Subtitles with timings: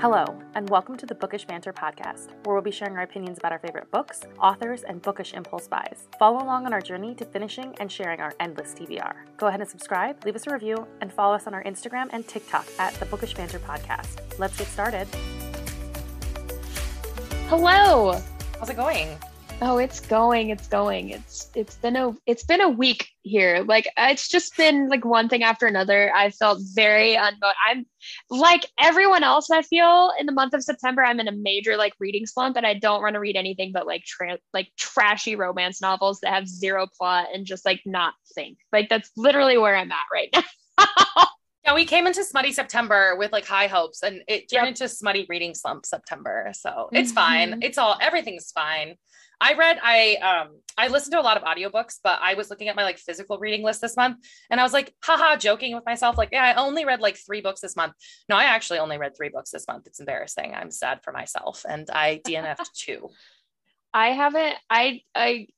[0.00, 3.52] Hello, and welcome to the Bookish Banter podcast, where we'll be sharing our opinions about
[3.52, 6.08] our favorite books, authors, and bookish impulse buys.
[6.18, 9.12] Follow along on our journey to finishing and sharing our endless TBR.
[9.36, 12.26] Go ahead and subscribe, leave us a review, and follow us on our Instagram and
[12.26, 14.22] TikTok at the Bookish Banter podcast.
[14.38, 15.06] Let's get started.
[17.50, 18.18] Hello.
[18.58, 19.18] How's it going?
[19.60, 20.48] Oh, it's going.
[20.48, 21.10] It's going.
[21.10, 23.64] It's it's been a it's been a week here.
[23.66, 26.12] Like it's just been like one thing after another.
[26.14, 27.52] I felt very unmotivated.
[27.68, 27.86] I'm
[28.30, 29.50] like everyone else.
[29.50, 32.66] I feel in the month of September, I'm in a major like reading slump, and
[32.66, 36.48] I don't want to read anything but like tra- like trashy romance novels that have
[36.48, 38.58] zero plot and just like not think.
[38.72, 41.26] Like that's literally where I'm at right now.
[41.62, 44.68] Yeah, we came into smutty September with like high hopes and it turned Yep.
[44.68, 46.50] into smutty reading slump September.
[46.54, 47.52] So it's fine.
[47.52, 47.64] Mhm.
[47.64, 48.94] It's all everything's fine.
[49.40, 52.68] I read I um I listened to a lot of audiobooks, but I was looking
[52.68, 54.18] at my like physical reading list this month
[54.50, 57.40] and I was like, haha, joking with myself, like, yeah, I only read like three
[57.40, 57.94] books this month.
[58.28, 59.86] No, I actually only read three books this month.
[59.86, 60.54] It's embarrassing.
[60.54, 61.64] I'm sad for myself.
[61.68, 63.10] And I DNF'd two.
[63.92, 64.54] I haven't.
[64.68, 65.48] I I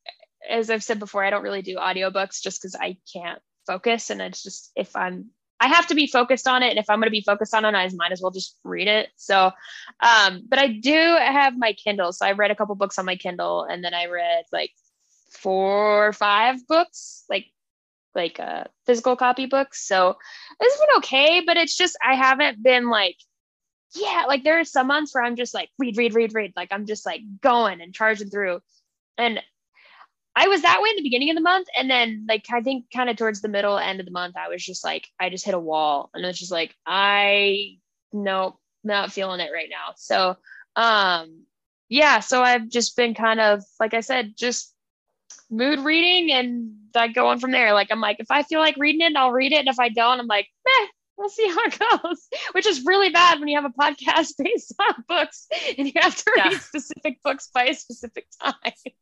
[0.49, 4.21] as I've said before, I don't really do audiobooks just because I can't focus, and
[4.21, 5.31] it's just if I'm
[5.63, 7.65] I have to be focused on it, and if I'm going to be focused on
[7.65, 9.11] it, I might as well just read it.
[9.15, 9.53] So,
[10.01, 13.15] um, but I do have my Kindle, so I read a couple books on my
[13.15, 14.73] Kindle, and then I read like
[15.31, 17.47] four or five books, like
[18.15, 19.87] like uh physical copy books.
[19.87, 20.17] So
[20.59, 23.17] it's been okay, but it's just I haven't been like
[23.95, 26.53] yeah, like there are some months where I'm just like read, read, read, read.
[26.57, 28.61] Like I'm just like going and charging through.
[29.17, 29.41] And
[30.35, 31.69] I was that way in the beginning of the month.
[31.77, 34.49] And then like I think kind of towards the middle end of the month, I
[34.49, 36.11] was just like, I just hit a wall.
[36.15, 37.79] And it's just like, I
[38.13, 39.93] nope, not feeling it right now.
[39.97, 40.37] So
[40.77, 41.45] um
[41.89, 44.75] yeah, so I've just been kind of like I said, just
[45.51, 47.75] mood reading and I go on from there.
[47.75, 49.59] Like I'm like, if I feel like reading it, I'll read it.
[49.59, 50.87] And if I don't, I'm like, meh,
[51.19, 52.27] we'll see how it goes.
[52.53, 56.17] Which is really bad when you have a podcast based on books and you have
[56.17, 56.49] to Yeah.
[56.49, 58.55] read specific books by a specific time.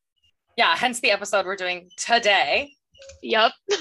[0.60, 2.72] Yeah, hence the episode we're doing today.
[3.22, 3.52] Yep.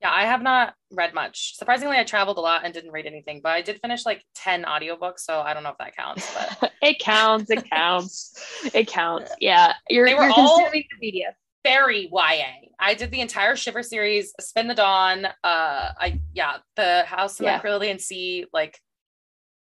[0.00, 1.56] Yeah, I have not read much.
[1.56, 4.62] Surprisingly, I traveled a lot and didn't read anything, but I did finish like 10
[4.62, 7.50] audiobooks, so I don't know if that counts, but it counts.
[7.50, 8.70] It counts.
[8.72, 9.32] It counts.
[9.40, 9.72] Yeah.
[9.90, 11.34] You're, They were you're all- consuming the media.
[11.64, 12.68] very YA.
[12.78, 17.46] I did the entire Shiver series, Spin the Dawn, uh I yeah, the House of
[17.46, 17.58] Yeah.
[17.60, 18.78] Cerulean Sea, like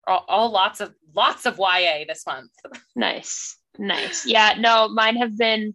[0.06, 2.52] all, all lots of lots of YA this month.
[2.96, 3.58] Nice.
[3.78, 4.26] Nice.
[4.26, 4.54] Yeah.
[4.58, 5.74] No, mine have been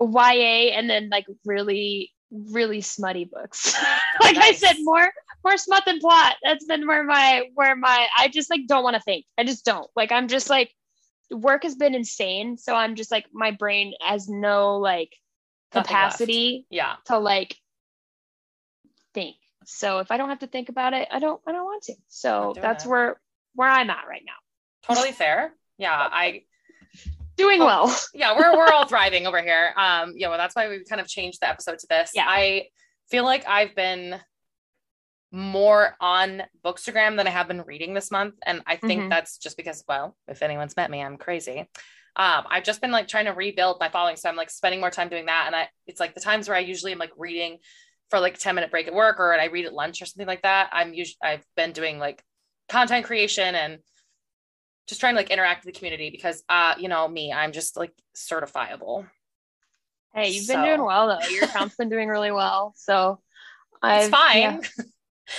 [0.00, 3.74] YA and then like really, really smutty books.
[4.20, 5.10] like I said, more
[5.44, 6.36] more smut than plot.
[6.42, 9.26] That's been where my where my I just like don't want to think.
[9.38, 9.88] I just don't.
[9.94, 10.72] Like I'm just like
[11.30, 12.56] work has been insane.
[12.56, 15.10] So I'm just like my brain has no like
[15.70, 16.94] capacity Yeah.
[17.06, 17.56] to like
[19.14, 19.36] think.
[19.64, 21.94] So if I don't have to think about it, I don't I don't want to.
[22.08, 22.88] So that's it.
[22.88, 23.20] where
[23.54, 24.32] where I'm at right now.
[24.94, 25.52] Totally fair.
[25.78, 26.42] Yeah, I
[27.36, 27.96] Doing Oh, well.
[28.14, 29.72] yeah, we're we're all thriving over here.
[29.76, 32.12] Um, yeah, well, that's why we kind of changed the episode to this.
[32.14, 32.24] Yeah.
[32.26, 32.66] I
[33.10, 34.20] feel like I've been
[35.30, 38.34] more on Bookstagram than I have been reading this month.
[38.44, 39.08] And I think Mhm.
[39.10, 41.60] that's just because, well, if anyone's met me, I'm crazy.
[42.16, 44.16] Um, I've just been like trying to rebuild my following.
[44.16, 45.44] So I'm like spending more time doing that.
[45.46, 47.58] And I it's like the times where I usually am like reading
[48.10, 50.26] for like 10 minute break at work or and I read at lunch or something
[50.26, 50.68] like that.
[50.72, 52.22] I'm usually I've been doing like
[52.68, 53.78] content creation and
[54.88, 57.76] just trying to like interact with the community because uh, you know, me, I'm just
[57.76, 59.06] like certifiable.
[60.14, 61.26] Hey, you've been doing well though.
[61.28, 62.74] Your account's been doing really well.
[62.76, 63.20] So
[63.74, 64.60] It's I've- fine.
[64.62, 64.84] yeah.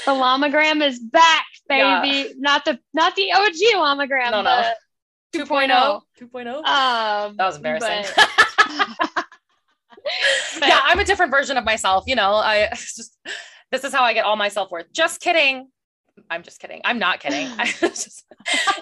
[0.05, 2.01] The llamagram is back, Yeah.
[2.01, 2.33] baby.
[2.39, 4.31] Not the not the OG llamagram.
[4.31, 4.63] No, no.
[5.33, 6.01] the 2.0.
[6.21, 6.47] 2.0.
[6.65, 8.05] Um, that was embarrassing.
[8.15, 8.29] but-
[10.59, 12.05] but- yeah, I'm a different version of myself.
[12.07, 13.17] You know, I just
[13.71, 14.91] this is how I get all my self worth.
[14.91, 15.69] Just kidding.
[16.29, 16.81] I'm just kidding.
[16.83, 17.47] I'm not kidding.
[17.79, 18.25] Just,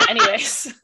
[0.09, 0.74] anyways.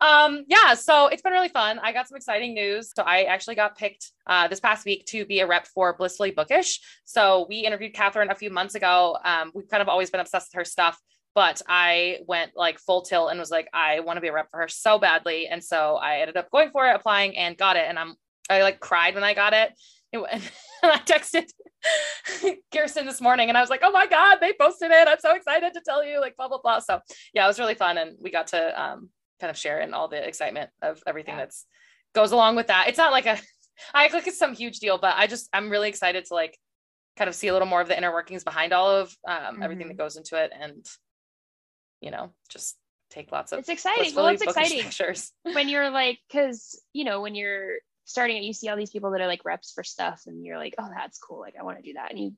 [0.00, 1.78] um yeah so it's been really fun.
[1.78, 2.92] I got some exciting news.
[2.94, 6.32] So i actually got picked uh this past week to be a rep for blissfully
[6.32, 6.80] bookish.
[7.04, 9.16] So we interviewed catherine a few months ago.
[9.24, 11.00] Um we've kind of always been obsessed with her stuff
[11.34, 14.50] but i went like full tilt and was like i want to be a rep
[14.50, 15.46] for her so badly.
[15.46, 17.84] And so i ended up going for it applying and got it.
[17.88, 18.16] And i'm
[18.50, 19.72] i like cried when i got it
[20.32, 20.42] and
[20.82, 21.44] i texted
[22.72, 25.34] kearsten this morning and i was like oh my god they posted it i'm so
[25.34, 27.00] excited to tell you like blah blah blah so
[27.34, 29.08] yeah it was really fun and we got to um
[29.40, 31.40] kind of share in all the excitement of everything Yeah.
[31.42, 31.66] that's
[32.14, 33.38] goes along with that it's not like a
[33.94, 36.56] i act like it's some huge deal but i just i'm really excited to like
[37.16, 39.86] kind of see a little more of the inner workings behind all of um, everything
[39.86, 39.90] Mhm.
[39.90, 40.84] that goes into it and
[42.00, 42.76] you know just
[43.08, 44.14] take lots of it's exciting.
[44.14, 47.76] Well, it's exciting pictures when you're like, because you know, when you're
[48.06, 50.56] starting at you see all these people that are like reps for stuff and you're
[50.56, 51.40] like oh that's cool.
[51.40, 52.10] Like i want to do that.
[52.10, 52.32] And you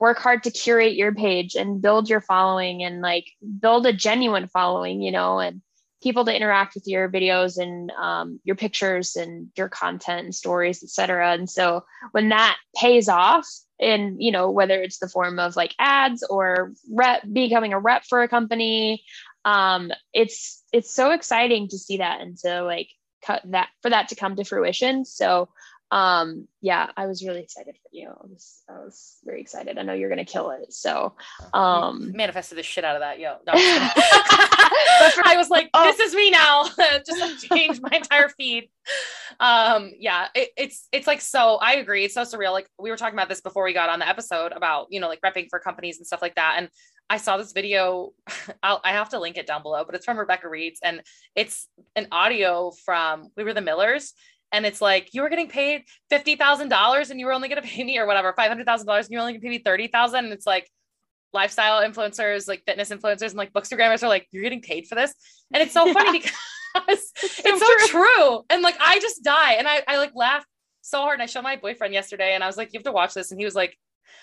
[0.00, 3.26] work hard to curate your page and build your following and like
[3.60, 5.62] build a genuine following you know and
[6.02, 10.82] people to interact with your videos and um, your pictures and your content and stories
[10.82, 13.46] etc and so when that pays off
[13.78, 18.04] in you know whether it's the form of like ads or rep becoming a rep
[18.08, 19.02] for a company
[19.44, 22.88] um it's it's so exciting to see that and to like
[23.44, 25.04] that for that to come to fruition.
[25.04, 25.48] So
[25.92, 29.82] um yeah i was really excited for you i was i was very excited i
[29.82, 31.12] know you're gonna kill it so
[31.52, 35.84] um manifested the shit out of that yo no, i was like oh.
[35.84, 36.64] this is me now
[37.06, 38.70] just like change my entire feed
[39.38, 42.96] um yeah it, it's it's like so i agree it's so surreal like we were
[42.96, 45.58] talking about this before we got on the episode about you know like repping for
[45.58, 46.70] companies and stuff like that and
[47.10, 48.12] I saw this video.
[48.62, 51.02] I'll, I have to link it down below, but it's from Rebecca Reads and
[51.36, 54.14] it's an audio from We Were the Millers.
[54.52, 57.82] And it's like, you were getting paid $50,000 and you were only going to pay
[57.82, 60.24] me or whatever, $500,000 and you're only going to pay me 30,000.
[60.24, 60.70] And it's like
[61.32, 65.14] lifestyle influencers, like fitness influencers and like bookstagrammers are like, you're getting paid for this.
[65.52, 66.36] And it's so funny because
[66.88, 68.04] it's, so, it's so true.
[68.04, 68.44] true.
[68.50, 69.54] And like, I just die.
[69.54, 70.44] And I, I like laugh
[70.82, 71.14] so hard.
[71.14, 73.30] And I showed my boyfriend yesterday and I was like, you have to watch this.
[73.30, 73.76] And he was like,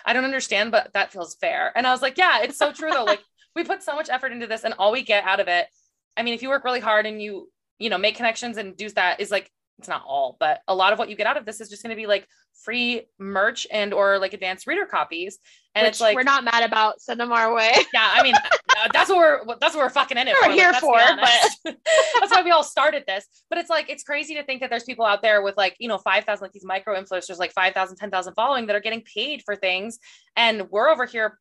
[0.05, 1.71] I don't understand, but that feels fair.
[1.75, 3.03] And I was like, yeah, it's so true though.
[3.03, 3.23] Like
[3.55, 5.67] we put so much effort into this and all we get out of it.
[6.15, 7.49] I mean, if you work really hard and you,
[7.79, 9.49] you know, make connections and do that is like,
[9.79, 11.81] it's not all, but a lot of what you get out of this is just
[11.81, 12.27] going to be like
[12.63, 15.39] free merch and or like advanced reader copies.
[15.73, 17.01] And Which it's like we're not mad about.
[17.01, 17.71] Send them our way.
[17.93, 20.35] Yeah, I mean uh, that's what we're that's what we're fucking in it.
[20.41, 20.51] We're for.
[20.51, 21.77] here like, for, but
[22.19, 23.25] that's why we all started this.
[23.49, 25.87] But it's like it's crazy to think that there's people out there with like you
[25.87, 29.41] know five thousand like these micro influencers like 5,000, 10,000 following that are getting paid
[29.45, 29.97] for things,
[30.35, 31.39] and we're over here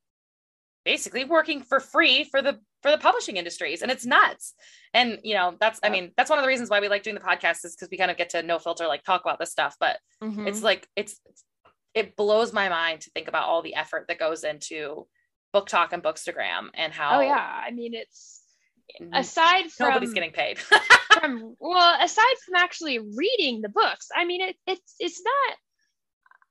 [0.85, 4.54] basically working for free for the for the publishing industries and it's nuts.
[4.94, 7.14] And you know that's i mean that's one of the reasons why we like doing
[7.14, 9.50] the podcast is because we kind of get to no filter like talk about this
[9.50, 9.76] stuff.
[9.78, 10.46] But mm-hmm.
[10.46, 11.20] it's like it's
[11.94, 15.06] it blows my mind to think about all the effort that goes into
[15.54, 17.62] BookTok and bookstagram and how oh yeah.
[17.66, 18.42] I mean it's
[19.12, 20.58] aside from nobody's getting paid.
[20.58, 25.56] from well aside from actually reading the books i mean it, it's it's not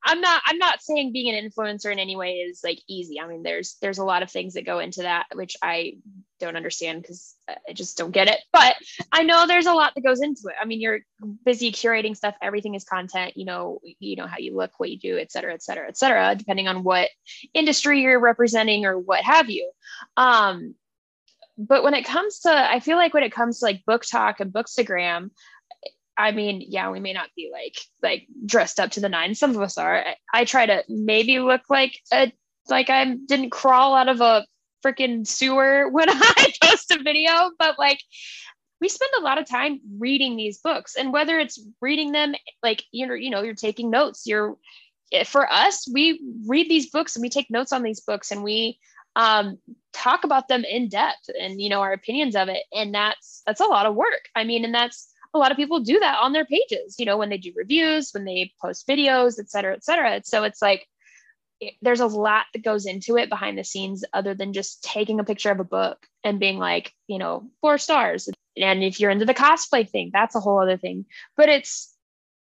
[0.04, 3.20] I'm not I'm not saying being an influencer in any way is like easy.
[3.20, 5.98] I mean, there's there's a lot of things that go into that which I
[6.40, 8.40] don't understand because I just don't get it.
[8.54, 8.76] But
[9.12, 10.56] I know there's a lot that goes into it.
[10.62, 11.00] I mean, you're
[11.44, 12.36] busy curating stuff.
[12.42, 13.34] Everything is content.
[13.36, 15.98] You know, you know how you look, what you do, et cetera, et cetera, et
[15.98, 17.10] cetera, depending on what
[17.54, 19.72] industry you're representing or what have you.
[20.16, 20.76] Um,
[21.58, 24.54] but when it comes to, I feel like when it comes to like BookTok and
[24.54, 25.32] bookstagram,
[26.18, 29.40] I mean, yeah, we may not be like like dressed up to the nines.
[29.40, 30.00] Some of us are.
[30.00, 32.32] I, I try to maybe look like a
[32.70, 34.46] like I didn't crawl out of a
[34.86, 38.00] freaking sewer when I post a video, but like
[38.80, 42.84] we spend a lot of time reading these books and whether it's reading them like
[42.92, 44.56] you know you know you're taking notes you're
[45.12, 48.44] eh, for us we read these books and we take notes on these books and
[48.44, 48.78] we
[49.16, 49.58] um,
[49.94, 53.62] talk about them in depth and you know our opinions of it and that's that's
[53.62, 56.34] a lot of work i mean and that's a lot of people do that on
[56.34, 59.84] their pages, you know, when they do reviews, when they post videos, et cetera, et
[59.84, 60.22] cetera.
[60.24, 60.88] So it's like,
[61.60, 65.20] it, there's a lot that goes into it behind the scenes other than just taking
[65.20, 68.30] a picture of a book and being like, you know, four stars.
[68.56, 71.06] And if you're into the cosplay thing, that's a whole other thing.
[71.36, 71.94] But it's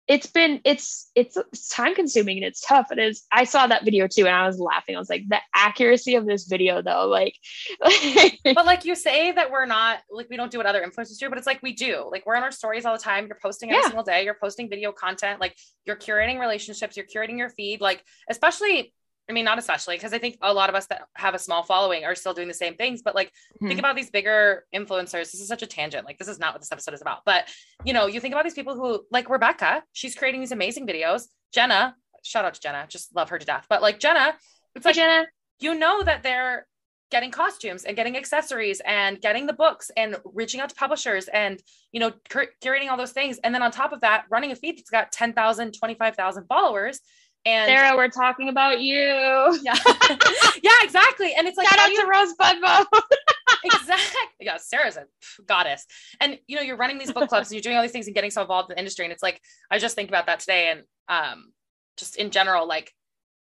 [0.08, 3.66] it's been it's it's, it's time consuming and it's tough And it is i saw
[3.66, 4.96] that video too and i was laughing.
[4.96, 7.36] I was like the accuracy of this video though like
[8.44, 11.28] but like you say that we're not like we don't do what other influencers do
[11.28, 12.08] but it's like we do.
[12.10, 13.26] Like we're on our stories all the time.
[13.26, 13.88] You're posting every yeah.
[13.88, 14.24] single day.
[14.24, 15.40] You're posting video content.
[15.40, 16.96] Like you're curating relationships.
[16.96, 17.80] You're curating your feed.
[17.80, 18.92] Like especially
[19.28, 21.62] I mean, not especially because I think a lot of us that have a small
[21.62, 23.02] following are still doing the same things.
[23.02, 23.68] But like, mm-hmm.
[23.68, 25.30] think about these bigger influencers.
[25.30, 26.04] This is such a tangent.
[26.04, 27.20] Like, this is not what this episode is about.
[27.24, 27.48] But
[27.84, 31.28] you know, you think about these people who, like Rebecca, she's creating these amazing videos.
[31.52, 33.66] Jenna, shout out to Jenna, just love her to death.
[33.68, 34.34] But like Jenna,
[34.74, 35.26] it's like Jenna,
[35.60, 36.66] you know that they're
[37.12, 41.62] getting costumes and getting accessories and getting the books and reaching out to publishers and
[41.92, 44.56] you know cur- curating all those things and then on top of that running a
[44.56, 47.00] feed that's got 10,000 25,000 followers
[47.44, 49.02] and Sarah, we're talking about you.
[49.62, 49.76] Yeah.
[50.62, 51.34] yeah, exactly.
[51.36, 52.00] And it's like shout out you...
[52.00, 52.86] to Rosebud Mode.
[53.64, 54.20] exactly.
[54.40, 55.06] Yeah, Sarah's a
[55.46, 55.86] goddess.
[56.20, 58.14] And you know, you're running these book clubs and you're doing all these things and
[58.14, 59.04] getting so involved in the industry.
[59.04, 60.70] And it's like, I just think about that today.
[60.70, 61.52] And um,
[61.96, 62.92] just in general, like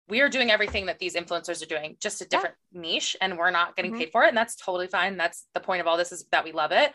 [0.09, 2.81] we are doing everything that these influencers are doing, just a different yeah.
[2.81, 4.01] niche, and we're not getting mm-hmm.
[4.01, 4.29] paid for it.
[4.29, 5.17] And that's totally fine.
[5.17, 6.93] That's the point of all this is that we love it.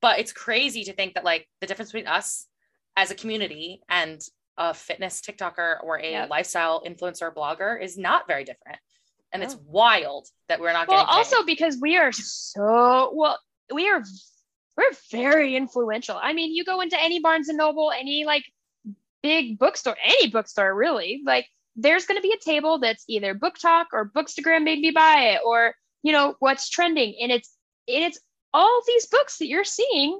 [0.00, 2.46] But it's crazy to think that like the difference between us
[2.96, 4.20] as a community and
[4.58, 6.30] a fitness TikToker or a yep.
[6.30, 8.78] lifestyle influencer blogger is not very different.
[9.32, 9.46] And oh.
[9.46, 13.38] it's wild that we're not well, getting Well, also because we are so well,
[13.72, 14.02] we are
[14.76, 16.18] we're very influential.
[16.20, 18.44] I mean, you go into any Barnes and Noble, any like
[19.22, 21.46] big bookstore, any bookstore really, like
[21.76, 25.40] there's going to be a table that's either BookTok or Bookstagram made me buy it
[25.44, 27.50] or you know what's trending and it's
[27.86, 28.20] and it's
[28.54, 30.18] all these books that you're seeing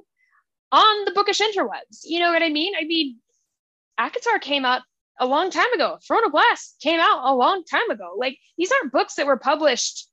[0.71, 3.17] on the bookish interwebs you know what i mean i mean
[3.99, 4.81] ACOTAR came out
[5.19, 8.93] a long time ago of glass came out a long time ago like these aren't
[8.93, 10.07] books that were published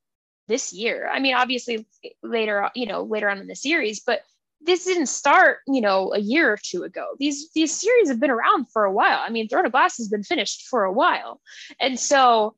[0.47, 1.87] this year i mean obviously
[2.21, 4.21] later you know later on in the series but
[4.61, 7.05] this didn't start, you know, a year or two ago.
[7.19, 9.19] These these series have been around for a while.
[9.19, 11.41] I mean, Throne of Glass has been finished for a while,
[11.79, 12.55] and so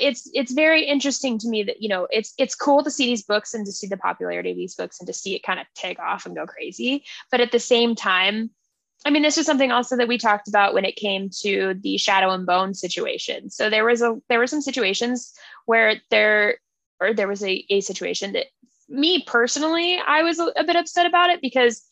[0.00, 3.22] it's it's very interesting to me that you know it's it's cool to see these
[3.22, 5.66] books and to see the popularity of these books and to see it kind of
[5.74, 7.04] take off and go crazy.
[7.30, 8.50] But at the same time,
[9.06, 11.96] I mean, this is something also that we talked about when it came to the
[11.96, 13.50] Shadow and Bone situation.
[13.50, 15.32] So there was a there were some situations
[15.64, 16.58] where there
[17.00, 18.46] or there was a, a situation that
[18.88, 21.84] me personally, I was a, a bit upset about it because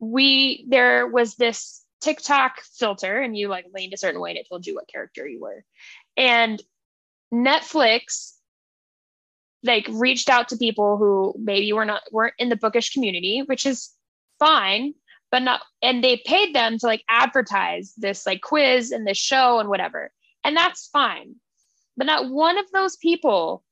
[0.00, 4.48] we there was this TikTok filter and you like leaned a certain way and it
[4.48, 5.64] told you what character you were.
[6.16, 6.60] And
[7.32, 8.32] Netflix
[9.62, 13.66] like reached out to people who maybe were not weren't in the bookish community, which
[13.66, 13.90] is
[14.40, 14.94] fine,
[15.30, 19.58] but not and they paid them to like advertise this like quiz and this show
[19.58, 20.10] and whatever.
[20.44, 21.36] And that's fine.
[21.96, 23.64] But not one of those people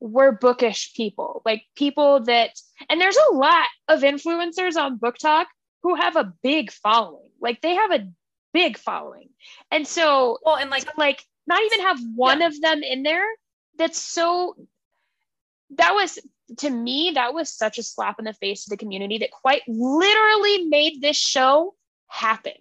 [0.00, 2.50] were bookish people, like people that,
[2.88, 5.46] and there's a lot of influencers on BookTok
[5.82, 7.30] who have a big following.
[7.40, 8.08] Like they have a
[8.52, 9.30] big following.
[9.70, 12.46] And so, well, and like, like not even have one yeah.
[12.48, 13.26] of them in there
[13.78, 14.56] that's so,
[15.76, 16.18] that was,
[16.58, 19.62] to me, that was such a slap in the face to the community that quite
[19.66, 21.74] literally made this show
[22.08, 22.52] happen.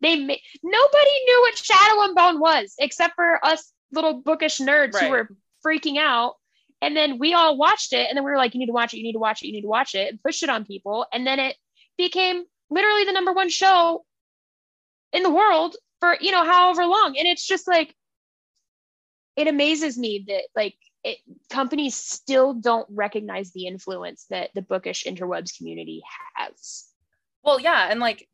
[0.00, 4.94] They made, nobody knew what Shadow and Bone was except for us little bookish nerds
[4.94, 5.04] right.
[5.04, 5.28] who were
[5.64, 6.34] freaking out
[6.82, 8.94] and then we all watched it and then we were like, you need to watch
[8.94, 10.64] it, you need to watch it, you need to watch it, and pushed it on
[10.64, 11.06] people.
[11.12, 11.56] And then it
[11.98, 14.04] became literally the number one show
[15.12, 17.16] in the world for, you know, however long.
[17.18, 17.94] And it's just like,
[19.36, 25.04] it amazes me that like it, companies still don't recognize the influence that the bookish
[25.04, 26.02] interwebs community
[26.34, 26.86] has.
[27.42, 27.88] Well, yeah.
[27.90, 28.28] And like,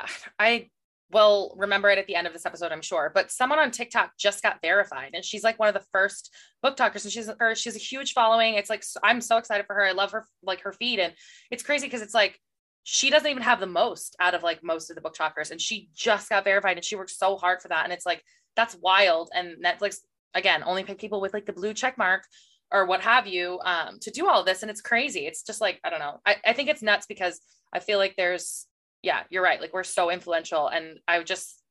[0.38, 0.70] I
[1.12, 3.10] will remember it at the end of this episode, I'm sure.
[3.14, 7.04] But someone on TikTok just got verified, and she's like one of the first BookTokers,
[7.04, 8.54] and she's her, she's a huge following.
[8.54, 9.84] It's like I'm so excited for her.
[9.84, 11.12] I love her like her feed, and
[11.50, 12.40] it's crazy because it's like
[12.82, 15.90] she doesn't even have the most out of like most of the BookTokers, and she
[15.94, 18.22] just got verified, and she worked so hard for that, and it's like
[18.56, 19.30] that's wild.
[19.34, 19.98] And Netflix
[20.34, 22.24] again only pick people with like the blue check mark
[22.72, 25.26] or what have you um, to do all this, and it's crazy.
[25.26, 26.20] It's just like I don't know.
[26.26, 27.40] I, I think it's nuts because
[27.72, 28.66] I feel like there's
[29.02, 29.60] yeah, you're right.
[29.60, 30.68] Like we're so influential.
[30.68, 31.62] And I just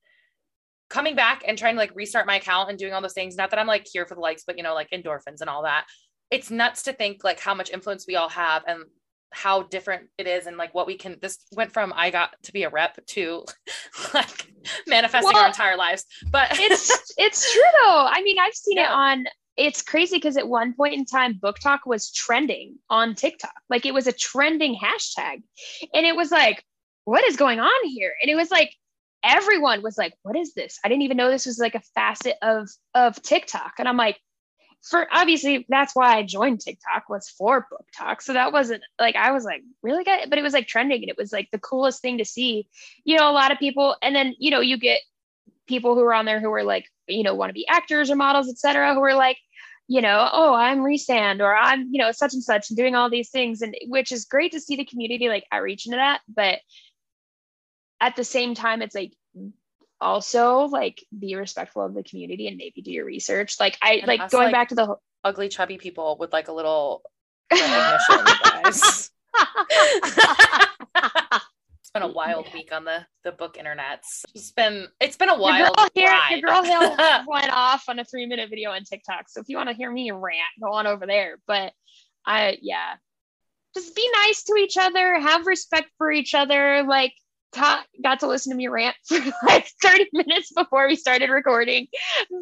[0.89, 3.35] coming back and trying to like restart my account and doing all those things.
[3.35, 5.63] Not that I'm like here for the likes, but you know, like endorphins and all
[5.63, 5.85] that.
[6.31, 8.85] It's nuts to think like how much influence we all have and
[9.35, 12.53] how different it is and like what we can this went from I got to
[12.53, 13.43] be a rep to
[14.13, 14.53] like
[14.87, 16.05] manifesting well, our entire lives.
[16.31, 18.07] But it's it's true though.
[18.09, 18.85] I mean, I've seen yeah.
[18.85, 19.25] it on
[19.57, 23.53] it's crazy because at one point in time, BookTok was trending on TikTok.
[23.69, 25.43] Like it was a trending hashtag.
[25.93, 26.63] And it was like,
[27.03, 28.13] what is going on here?
[28.21, 28.73] And it was like
[29.23, 30.79] everyone was like, what is this?
[30.83, 33.73] I didn't even know this was like a facet of of TikTok.
[33.79, 34.17] And I'm like,
[34.85, 38.21] for obviously that's why I joined TikTok was for BookTok.
[38.21, 41.09] So that wasn't like I was like really good, but it was like trending and
[41.09, 42.67] it was like the coolest thing to see.
[43.03, 44.99] You know, a lot of people, and then you know, you get
[45.67, 48.15] people who are on there who are like, you know, want to be actors or
[48.15, 49.37] models, etc., who are like,
[49.87, 53.09] you know, oh, I'm Rhysand or I'm, you know, such and such and doing all
[53.09, 53.61] these things.
[53.61, 56.21] And which is great to see the community like outreach into that.
[56.27, 56.59] But
[57.99, 59.13] at the same time it's like
[60.01, 63.59] also like be respectful of the community and maybe do your research.
[63.59, 66.53] Like i and like going like, back to the ugly chubby people with like a
[66.53, 67.01] little
[67.51, 69.11] guys.
[71.79, 74.23] It's been a wild week on the the book internets.
[74.33, 76.95] It's been it's been a wild your girl, here, your girl hill
[77.27, 79.29] went off on a three minute video on tiktok.
[79.29, 81.37] So if you want to hear me rant go on over there.
[81.47, 81.73] But
[82.25, 82.95] i yeah.
[83.73, 87.13] Just be nice to each other have respect for each other like
[87.55, 91.87] ta- got to listen to me rant for like 30 minutes before we started recording.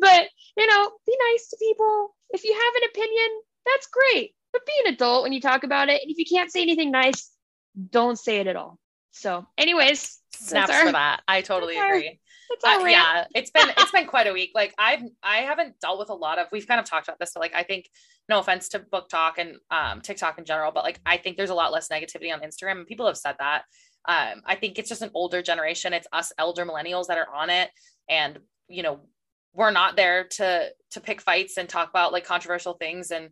[0.01, 0.27] But,
[0.57, 2.15] you know, be nice to people.
[2.31, 4.35] If you have an opinion, that's great.
[4.51, 6.01] But be an adult when you talk about it.
[6.01, 7.31] And if you can't say anything nice,
[7.91, 8.79] don't say it at all.
[9.11, 11.21] So, anyways, snaps our, for that.
[11.27, 12.19] I totally agree.
[12.63, 14.51] uh, yeah, it's been it's been quite a week.
[14.53, 16.47] Like I've I haven't dealt with a lot of.
[16.51, 17.31] We've kind of talked about this.
[17.33, 17.89] but like I think,
[18.29, 21.55] no offense to BookTok and um, TikTok in general, but like I think there's a
[21.55, 23.63] lot less negativity on Instagram, and people have said that.
[24.05, 25.93] Um, I think it's just an older generation.
[25.93, 27.69] It's us elder millennials that are on it,
[28.09, 29.01] and you know,
[29.53, 33.29] we're not there to to pick fights and talk about like controversial things and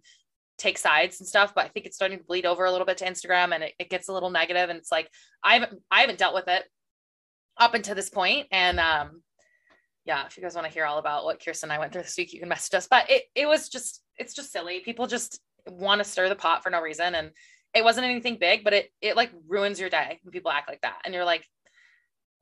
[0.58, 1.54] take sides and stuff.
[1.56, 3.74] But I think it's starting to bleed over a little bit to Instagram, and it,
[3.80, 4.70] it gets a little negative.
[4.70, 5.10] And it's like
[5.44, 6.63] I haven't I haven't dealt with it.
[7.58, 8.48] up until this point.
[8.51, 9.22] And um,
[10.06, 12.04] yeah, if you guys want to hear all about what Kearsten and I went through
[12.04, 12.88] this week, you can message us.
[12.90, 14.80] But it it was just it's just silly.
[14.82, 17.16] People just want to stir the pot for no reason.
[17.16, 17.32] And
[17.74, 20.82] it wasn't anything big, but it it like ruins your day when people act like
[20.82, 21.00] that.
[21.06, 21.48] And you're like,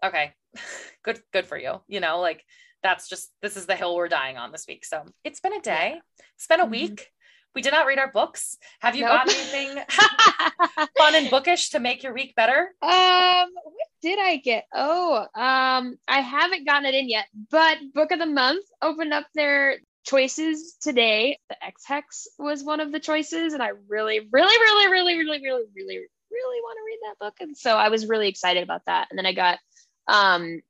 [0.04, 0.34] okay,
[1.04, 1.82] good, good for you.
[1.88, 2.44] You know, like
[2.84, 4.86] that's just this is the hill we're dying on this week.
[4.86, 6.00] So it's been a day,
[6.36, 6.72] it's been a mm-hmm.
[6.72, 7.08] week.
[7.56, 8.58] We did not read our books.
[8.80, 9.12] Have you nope.
[9.12, 9.84] got anything
[10.98, 12.76] fun and bookish to make your week better?
[12.82, 14.66] Um, what did I get?
[14.72, 19.26] Oh, um, I haven't gotten it in yet, but book of the month opened up
[19.34, 21.40] their choices today.
[21.50, 25.42] The Ex Hex was one of the choices, and I really, really, really, really, really,
[25.44, 27.36] really, really, really want to read that book.
[27.40, 29.08] And so I was really excited about that.
[29.10, 29.60] And then I got
[30.08, 30.62] um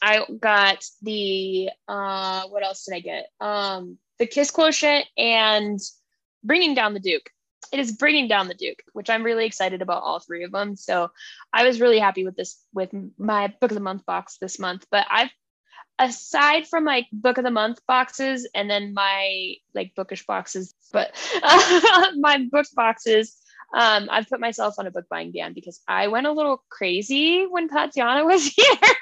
[0.00, 3.26] I got the uh what else did I get?
[3.40, 5.78] Um the Kiss Quotient and
[6.42, 7.30] bringing down the Duke.
[7.72, 10.74] It is bringing down the Duke, which I'm really excited about all three of them.
[10.76, 11.10] So
[11.52, 14.86] I was really happy with this with my book of the month box this month.
[14.90, 15.30] But I've
[15.98, 21.12] aside from like book of the month boxes and then my like bookish boxes, but
[22.16, 23.36] my book boxes,
[23.74, 27.46] um, I've put myself on a book buying ban because I went a little crazy
[27.46, 28.92] when Tatyana was here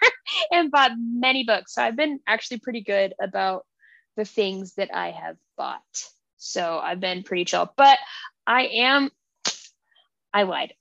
[0.51, 1.75] and bought many books.
[1.75, 3.65] So I've been actually pretty good about
[4.17, 5.83] the things that I have bought.
[6.39, 7.73] So I've been pretty chill.
[7.77, 7.99] But
[8.47, 9.11] I am,
[10.33, 10.73] I lied.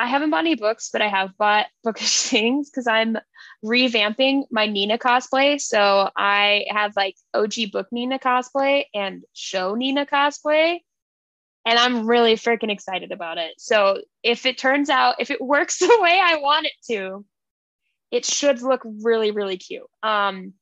[0.00, 3.18] I haven't bought any books, but I have bought bookish things because I'm
[3.62, 5.60] revamping my Nina cosplay.
[5.60, 10.78] So I have like OG book Nina cosplay and show Nina cosplay.
[11.66, 13.52] And I'm really freaking excited about it.
[13.58, 17.26] So if it turns out, if it works the way I want it to,
[18.10, 19.86] it should look really, really cute.
[20.02, 20.54] Um,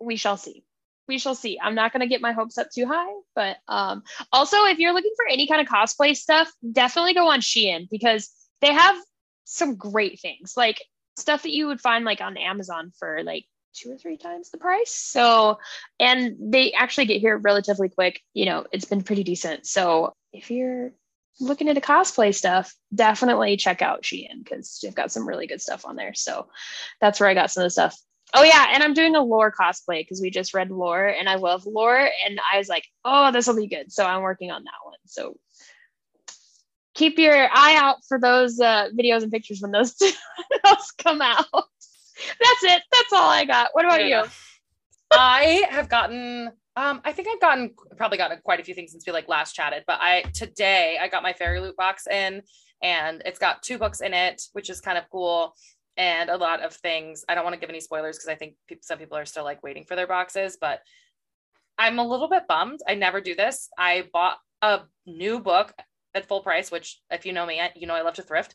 [0.00, 0.64] we shall see
[1.08, 1.58] we shall see.
[1.60, 4.92] I'm not going to get my hopes up too high, but um, also if you're
[4.92, 8.96] looking for any kind of cosplay stuff, definitely go on Shein because they have
[9.44, 10.82] some great things, like
[11.16, 14.58] stuff that you would find like on Amazon for like two or three times the
[14.58, 14.92] price.
[14.92, 15.58] So,
[15.98, 18.20] and they actually get here relatively quick.
[18.34, 19.66] You know, it's been pretty decent.
[19.66, 20.92] So if you're
[21.40, 25.86] looking into cosplay stuff, definitely check out Shein because they've got some really good stuff
[25.86, 26.14] on there.
[26.14, 26.48] So
[27.00, 27.96] that's where I got some of the stuff
[28.34, 31.36] Oh yeah, and I'm doing a lore cosplay because we just read lore and I
[31.36, 33.90] love lore and I was like, oh, this will be good.
[33.90, 34.98] So I'm working on that one.
[35.06, 35.36] So
[36.94, 39.94] keep your eye out for those uh, videos and pictures when those
[40.64, 41.46] those come out.
[41.52, 42.82] That's it.
[42.92, 43.70] That's all I got.
[43.72, 44.24] What about yeah.
[44.24, 44.30] you?
[45.10, 49.04] I have gotten um, I think I've gotten probably gotten quite a few things since
[49.06, 52.42] we like last chatted, but I today I got my FairyLoot box in
[52.82, 55.54] and it's got two books in it, which is kind of cool
[55.98, 57.24] and a lot of things.
[57.28, 59.44] I don't want to give any spoilers because I think people, some people are still
[59.44, 60.80] like waiting for their boxes, but
[61.76, 62.80] I'm a little bit bummed.
[62.88, 63.68] I never do this.
[63.76, 65.74] I bought a new book
[66.14, 68.54] at full price, which if you know me, you know I love to thrift,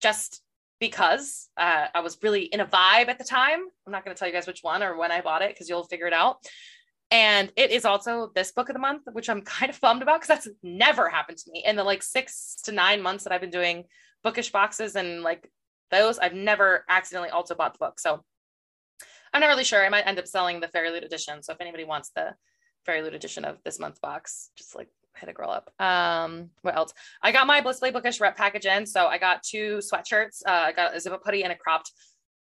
[0.00, 0.42] just
[0.78, 3.60] because uh, I was really in a vibe at the time.
[3.86, 5.68] I'm not going to tell you guys which one or when I bought it because
[5.68, 6.36] you'll figure it out.
[7.10, 10.20] And it is also this book of the month, which I'm kind of bummed about
[10.20, 13.40] because that's never happened to me in the like six to nine months that I've
[13.40, 13.84] been doing
[14.22, 15.50] bookish boxes and like
[15.90, 16.18] those.
[16.18, 18.00] I've never accidentally also bought the book.
[18.00, 18.22] So
[19.32, 19.84] I'm not really sure.
[19.84, 21.42] I might end up selling the FairyLoot edition.
[21.42, 22.34] So if anybody wants the
[22.86, 25.70] FairyLoot edition of this month's box, just like hit a girl up.
[25.82, 26.92] Um, what else?
[27.22, 28.86] I got my Blissfully Bookish rep package in.
[28.86, 30.42] So I got two sweatshirts.
[30.46, 31.92] Uh, I got a zip up hoodie and a cropped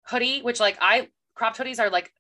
[0.08, 2.12] hoodie, which like I cropped hoodies are like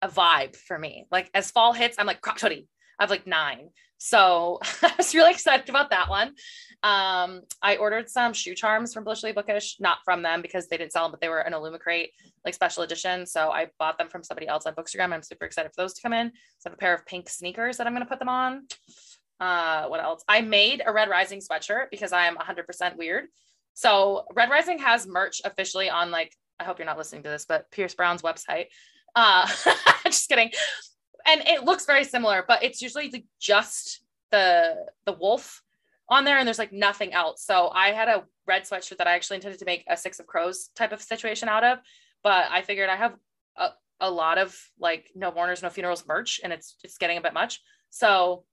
[0.00, 1.06] a vibe for me.
[1.10, 2.68] Like as fall hits, I'm like cropped hoodie.
[2.98, 3.70] I have like nine.
[3.98, 6.34] So I was really excited about that one.
[6.82, 10.92] Um, I ordered some shoe charms from Blissfully Bookish, not from them because they didn't
[10.92, 12.08] sell them, but they were an Illumicrate
[12.44, 13.24] like special edition.
[13.24, 15.12] So I bought them from somebody else on Bookstagram.
[15.12, 16.32] I'm super excited for those to come in.
[16.58, 18.66] So I have a pair of pink sneakers that I'm going to put them on.
[19.38, 20.24] Uh, what else?
[20.28, 23.26] I made a Red Rising sweatshirt because I am 100% weird.
[23.74, 27.44] So Red Rising has merch officially on like, I hope you're not listening to this,
[27.44, 28.66] but Pierce Brown's website.
[29.14, 29.48] Uh,
[30.04, 30.50] just kidding.
[31.26, 34.74] And it looks very similar, but it's usually the, just the
[35.06, 35.61] the wolf
[36.12, 37.44] on there and there's like nothing else.
[37.44, 40.26] So I had a red sweatshirt that I actually intended to make a six of
[40.26, 41.78] crows type of situation out of,
[42.22, 43.14] but I figured I have
[43.56, 43.70] a,
[44.00, 47.34] a lot of like no mourners, no funerals merch and it's it's getting a bit
[47.34, 47.60] much.
[47.90, 48.44] So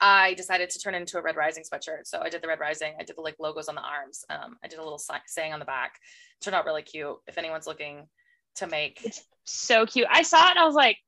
[0.00, 2.06] I decided to turn it into a red rising sweatshirt.
[2.06, 2.94] So I did the red rising.
[2.98, 4.24] I did the like logos on the arms.
[4.28, 5.94] Um, I did a little saying on the back.
[6.40, 7.16] It turned out really cute.
[7.28, 8.08] If anyone's looking
[8.56, 10.08] to make, it's so cute.
[10.10, 10.98] I saw it and I was like,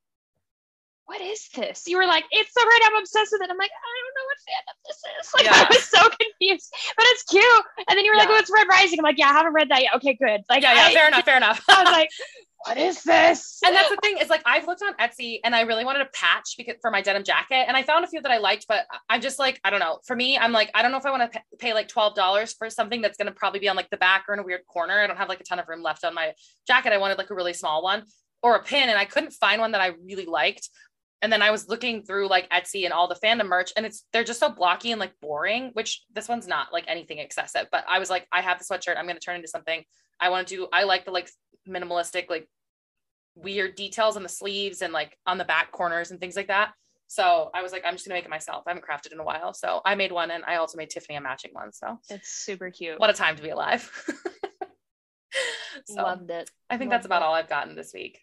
[1.06, 1.84] what is this?
[1.86, 2.82] You were like, it's so great.
[2.84, 3.50] I'm obsessed with it.
[3.50, 5.30] I'm like, I know what fandom this is.
[5.34, 5.52] Like, Yeah.
[5.54, 7.64] I was so confused, but it's cute.
[7.88, 8.36] And then you were like, Yeah.
[8.36, 8.98] oh, it's Red Rising.
[8.98, 9.94] I'm like, yeah, I haven't read that yet.
[9.96, 10.42] Okay, good.
[10.48, 11.62] Like, Yeah, yeah, I, fair enough, fair enough.
[11.68, 12.08] I was like,
[12.66, 13.60] what is this?
[13.64, 16.08] and that's the thing is like I've looked on Etsy and I really wanted a
[16.14, 18.86] patch because for my denim jacket and I found a few that I liked, but
[19.10, 19.98] I'm just like I don't know.
[20.06, 22.54] For me, I'm like I don't know if I want to pay like twelve dollars
[22.54, 24.62] for something that's going to probably be on like the back or in a weird
[24.66, 24.98] corner.
[24.98, 26.32] I don't have like a ton of room left on my
[26.66, 26.92] jacket.
[26.94, 28.04] I wanted like a really small one
[28.42, 30.70] or a pin, and I couldn't find one that I really liked.
[31.24, 34.04] And then I was looking through like Etsy and all the fandom merch, and it's
[34.12, 35.70] they're just so blocky and like boring.
[35.72, 38.98] Which this one's not like anything excessive, but I was like, I have the sweatshirt.
[38.98, 39.82] I'm going to turn into something.
[40.20, 40.68] I want to do.
[40.70, 41.30] I like the like
[41.66, 42.46] minimalistic like
[43.36, 46.72] weird details on the sleeves and like on the back corners and things like that.
[47.06, 48.64] So I was like, I'm just gonna make it myself.
[48.66, 49.54] I haven't crafted in a while.
[49.54, 51.72] So I made one and I also made Tiffany a matching one.
[51.72, 53.00] So It's super cute.
[53.00, 53.90] what a time to be alive.
[55.86, 56.50] so Loved it.
[56.68, 57.24] I think Loved that's about it.
[57.24, 58.20] all I've gotten this week.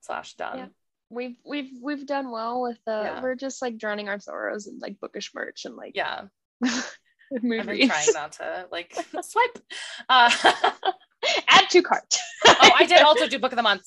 [0.00, 0.58] Slash done.
[0.58, 0.66] Yeah.
[1.10, 3.22] We've we've we've done well with uh Yeah.
[3.22, 6.22] we're just like drowning our sorrows in like bookish merch and like Yeah.
[6.62, 6.72] mood
[7.60, 9.58] I've been trying not to like swipe.
[10.08, 10.30] Uh,
[11.48, 12.16] Add to cart.
[12.46, 13.82] oh, I did also do book of the month.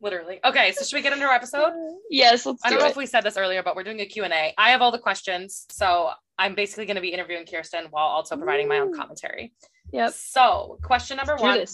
[0.00, 0.38] Literally.
[0.44, 1.72] Okay, so should we get into our episode?
[2.08, 4.06] Yes, let's I do don't know if we said this earlier, but we're doing a
[4.06, 4.54] Q&A.
[4.56, 8.36] I have all the questions, so I'm basically going to be interviewing Kearsten while also
[8.36, 9.52] providing my own commentary.
[9.92, 10.12] Yep.
[10.12, 11.64] So, question number Do one,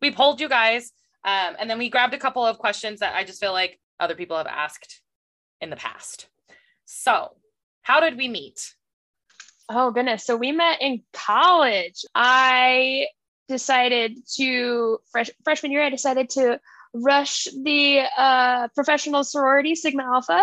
[0.00, 0.92] we polled you guys,
[1.26, 4.14] um, and then we grabbed a couple of questions that I just feel like other
[4.14, 5.00] people have asked
[5.60, 6.26] in the past.
[6.84, 7.30] So,
[7.82, 8.74] how did we meet?
[9.68, 10.24] Oh goodness.
[10.24, 12.04] So we met in college.
[12.14, 13.06] I
[13.48, 16.60] decided to fresh, freshman year I decided to
[16.94, 20.40] rush the uh, professional sorority Sigma Alpha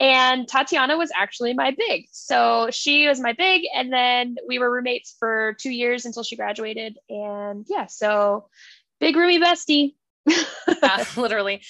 [0.00, 2.06] and Tatyana was actually my big.
[2.10, 6.36] So she was my big and then we were roommates for 2 years until she
[6.36, 8.48] graduated and yeah, so
[9.00, 9.94] big roomy bestie.
[11.16, 11.62] Literally,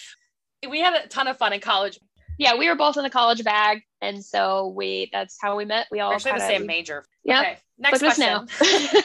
[0.68, 1.98] we had a ton of fun in college.
[2.38, 5.86] yeah, we were both in the college bag and so we that's how we met.
[5.90, 7.04] We all actually the same major.
[7.24, 7.40] Yeah.
[7.40, 8.26] Okay, next question.
[8.26, 8.46] now.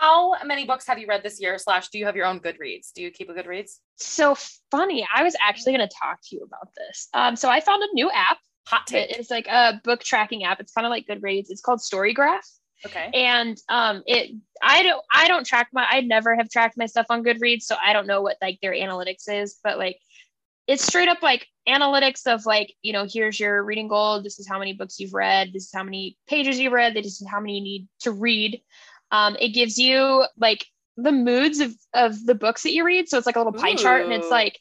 [0.00, 1.56] How many books have you read this year?
[1.58, 2.92] Slash, do you have your own Goodreads?
[2.94, 3.78] Do you keep a Goodreads?
[3.96, 4.36] so
[4.70, 5.06] funny.
[5.14, 7.08] I was actually going to talk to you about this.
[7.14, 8.36] Um, so I found a new app.
[8.66, 9.10] Hot take.
[9.16, 10.60] It's like a book tracking app.
[10.60, 11.46] It's kind of like Goodreads.
[11.48, 12.44] It's called Storygraph,
[12.84, 13.10] Okay.
[13.14, 14.32] and um, it.
[14.62, 15.02] I don't.
[15.14, 15.86] I don't track my.
[15.88, 18.72] I never have tracked my stuff on Goodreads, so I don't know what like their
[18.72, 19.56] analytics is.
[19.62, 19.98] But like,
[20.66, 24.22] it's straight up like analytics of like you know here's your reading goal.
[24.22, 25.52] This is how many books you've read.
[25.52, 26.94] This is how many pages you've read.
[26.94, 28.60] This is how many you need to read.
[29.10, 30.64] Um, it gives you like
[30.96, 33.08] the moods of of the books that you read.
[33.08, 34.58] So it's like a little pie chart, and it's like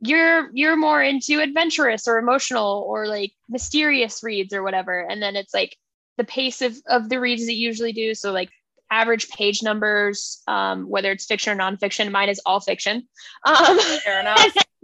[0.00, 5.00] you're you're more into adventurous or emotional or like mysterious reads or whatever.
[5.00, 5.76] And then it's like
[6.16, 8.14] the pace of of the reads that you usually do.
[8.14, 8.50] So like
[8.90, 12.10] average page numbers, um, whether it's fiction or nonfiction.
[12.10, 13.08] Mine is all fiction.
[13.44, 14.54] Um, Fair enough.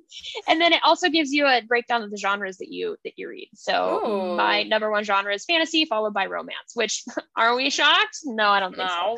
[0.49, 3.29] and then it also gives you a breakdown of the genres that you that you
[3.29, 3.49] read.
[3.55, 4.37] So Ooh.
[4.37, 6.73] my number one genre is fantasy, followed by romance.
[6.75, 7.05] Which
[7.37, 8.19] are we shocked?
[8.25, 9.17] No, I don't think so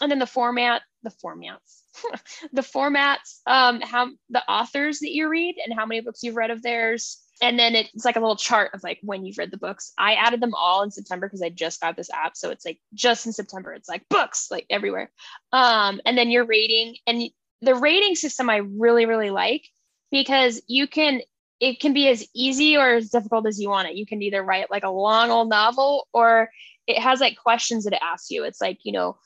[0.00, 1.82] and then the format the formats
[2.52, 6.50] the formats um how the authors that you read and how many books you've read
[6.50, 9.56] of theirs and then it's like a little chart of like when you've read the
[9.56, 12.64] books i added them all in september because i just got this app so it's
[12.64, 15.10] like just in september it's like books like everywhere
[15.52, 17.22] um and then your rating and
[17.62, 19.66] the rating system i really really like
[20.10, 21.20] because you can
[21.58, 23.96] it can be as easy or as difficult as you want it.
[23.96, 26.50] You can either write like a long old novel or
[26.86, 28.44] it has like questions that it asks you.
[28.44, 29.18] It's like you know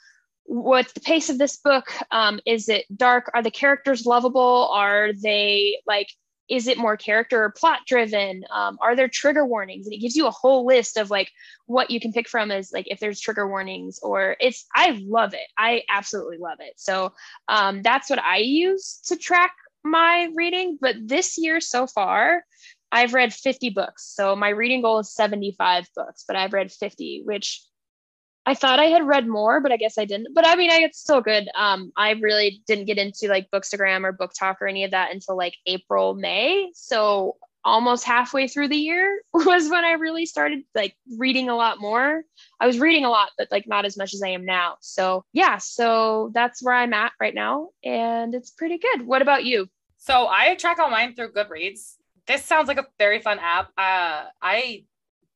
[0.45, 1.87] what's the pace of this book?
[2.11, 3.31] Um, is it dark?
[3.35, 4.69] Are the characters lovable?
[4.73, 6.09] Are they like
[6.49, 8.43] is it more character or plot driven?
[8.53, 9.87] Um, are there trigger warnings?
[9.87, 11.31] And it gives you a whole list of like
[11.67, 15.33] what you can pick from as like if there's trigger warnings or it's i love
[15.33, 15.47] it.
[15.57, 16.75] I absolutely love it.
[16.77, 17.13] So
[17.47, 19.53] um, that's what i use to track
[19.85, 22.45] my reading but this year so far
[22.93, 27.23] i've read 50 books so my reading goal is 75 books but i've read 50
[27.25, 27.63] which
[28.47, 30.35] I thought I had read more, but I guess I didn't.
[30.35, 31.49] But I mean, I it's still good.
[31.57, 35.37] Um, I really didn't get into like Bookstagram or BookTok or any of that until
[35.37, 36.71] like April, May.
[36.75, 41.81] So almost halfway through the year was when I really started like reading a lot
[41.81, 42.23] more.
[42.59, 44.77] I was reading a lot, but like not as much as I am now.
[44.81, 49.07] So yeah, so that's where I'm at right now, and it's pretty good.
[49.07, 49.69] What about you?
[49.99, 51.97] So I track all mine through Goodreads.
[52.27, 53.69] This sounds like a very fun app.
[53.77, 54.85] Uh, I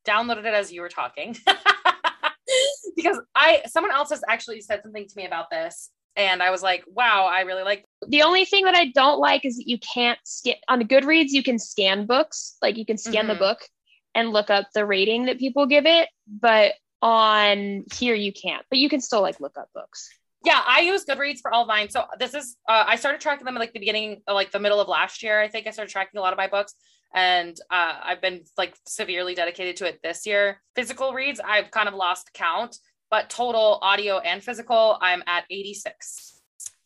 [0.07, 1.37] downloaded it as you were talking
[2.97, 6.63] because I someone else has actually said something to me about this, and I was
[6.63, 9.79] like, "Wow, I really like." The only thing that I don't like is that you
[9.79, 11.29] can't scan on Goodreads.
[11.31, 13.38] You can scan books, like you can scan the Mhm.
[13.38, 13.69] book
[14.14, 18.64] and look up the rating that people give it, but on here you can't.
[18.71, 20.09] But you can still like look up books.
[20.45, 21.88] Yeah, I use Goodreads for all mine.
[21.90, 24.61] So this is uh, I started tracking them at like the beginning, uh, like the
[24.61, 25.40] middle of last year.
[25.40, 26.75] I think I started tracking a lot of my books.
[27.17, 30.61] and uh, I've been like severely dedicated to it this year.
[30.75, 32.77] Physical reads, I've kind of lost count,
[33.09, 36.34] but total audio and physical, I'm at 86.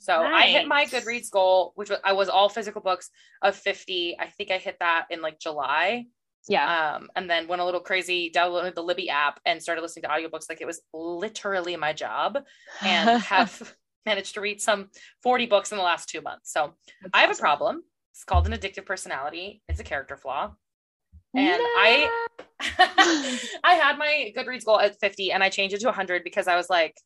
[0.08, 0.44] So nice.
[0.44, 3.10] I hit my Goodreads goal, which was, I was all physical books
[3.42, 4.16] of 50.
[4.18, 6.06] I think I hit that in like July.
[6.48, 6.94] Yeah.
[6.96, 10.08] Um, and then went a little crazy, downloaded the Libby app and started listening to
[10.08, 12.38] audiobooks like it was literally my job
[12.80, 13.74] and have
[14.06, 14.88] managed to read some
[15.22, 16.52] 40 books in the last two months.
[16.52, 17.40] So That's I have awesome.
[17.40, 17.82] a problem.
[18.14, 19.60] It's called an addictive personality.
[19.68, 20.54] It's a character flaw.
[21.36, 21.64] And no.
[21.64, 22.26] I
[23.62, 26.56] I had my Goodreads goal at 50 and I changed it to 100 because I
[26.56, 26.96] was like,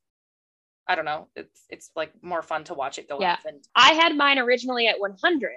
[0.89, 1.29] I don't know.
[1.37, 3.35] It's it's like more fun to watch it go yeah.
[3.35, 3.41] up.
[3.47, 5.53] And I had mine originally at 100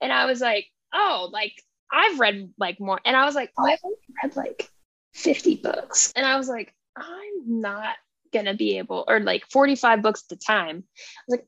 [0.00, 1.52] and I was like, oh, like
[1.92, 3.00] I've read like more.
[3.04, 4.68] And I was like, oh, I've only read like
[5.14, 6.12] 50 books.
[6.16, 7.96] And I was like, I'm not
[8.32, 10.84] going to be able, or like 45 books at the time.
[10.96, 11.46] I was like,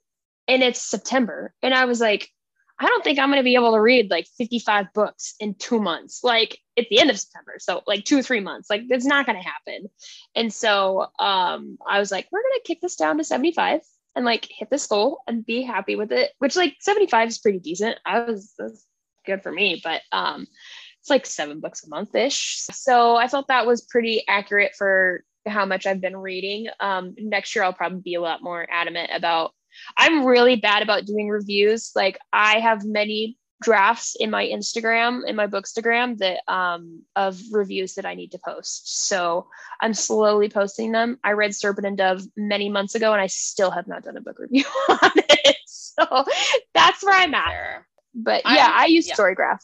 [0.48, 1.52] and it's September.
[1.62, 2.28] And I was like,
[2.78, 5.80] I don't think I'm going to be able to read like 55 books in two
[5.80, 7.54] months, like at the end of September.
[7.58, 9.88] So, like two or three months, like it's not going to happen.
[10.34, 13.80] And so, um, I was like, we're going to kick this down to 75
[14.14, 17.58] and like hit this goal and be happy with it, which like 75 is pretty
[17.58, 17.98] decent.
[18.04, 18.54] I was,
[19.24, 20.46] good for me, but, um,
[21.00, 22.58] it's like seven books a month ish.
[22.72, 26.66] So, I felt that was pretty accurate for how much I've been reading.
[26.80, 29.52] Um, next year, I'll probably be a lot more adamant about
[29.96, 31.92] I'm really bad about doing reviews.
[31.94, 37.94] Like I have many drafts in my Instagram, in my bookstagram that um of reviews
[37.94, 39.06] that I need to post.
[39.08, 39.48] So
[39.80, 41.18] I'm slowly posting them.
[41.24, 44.20] I read Serpent and Dove many months ago and I still have not done a
[44.20, 45.56] book review on it.
[45.64, 46.24] So
[46.74, 47.82] that's where I'm at.
[48.14, 49.14] But yeah, I'm, I use yeah.
[49.14, 49.62] Storygraph.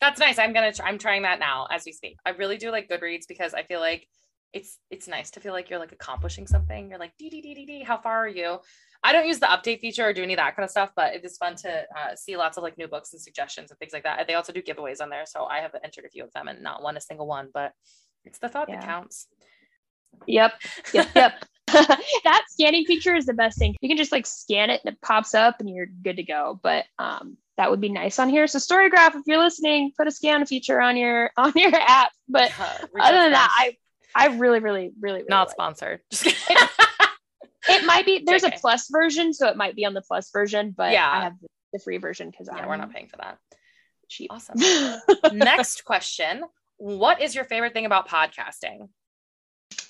[0.00, 0.38] That's nice.
[0.38, 0.72] I'm gonna.
[0.72, 2.16] Try, I'm trying that now as we speak.
[2.24, 4.06] I really do like Goodreads because I feel like
[4.52, 6.88] it's it's nice to feel like you're like accomplishing something.
[6.88, 7.82] You're like dee dee dee dee dee.
[7.82, 8.58] How far are you?
[9.02, 11.14] I don't use the update feature or do any of that kind of stuff, but
[11.14, 13.92] it is fun to uh, see lots of like new books and suggestions and things
[13.92, 14.26] like that.
[14.26, 16.62] They also do giveaways on there, so I have entered a few of them and
[16.62, 17.72] not won a single one, but
[18.24, 18.80] it's the thought yeah.
[18.80, 19.26] that counts.
[20.26, 20.52] Yep,
[20.92, 21.44] yep, yep.
[22.24, 23.76] that scanning feature is the best thing.
[23.80, 26.58] You can just like scan it and it pops up and you're good to go.
[26.62, 28.46] But um, that would be nice on here.
[28.46, 32.10] So Storygraph, if you're listening, put a scan feature on your on your app.
[32.28, 33.76] But other than that, I
[34.14, 36.00] I really, really, really, really not like sponsored.
[37.70, 40.74] It might be there's a plus version, so it might be on the plus version,
[40.76, 41.34] but yeah, I have
[41.72, 43.38] the free version because yeah, we're not paying for that.
[44.08, 44.30] Cheap.
[44.32, 44.56] Awesome.
[45.32, 46.42] Next question.
[46.78, 48.88] What is your favorite thing about podcasting?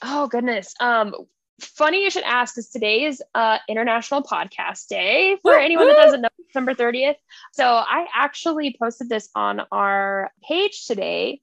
[0.02, 0.74] Oh goodness.
[0.80, 1.14] Um
[1.60, 6.22] funny you should ask because today is uh international podcast day for anyone that doesn't
[6.22, 7.16] know december 30th
[7.52, 11.40] so i actually posted this on our page today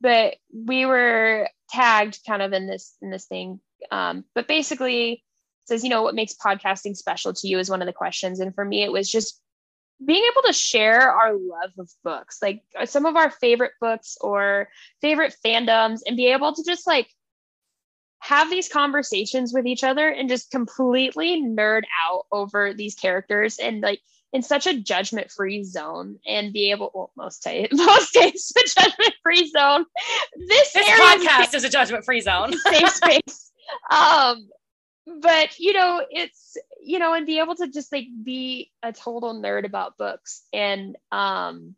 [0.00, 5.22] but we were tagged kind of in this in this thing um but basically
[5.64, 8.40] says, you know, what makes podcasting special to you is one of the questions.
[8.40, 9.40] And for me, it was just
[10.04, 14.16] being able to share our love of books, like uh, some of our favorite books
[14.20, 14.68] or
[15.00, 17.08] favorite fandoms, and be able to just like
[18.20, 23.80] have these conversations with each other and just completely nerd out over these characters and
[23.80, 24.00] like
[24.32, 28.80] in such a judgment free zone and be able well most days most days a
[28.80, 29.84] judgment free zone.
[30.48, 32.52] This, this podcast is a judgment free zone.
[32.70, 33.50] Safe space.
[33.90, 34.48] Um
[35.06, 39.34] but you know it's you know and be able to just like be a total
[39.34, 41.74] nerd about books and um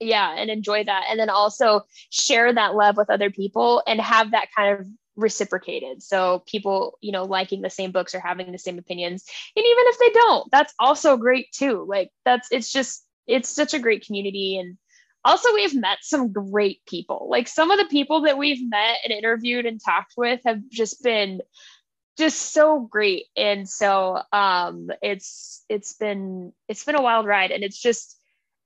[0.00, 1.04] yeah and enjoy that.
[1.08, 6.02] And then also share that love with other people and have that kind of reciprocated.
[6.02, 9.24] So people you know liking the same books or having the same opinions.
[9.56, 11.84] And even if they don't that's also great too.
[11.88, 14.58] Like that's it's just it's such a great community.
[14.58, 14.76] And
[15.24, 17.28] also we've met some great people.
[17.30, 21.02] Like some of the people that we've met and interviewed and talked with have just
[21.02, 21.40] been
[22.16, 23.26] just so great.
[23.36, 27.50] And so um it's it's been it's been a wild ride.
[27.50, 28.18] And it's just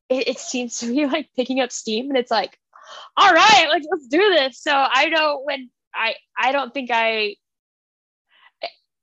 [0.09, 2.09] it, it seems to be like picking up steam.
[2.09, 2.59] And it's like
[3.17, 4.61] all right like let's do this.
[4.61, 7.37] So i know when i i don't think i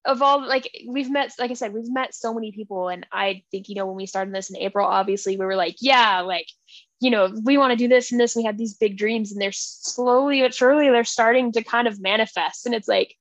[0.06, 2.90] of all like we've met like i said we've met so many people.
[2.90, 5.78] And i think you know when we started this in april obviously we were like
[5.80, 6.48] yeah like
[7.00, 8.36] you know we want to do this and this.
[8.36, 12.02] We had these big dreams and they're slowly but surely they're starting to kind of
[12.02, 12.66] manifest.
[12.66, 13.16] And it's like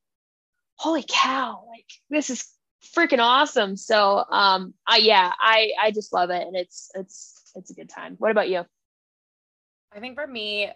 [0.77, 2.49] holy cow, like this is
[2.95, 3.77] freaking awesome.
[3.77, 7.89] So um I yeah, I I just love it and it's it's it's a good
[7.89, 8.17] time.
[8.19, 8.65] What about you?
[9.93, 10.71] I think for me,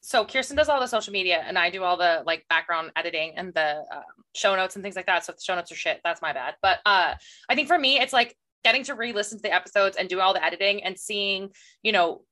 [0.00, 3.34] so Kearsten does all the social media and I do all the like background editing
[3.36, 4.02] and the um,
[4.34, 5.24] show notes and things like that.
[5.24, 6.54] So if the show notes are shit, that's my bad.
[6.60, 7.14] But uh,
[7.48, 10.34] I think for me, it's like getting to re-listen to the episodes and do all
[10.34, 11.50] the editing and seeing,
[11.82, 12.22] you know,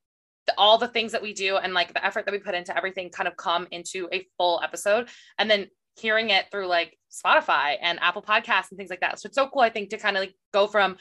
[0.58, 3.10] all the things that we do and like the effort that we put into everything
[3.10, 5.08] kind of come into a full episode.
[5.38, 9.20] And then hearing it through like Spotify and Apple Podcasts and things like that.
[9.20, 10.96] So it's so cool, I think, to kind of like go from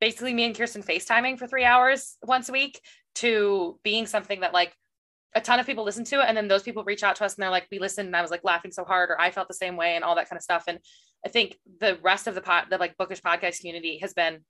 [0.00, 2.80] basically me and Kearsten FaceTiming for three hours once a week
[3.16, 4.74] to being something that like
[5.34, 7.34] a ton of people listen to it and then those people reach out to us
[7.34, 9.48] and they're like we listened and i was like laughing so hard or i felt
[9.48, 10.64] the same way and all that kind of stuff.
[10.66, 10.78] And
[11.24, 14.40] i think the rest of the pot the like bookish podcast community has been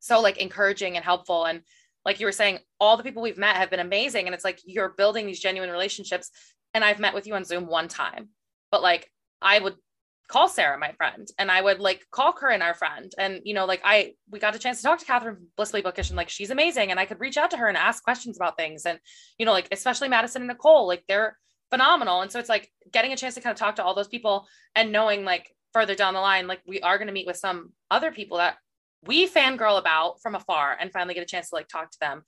[0.00, 1.44] so like encouraging and helpful.
[1.44, 1.62] And
[2.04, 4.60] like you were saying all the people we've met have been amazing and it's like
[4.66, 6.30] you're building these genuine relationships.
[6.74, 8.28] And i've met with you on zoom one time
[8.74, 9.08] but like
[9.40, 9.76] i would
[10.26, 13.12] call Sarah, my friend, and I would like call Corinne, our friend.
[13.18, 16.08] And, you know, like I, we got a chance to talk to Catherine Blissfully Bookish
[16.08, 16.90] and like she's amazing.
[16.90, 18.86] And I could reach out to her and ask questions about things.
[18.86, 18.98] And,
[19.38, 21.36] you know, like especially Madison and Nicole, like they're
[21.70, 22.22] phenomenal.
[22.22, 24.46] And so it's like getting a chance to kind of talk to all those people
[24.74, 27.72] and knowing like further down the line, like we are going to meet with some
[27.90, 28.56] other people that
[29.06, 32.22] we fangirl about from afar and finally get a chance to like talk to them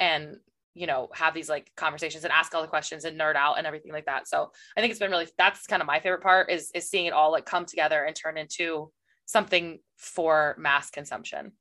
[0.00, 0.36] and
[0.76, 3.66] you know have these like conversations and ask all the questions and nerd out and
[3.66, 6.50] everything like that so i think it's been really that's kind of my favorite part
[6.50, 8.90] is is seeing it all like come together and turn into
[9.24, 11.52] something for mass consumption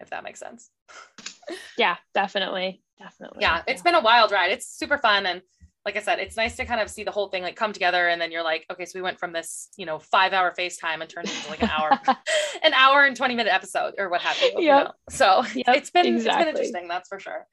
[0.00, 0.70] if that makes sense
[1.78, 3.92] yeah definitely definitely yeah it's yeah.
[3.92, 5.40] been a wild ride it's super fun and
[5.86, 8.08] like I said, it's nice to kind of see the whole thing like come together.
[8.08, 11.00] And then you're like, okay, so we went from this, you know, five hour FaceTime
[11.00, 11.90] and turned into like an hour,
[12.64, 14.46] an hour and 20 minute episode or what have you.
[14.46, 14.56] Yep.
[14.58, 14.90] you know?
[15.10, 16.16] So yep, it's been, exactly.
[16.16, 16.88] it's been interesting.
[16.88, 17.46] That's for sure.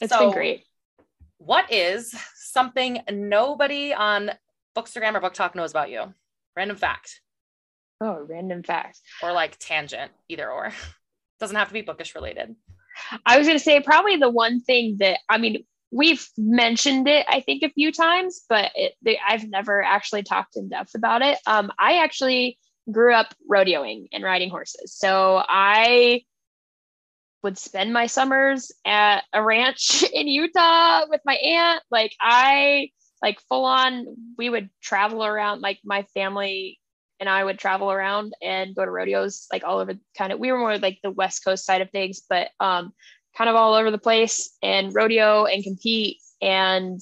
[0.00, 0.64] It's so, been great.
[1.38, 4.30] What is something nobody on
[4.76, 6.14] Bookstagram or BookTok knows about you?
[6.56, 7.20] Random fact.
[8.00, 9.00] Oh, random fact.
[9.22, 10.72] Or like tangent, either or.
[11.40, 12.56] Doesn't have to be bookish related.
[13.24, 17.26] I was going to say probably the one thing that I mean we've mentioned it
[17.28, 21.22] I think a few times, but it, they, I've never actually talked in depth about
[21.22, 21.38] it.
[21.46, 22.58] Um, I actually
[22.90, 26.22] grew up rodeoing and riding horses, so I
[27.46, 31.80] would spend my summers at a ranch in Utah with my aunt.
[31.92, 32.90] Like I
[33.22, 34.04] like full on
[34.36, 36.80] we would travel around like my family
[37.20, 40.50] and I would travel around and go to rodeos like all over kind of we
[40.50, 42.92] were more like the west coast side of things but um
[43.38, 47.00] kind of all over the place and rodeo and compete and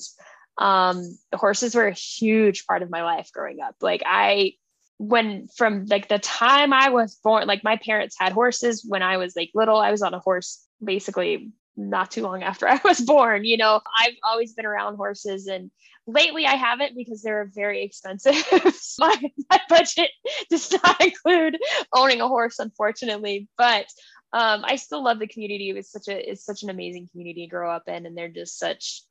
[0.59, 4.53] um the horses were a huge part of my life growing up like I
[4.99, 9.17] when from like the time I was born, like my parents had horses when I
[9.17, 9.77] was like little.
[9.77, 13.45] I was on a horse basically not too long after I was born.
[13.45, 15.71] You know, I've always been around horses and
[16.07, 18.35] lately I haven't because they're very expensive.
[18.99, 19.17] my,
[19.51, 20.11] my budget
[20.51, 21.59] does not include
[21.93, 23.49] owning a horse, unfortunately.
[23.57, 23.87] But
[24.33, 25.71] um, I still love the community.
[25.71, 28.59] It's such a it's such an amazing community to grow up in, and they're just
[28.59, 29.03] such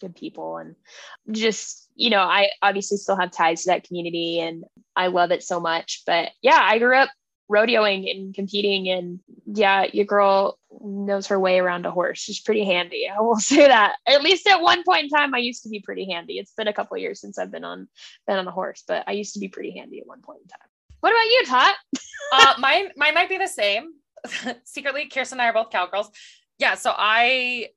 [0.00, 0.74] good people and
[1.30, 5.42] just you know i obviously still have ties to that community and i love it
[5.42, 6.02] so much.
[6.06, 7.10] But yeah i grew up
[7.50, 12.18] rodeoing and competing and yeah your girl knows her way around a horse.
[12.18, 13.08] She's pretty handy.
[13.08, 13.96] I will say that.
[14.06, 16.38] At least at one point in time i used to be pretty handy.
[16.38, 17.88] It's been a couple years since i've been on
[18.26, 20.48] been on a horse but i used to be pretty handy at one point in
[20.48, 20.68] time.
[21.00, 21.76] What about you tot?
[22.32, 23.92] Uh mine mine might be the same.
[24.64, 26.10] Secretly Kearsten and i are both cowgirls.
[26.58, 27.68] Yeah so i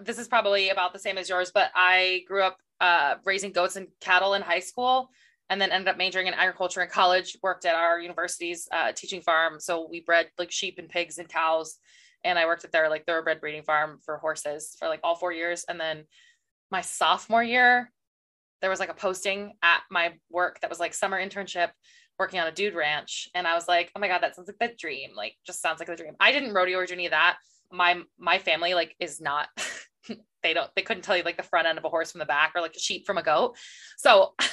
[0.00, 3.76] this is probably about the same as yours, but I grew up uh, raising goats
[3.76, 5.10] and cattle in high school
[5.50, 9.20] and then ended up majoring in agriculture in college, worked at our university's uh, teaching
[9.20, 9.60] farm.
[9.60, 11.78] So we bred like sheep and pigs and cows.
[12.24, 15.32] And I worked at their like thoroughbred breeding farm for horses for like all four
[15.32, 15.64] years.
[15.68, 16.04] And then
[16.70, 17.90] my sophomore year,
[18.62, 21.68] there was like a posting at my work that was like summer internship
[22.18, 23.28] working on a dude ranch.
[23.34, 25.10] And I was like, oh my God, that sounds like the dream.
[25.14, 26.14] Like just sounds like the dream.
[26.18, 27.36] I didn't rodeo or do any of that
[27.74, 29.48] my my family like is not
[30.44, 32.26] they don't they couldn't tell you like the front end of a horse from the
[32.26, 33.56] back or like a sheep from a goat.
[33.96, 34.34] So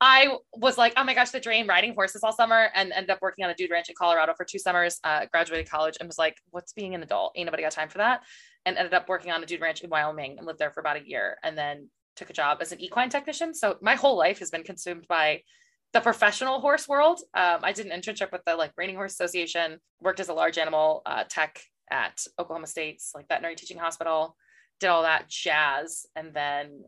[0.00, 3.18] i was like oh my gosh the dream riding horses all summer and ended up
[3.22, 6.18] working on a dude ranch in colorado for two summers uh, graduated college and was
[6.18, 7.32] like what's being an adult?
[7.36, 8.22] Ain't nobody got time for that.
[8.66, 10.96] And ended up working on a dude ranch in wyoming and lived there for about
[10.96, 13.54] a year and then took a job as an equine technician.
[13.54, 15.42] So my whole life has been consumed by
[15.92, 17.20] the professional horse world.
[17.34, 20.58] Um, I did an internship with the like Reining Horse Association, worked as a large
[20.58, 24.36] animal uh, tech at Oklahoma State's like veterinary teaching hospital,
[24.80, 26.06] did all that jazz.
[26.16, 26.82] And then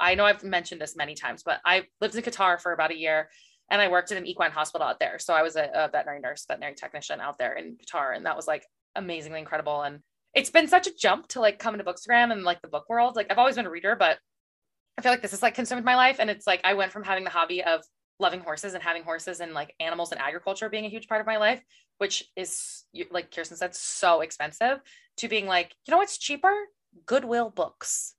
[0.00, 2.98] I know I've mentioned this many times, but I lived in Qatar for about a
[2.98, 3.28] year
[3.70, 5.18] and I worked at an equine hospital out there.
[5.18, 8.16] So I was a, a veterinary nurse, veterinary technician out there in Qatar.
[8.16, 9.82] And that was like amazingly incredible.
[9.82, 10.00] And
[10.34, 13.16] it's been such a jump to like come into Bookstagram and like the book world.
[13.16, 14.18] Like I've always been a reader, but
[14.96, 16.16] I feel like this has like consumed my life.
[16.18, 17.82] And it's like I went from having the hobby of
[18.20, 21.26] loving horses and having horses and like animals and agriculture being a huge part of
[21.26, 21.62] my life,
[21.98, 24.80] which is like Kearsten said, so expensive,
[25.18, 26.52] to being like, you know what's cheaper?
[27.06, 28.14] Goodwill books.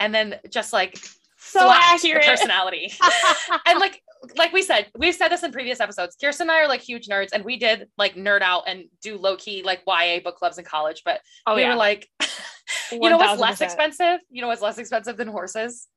[0.00, 0.98] And then just like
[1.38, 2.92] so accurate personality.
[3.66, 4.02] and like
[4.36, 6.16] like we said, we've said this in previous episodes.
[6.20, 9.16] Kearsten and I are like huge nerds, and we did like nerd out and do
[9.18, 11.02] low key like YA book clubs in college.
[11.04, 11.70] But oh, we yeah.
[11.70, 12.08] were like,
[12.92, 14.18] you know what's less expensive?
[14.30, 15.88] You know what's less expensive than horses?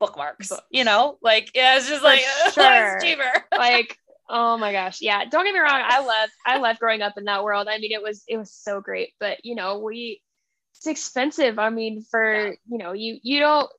[0.00, 0.62] bookmarks, Books.
[0.70, 2.20] you know, like, yeah, it's just For like,
[2.52, 2.96] sure.
[2.96, 3.44] it's cheaper.
[3.56, 3.96] like,
[4.28, 5.00] oh my gosh.
[5.00, 5.24] Yeah.
[5.26, 5.82] Don't get me wrong.
[5.84, 7.68] I love, I love growing up in that world.
[7.70, 10.22] I mean, it was, it was so great, but you know, we,
[10.80, 11.58] it's expensive.
[11.58, 12.52] I mean, for Yeah.
[12.70, 13.70] you know, you you don't.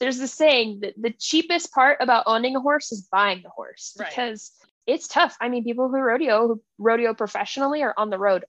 [0.00, 3.94] There's the saying that the cheapest part about owning a horse is buying the horse
[3.98, 4.08] Right.
[4.08, 4.52] because
[4.86, 5.36] it's tough.
[5.40, 8.44] I mean, people who rodeo, who rodeo professionally, are on the road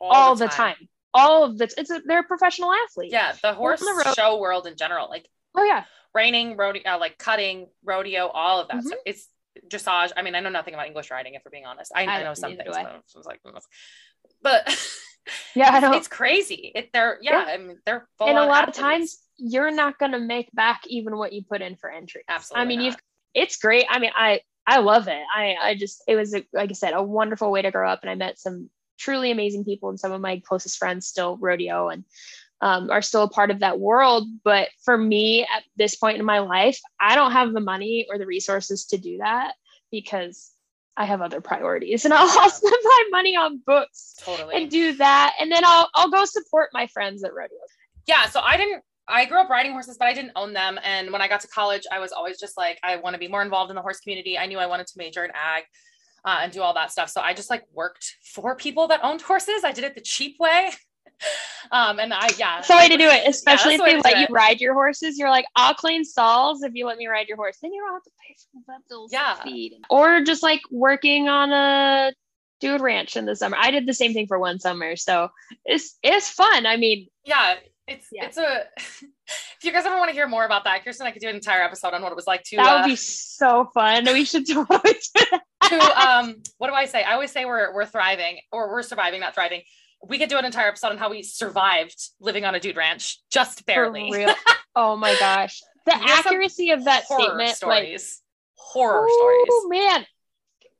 [0.00, 0.76] all, the, time.
[1.14, 3.10] All of the it's a, they're a professional athlete.
[3.10, 5.26] Yeah, the horse the show world in general, like
[5.56, 5.84] Oh yeah.
[6.14, 8.82] reining, rodeo, uh, like cutting, rodeo, all of that Mhm.
[8.86, 8.98] stuff.
[9.06, 9.28] It's
[9.68, 10.12] dressage.
[10.16, 11.90] I mean, I know nothing about English riding, if we're being honest.
[11.94, 13.00] I, I I, know don't- some things, I.
[13.16, 13.40] was like,
[14.42, 14.66] but
[15.54, 16.72] Yeah, it's, it's crazy.
[16.74, 17.52] It, they're yeah, Yeah.
[17.52, 20.82] I mean, they're full and a lot of times you're not going to make back
[20.86, 22.22] even what you put in for entry.
[22.28, 22.84] Absolutely I mean, not.
[22.84, 22.96] you've
[23.34, 23.86] it's great.
[23.88, 25.22] I mean, I I love it.
[25.34, 28.00] I I just it was a, like I said, a wonderful way to grow up,
[28.02, 31.88] and I met some truly amazing people, and some of my closest friends still rodeo
[31.88, 32.04] and
[32.60, 34.28] um, are still a part of that world.
[34.44, 38.18] But for me, at this point in my life, I don't have the money or
[38.18, 39.54] the resources to do that
[39.90, 40.51] because
[40.96, 44.54] I have other priorities, and I'll, I'll spend my money on books totally.
[44.56, 47.58] and do that, and then I'll I'll go support my friends at rodeo.
[48.06, 51.10] yeah so i didn't i grew up riding horses but i didn't own them and
[51.12, 53.42] when i got to college i was always just like i want to be more
[53.42, 55.62] involved in the horse community i knew i wanted to major in ag
[56.24, 59.22] uh, and do all that stuff so i just like worked for people that owned
[59.22, 60.70] horses i did it the cheap way
[61.70, 64.14] um and i yeah That's the way to do it, especially the way if they
[64.14, 65.18] let you ride your horses.
[65.18, 67.58] You're like, I'll clean stalls if you let me ride your horse.
[67.62, 68.34] Then you don't have to pay
[68.66, 69.34] for bills Yeah.
[69.42, 69.78] feed.
[69.88, 72.12] Or just like working on a
[72.60, 73.56] dude ranch in the summer.
[73.58, 74.96] I did the same thing for one summer.
[74.96, 75.28] So
[75.64, 76.66] it's it's fun.
[76.66, 77.54] I mean, yeah
[77.88, 78.26] it's Yeah.
[78.26, 81.20] it's a if you guys ever want to hear more about that Kearsten i could
[81.22, 83.70] do an entire episode on what it was like to that uh, would be so
[83.74, 84.04] fun.
[84.04, 84.78] We should totally
[85.14, 85.42] do that.
[85.68, 87.02] to um what do I say?
[87.02, 89.62] I always say we're we're thriving or we're surviving, not thriving.
[90.08, 93.18] We could do an entire episode on how we survived living on a dude ranch
[93.30, 94.26] just barely.
[94.74, 95.60] Oh my gosh.
[95.84, 97.38] The We have some accuracy of that Horror statement.
[97.48, 98.22] Like, stories.
[98.54, 99.48] Horror oh stories.
[99.50, 100.06] Oh man.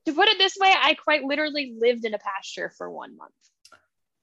[0.07, 3.35] To put it this way, I quite literally lived in a pasture for one month.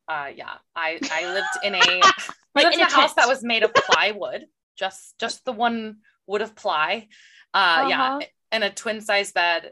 [0.07, 0.53] Uh yeah.
[0.75, 2.11] I I lived in a I
[2.55, 3.17] Like lived in in a house tent.
[3.17, 4.45] that was made of plywood.
[4.75, 7.07] Just just the one wood of ply.
[7.53, 8.03] Uh yeah.
[8.15, 8.19] Uh-huh.
[8.51, 9.71] And a twin size bed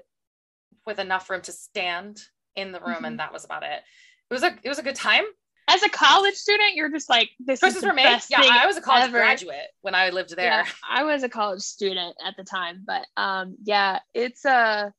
[0.85, 2.21] with enough room to stand
[2.55, 3.05] in the room, Mm-hmm.
[3.05, 3.81] and that was about it.
[4.29, 5.23] It was a it was a good time.
[5.69, 8.21] As a college student, you're just like, this Choices is the were made.
[8.29, 9.17] Yeah, I was a college ever.
[9.17, 10.45] graduate when I lived there.
[10.45, 14.89] Yeah, I was a college student at the time, but um, yeah, it's uh,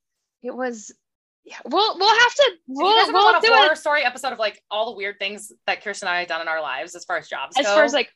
[0.43, 0.95] it was.
[1.45, 3.79] Yeah, we'll we'll have to If we'll you guys we'll want do a horror it
[3.79, 6.49] story episode of like all the weird things that Kearsten and I have done in
[6.49, 8.11] our lives as far as jobs as go, far as like,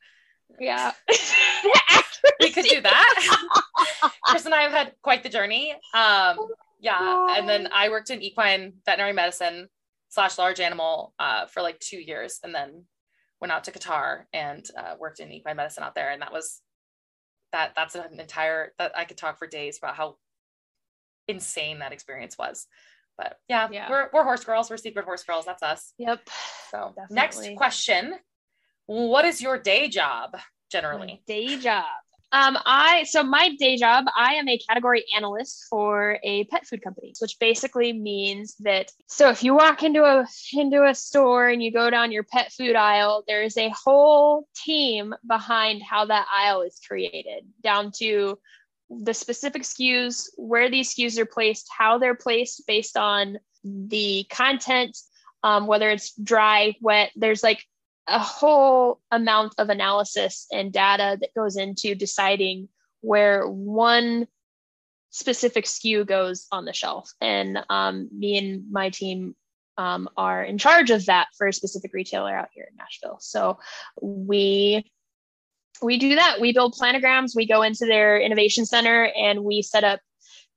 [0.59, 0.91] yeah,
[2.39, 4.11] we could do that.
[4.27, 5.71] Kearsten and I have had quite the journey.
[5.95, 6.37] Um,
[6.79, 9.69] yeah, and then I worked in equine veterinary medicine
[10.13, 12.85] slash large animal uh, for like two years, and then
[13.41, 16.61] went out to Qatar and uh, worked in equine medicine out there, and that was
[17.51, 17.73] that.
[17.75, 20.17] That's an entire that I could talk for days about how
[21.27, 22.67] insane that experience was.
[23.17, 23.89] But yeah, Yeah.
[23.89, 24.69] we're we're horse girls.
[24.69, 25.45] We're secret horse girls.
[25.45, 25.93] That's us.
[25.97, 26.27] Yep.
[26.71, 28.13] So next question.
[28.85, 30.39] What is your day job My
[30.71, 31.23] generally?
[31.25, 31.85] day job.
[32.33, 36.81] Um, I so my day job, I am a category analyst for a pet food
[36.81, 41.61] company, which basically means that so if you walk into a into a store and
[41.61, 46.25] you go down your pet food aisle, there is a whole team behind how that
[46.35, 48.39] aisle is created, down to
[48.89, 54.97] the specific SKUs, where these SKUs are placed, how they're placed based on the content,
[55.43, 57.11] um, whether it's dry, wet.
[57.15, 57.63] There's like
[58.07, 62.67] a whole amount of analysis and data that goes into deciding
[63.01, 64.27] where one
[65.09, 67.11] specific SKU goes on the shelf.
[67.21, 69.35] And um, me and my team
[69.77, 73.17] um, are in charge of that for a specific retailer out here in Nashville.
[73.19, 73.59] So
[74.01, 74.89] we
[75.81, 76.39] we do that.
[76.39, 77.35] We build planograms.
[77.35, 79.99] We go into their innovation center and we set up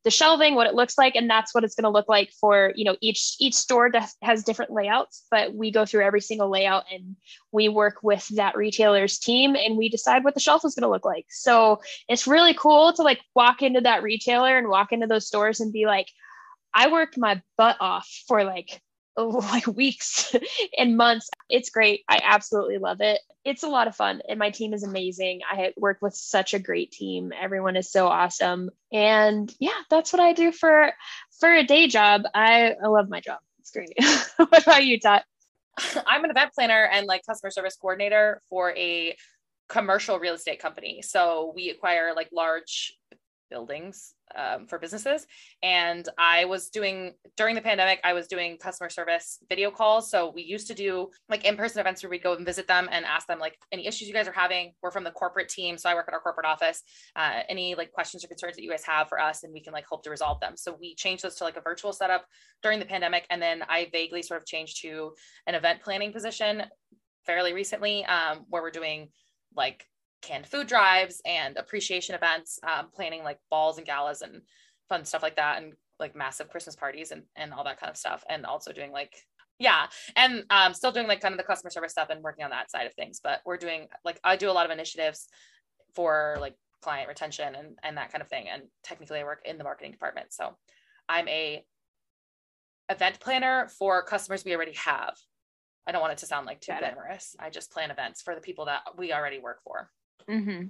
[0.06, 2.72] the shelving, what it looks like, and that's what it's going to look like for
[2.76, 3.90] you know each each store
[4.22, 7.16] has different layouts, but we go through every single layout and
[7.50, 10.88] we work with that retailer's team and we decide what the shelf is going to
[10.88, 11.26] look like.
[11.28, 15.58] So it's really cool to like walk into that retailer and walk into those stores
[15.58, 16.06] and be like,
[16.72, 18.80] I worked my butt off for like
[19.24, 20.34] like weeks
[20.78, 21.30] and months.
[21.48, 22.04] It's great.
[22.08, 23.20] I absolutely love it.
[23.44, 25.40] It's a lot of fun and my team is amazing.
[25.50, 27.32] I work with such a great team.
[27.38, 28.70] Everyone is so awesome.
[28.92, 30.92] And yeah, that's what I do for
[31.38, 32.22] for a day job.
[32.34, 33.38] I, I love my job.
[33.60, 33.92] It's great.
[34.36, 35.24] what about you, Tot?
[36.06, 39.16] I'm an event planner and like customer service coordinator for a
[39.68, 41.02] commercial real estate company.
[41.02, 42.96] So we acquire like large
[43.50, 45.26] buildings um, for businesses.
[45.62, 50.10] And I was doing during the pandemic, I was doing customer service video calls.
[50.10, 52.88] So we used to do like in person events where we'd go and visit them
[52.90, 54.72] and ask them like any issues you guys are having.
[54.82, 56.82] We're from the corporate team, so I work at our corporate office.
[57.14, 59.72] Uh, any like questions or concerns that you guys have for us, and we can
[59.72, 60.56] like hope to resolve them.
[60.56, 62.26] So we changed those to like a virtual setup
[62.62, 65.12] during the pandemic, and then I vaguely sort of changed to
[65.46, 66.64] an event planning position
[67.24, 69.08] fairly recently, um, where we're doing
[69.56, 69.84] like
[70.26, 74.42] canned food drives and appreciation events, um, planning like balls and galas and
[74.88, 77.96] fun stuff like that, and like massive Christmas parties and and all that kind of
[77.96, 79.14] stuff, and also doing like
[79.58, 82.50] yeah and um still doing like kind of the customer service stuff and working on
[82.50, 85.28] that side of things but we're doing like i do a lot of initiatives
[85.94, 89.56] for like client retention and and that kind of thing and technically i work in
[89.56, 90.54] the marketing department so
[91.08, 91.64] i'm a
[92.88, 95.14] event planner for customers we already have.
[95.86, 96.94] I don't want it to sound like too Got it.
[96.94, 97.36] glamorous.
[97.38, 99.90] I just plan events for the people that we already work for
[100.30, 100.66] Mm-hmm.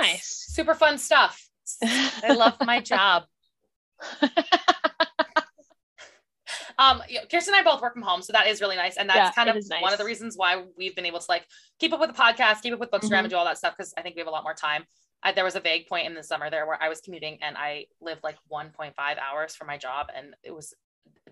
[0.00, 0.44] Nice.
[0.48, 1.48] super fun stuff
[1.82, 3.24] i love my job
[6.78, 9.16] um kirsten and i both work from home so that is really nice and that's
[9.18, 9.82] Yeah, kind of nice.
[9.82, 11.46] one of the reasons why we've been able to like
[11.78, 13.18] keep up with the podcast keep up with bookstagram Mhm.
[13.20, 14.84] and do all that stuff because i think we have a lot more time
[15.22, 17.56] I, there was a vague point in the summer there where i was commuting and
[17.56, 20.74] i lived like 1.5 hours for my job and it was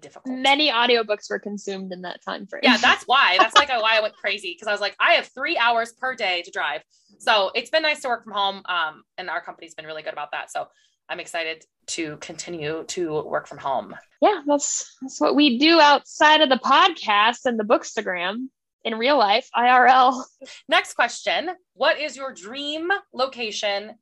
[0.00, 2.60] difficult Many audiobooks were consumed in that time frame.
[2.64, 5.26] yeah that's why that's like why i went crazy because i was like i have
[5.28, 6.82] three hours per day to drive
[7.18, 10.12] so it's been nice to work from home um, and our company's been really good
[10.12, 10.66] about that so
[11.08, 16.40] i'm excited to continue to work from home yeah, that's that's what we do outside
[16.40, 18.46] of the podcast and the bookstagram
[18.84, 20.22] in real life, IRL.
[20.68, 23.92] Next question What is your dream location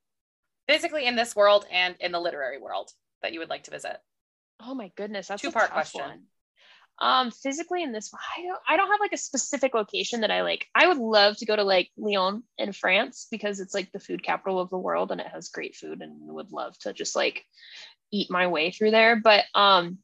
[0.68, 2.90] physically in this world and in the literary world
[3.22, 3.96] that you would like to visit?
[4.66, 6.00] Oh my goodness, that's Two-part a tough question.
[6.00, 6.22] One.
[7.00, 10.42] Um, physically in this, I don't, I don't have like a specific location that I
[10.42, 10.66] like.
[10.74, 14.22] I would love to go to like Lyon in France because it's like the food
[14.22, 17.44] capital of the world and it has great food, and would love to just like
[18.12, 19.16] eat my way through there.
[19.16, 19.98] But um,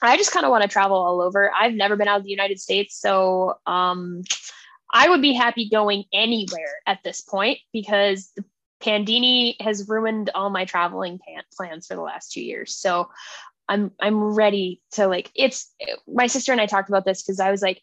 [0.00, 1.52] I just kind of want to travel all over.
[1.52, 4.22] I've never been out of the United States, so um,
[4.92, 8.44] I would be happy going anywhere at this point because the
[8.80, 11.18] Pandini has ruined all my traveling
[11.56, 12.74] plans for the last two years.
[12.74, 13.08] So
[13.68, 15.72] I'm I'm ready to like it's
[16.06, 17.82] my sister and I talked about this because I was like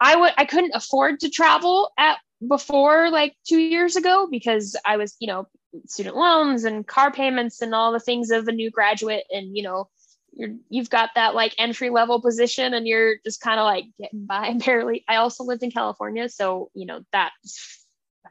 [0.00, 4.96] I would I couldn't afford to travel at before like two years ago because I
[4.96, 5.46] was you know
[5.86, 9.62] student loans and car payments and all the things of a new graduate and you
[9.62, 9.88] know
[10.32, 14.26] you're you've got that like entry level position and you're just kind of like getting
[14.26, 15.04] by barely.
[15.08, 17.79] I also lived in California so you know that's fucking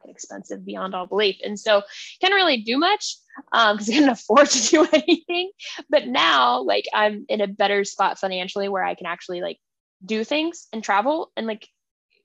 [0.09, 1.37] expensive beyond all belief.
[1.43, 1.81] And so
[2.21, 3.17] can't really do much
[3.53, 5.51] um because I couldn't afford to do anything.
[5.89, 9.57] But now like i'm in a better spot financially where i can actually like
[10.05, 11.67] do things and travel and like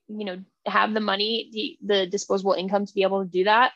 [0.08, 3.72] you know have the money the, the disposable income to be able to do that.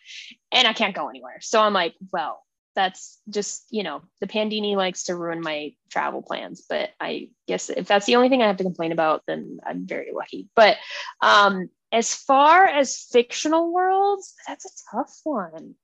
[0.53, 1.39] And i can't go anywhere.
[1.41, 2.43] So i'm like well
[2.74, 6.64] that's just you know the pandini likes to ruin my travel plans.
[6.68, 9.86] But i guess if that's the only thing i have to complain about then i'm
[9.86, 10.49] very lucky.
[10.55, 10.76] But
[11.20, 15.74] um as far as fictional worlds that's a tough one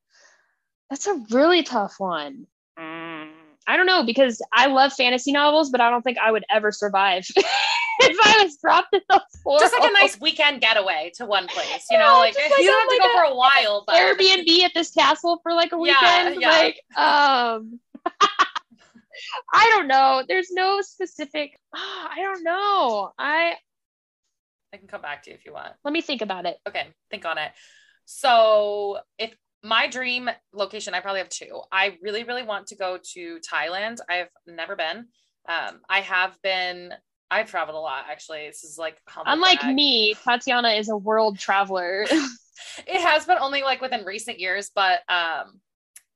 [0.91, 2.47] that's a really tough one
[2.79, 3.31] Mm,
[3.69, 6.73] I don't know because I love fantasy novels, but I don't think I would ever
[6.73, 9.63] survive if I was dropped in those worlds.
[9.63, 12.67] Just like a nice weekend getaway to one place, you Yeah, know, like, like you
[12.67, 15.73] don't have to like go for a while, but Airbnb at this castle for like
[15.73, 16.41] a weekend.
[16.41, 16.51] yeah.
[16.51, 17.79] Like, um,
[19.53, 20.25] I don't know.
[20.27, 21.59] There's no specific.
[21.75, 23.13] I don't know.
[23.19, 23.55] I
[24.75, 25.73] I can come back to you if you want.
[25.85, 26.59] let me think about it.
[26.69, 27.53] Okay, think on it.
[28.05, 31.63] So, if my dream location, I probably have two.
[31.73, 33.99] I really, really want to go to Thailand.
[34.11, 35.07] I've never been.
[35.49, 36.93] Um, I have been.
[37.31, 38.47] I've traveled a lot, actually.
[38.47, 39.75] This is like Unlike brag.
[39.75, 42.07] me, Tatyana is a world traveler.
[42.87, 45.61] it has been only like within recent years, but um,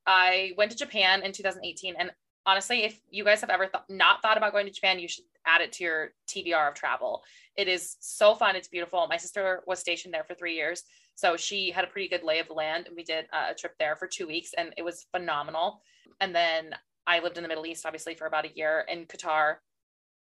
[0.07, 2.11] I went to Japan in 2018, and
[2.49, 5.25] honestly, if you guys have ever th- not thought about going to Japan, you should
[5.45, 7.23] add it to your TBR of travel.
[7.57, 8.57] It is so fun.
[8.57, 9.07] It's beautiful.
[9.07, 10.83] My sister was stationed there for three years,
[11.15, 13.75] so she had a pretty good lay of the land, and we did a trip
[13.79, 15.83] there for two weeks, and it was phenomenal.
[16.23, 16.75] And then
[17.07, 19.57] I lived in the Middle East, obviously, for about a year in Qatar,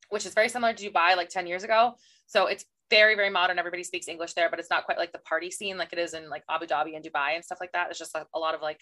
[0.09, 1.95] which is very similar to Dubai, like 10 years ago.
[2.27, 3.57] So it's very, very modern.
[3.57, 6.13] Everybody speaks English there, but it's not quite like the party scene like it is
[6.13, 7.89] in like Abu Dhabi and Dubai and stuff like that.
[7.89, 8.81] It's just like a lot of like,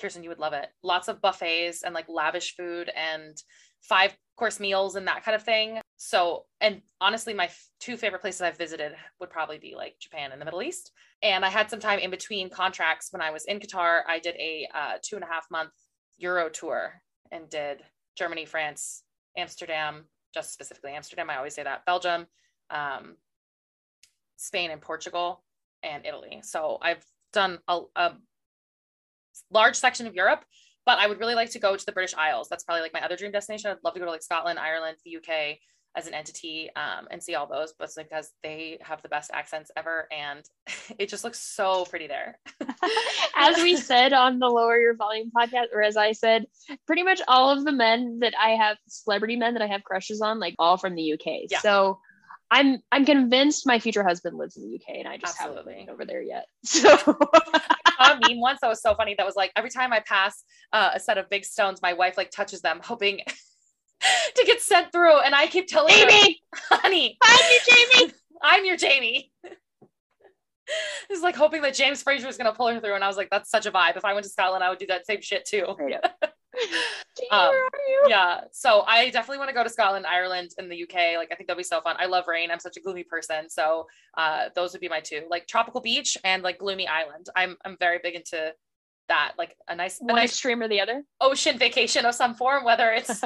[0.00, 0.68] Kearsten, you would love it.
[0.82, 3.36] Lots of buffets and like lavish food and
[3.82, 5.80] five course meals and that kind of thing.
[5.96, 10.32] So, and honestly, my f- two favorite places I've visited would probably be like Japan
[10.32, 10.92] and the Middle East.
[11.22, 14.00] And I had some time in between contracts when I was in Qatar.
[14.08, 15.70] I did a uh, two and a half month
[16.18, 17.82] Euro tour and did
[18.16, 19.04] Germany, France,
[19.36, 21.30] Amsterdam, just specifically Amsterdam.
[21.30, 22.26] I always say that Belgium,
[22.70, 23.16] um,
[24.36, 25.44] Spain, and Portugal,
[25.82, 26.40] and Italy.
[26.42, 28.12] So I've done a, a
[29.50, 30.44] large section of Europe,
[30.84, 32.48] but I would really like to go to the British Isles.
[32.48, 33.70] That's probably like my other dream destination.
[33.70, 35.58] I'd love to go to like Scotland, Ireland, the UK
[35.94, 39.70] as an entity um, and see all those, but because they have the best accents
[39.76, 40.42] ever, and
[40.98, 42.38] it just looks so pretty there.
[43.36, 46.46] as we said on the Lower Your Volume podcast, or as I said,
[46.86, 50.20] pretty much all of the men that I have, celebrity men that I have crushes
[50.20, 51.50] on, like all from the UK.
[51.50, 51.60] Yeah.
[51.60, 52.00] So
[52.52, 55.72] I'm I'm convinced my future husband lives in the UK and I just Absolutely.
[55.72, 56.44] haven't been over there yet.
[56.64, 57.16] So
[57.98, 60.90] a meme once that was so funny that was like every time I pass uh,
[60.94, 63.20] a set of big stones, my wife like touches them, hoping
[64.34, 65.20] to get sent through.
[65.20, 66.08] And I keep telling her,
[66.68, 68.12] honey, I'm you, Jamie.
[68.42, 69.32] I'm your Jamie.
[71.10, 73.28] It's like hoping that James Fraser was gonna pull her through, and I was like,
[73.30, 75.44] "That's such a vibe." If I went to Scotland, I would do that same shit
[75.44, 75.66] too.
[75.68, 75.98] Jamie,
[77.30, 78.02] Um, where are you?
[78.08, 81.16] Yeah, so I definitely want to go to Scotland, Ireland, and the UK.
[81.16, 81.96] Like, I think that'd be so fun.
[81.98, 82.50] I love rain.
[82.50, 83.86] I'm such a gloomy person, so
[84.16, 87.28] uh, those would be my two, like tropical beach and like gloomy island.
[87.36, 88.52] I'm I'm very big into
[89.08, 91.04] that, like a nice a nice extreme or the other.
[91.20, 93.22] ocean vacation of some form, whether it's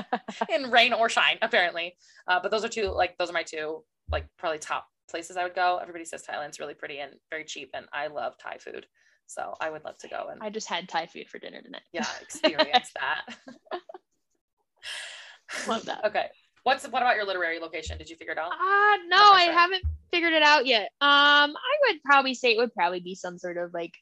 [0.52, 1.96] in rain or shine, apparently.
[2.26, 5.44] Uh, but those are two, like those are my two, like probably top places I
[5.44, 5.78] would go.
[5.80, 8.86] Everybody says Thailand's really pretty and very cheap, and I love Thai food,
[9.26, 11.82] so I would love to go and I just had Thai food for dinner tonight.
[11.92, 13.36] yeah, experience that.
[15.68, 16.04] Love that.
[16.06, 16.26] Okay,
[16.62, 17.98] what's what about your literary location?
[17.98, 18.52] Did you figure it out?
[18.52, 20.90] Uh no, I haven't figured it out yet.
[21.00, 23.94] Um, I would probably say it would probably be some sort of like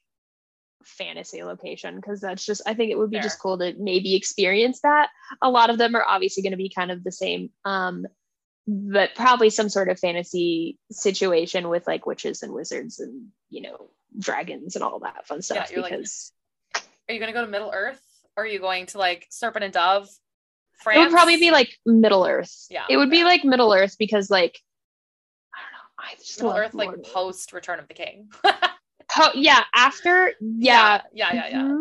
[0.84, 4.80] fantasy location because that's just I think it would be just cool to maybe experience
[4.82, 5.08] that.
[5.42, 7.50] A lot of them are obviously going to be kind of the same.
[7.64, 8.06] Um,
[8.66, 13.90] but probably some sort of fantasy situation with like witches and wizards and you know
[14.18, 16.32] dragons and all that fun stuff like- because
[17.08, 18.00] Are you gonna go to Middle Earth?
[18.36, 20.08] Or are you going to like Serpent and Dove?
[20.82, 20.96] France?
[20.96, 22.66] it would probably be like Middle Earth.
[22.68, 24.58] Yeah, it would be like Middle Earth because like
[25.54, 26.12] I don't know.
[26.12, 28.28] I just Middle Earth, like Lord post Return of the King.
[29.10, 31.78] Po- yeah, after yeah, yeah, yeah, yeah.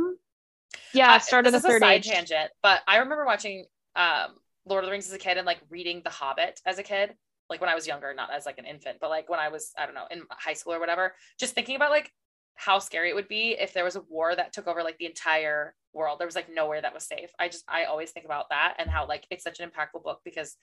[0.94, 2.08] yeah, Uh, start of the this is a third side age.
[2.08, 3.66] tangent, but I remember watching
[3.96, 4.36] um,
[4.68, 7.16] Lord of the Rings as a kid and like reading The Hobbit as a kid,
[7.50, 9.72] like when I was younger, not as like an infant, but like when I was
[9.76, 11.16] I don't know in high school or whatever.
[11.40, 12.12] Just thinking about like
[12.56, 15.06] how scary it would be if there was a war that took over like the
[15.06, 16.20] entire world.
[16.20, 17.32] There was like nowhere that was safe.
[17.40, 20.22] I just I always think about that and how like it's such an impactful book
[20.24, 20.56] because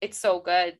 [0.00, 0.78] it's so good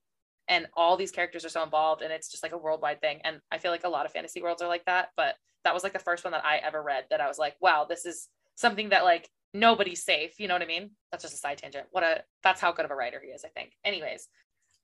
[0.49, 3.20] and all these characters are so involved and it's just like a worldwide thing.
[3.24, 5.34] And i feel like a lot of fantasy worlds are like that but
[5.64, 7.84] that was like the first one that i ever read that i was like wow
[7.86, 10.38] this is something that like nobody's safe.
[10.38, 10.91] You know what i mean?
[11.11, 11.86] That's just a side tangent.
[11.91, 13.72] What a that's how good of a writer he is i think.
[13.84, 14.28] Anyways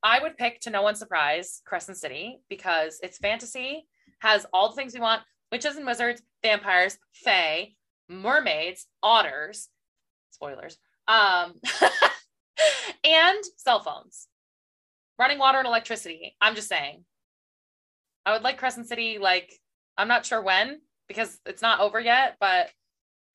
[0.03, 3.87] i would pick to no one's surprise crescent city because it's fantasy
[4.21, 5.23] has all the things we want
[5.57, 7.71] witches and wizards vampires fae
[8.09, 9.69] mermaids otters
[10.31, 10.77] spoilers
[11.09, 11.55] um
[13.05, 14.29] and cell phones
[15.19, 16.37] running water and electricity.
[16.41, 17.05] I'm just saying.
[18.25, 19.53] I would like Crescent City, like,
[19.97, 22.71] I'm not sure when because it's not over yet, but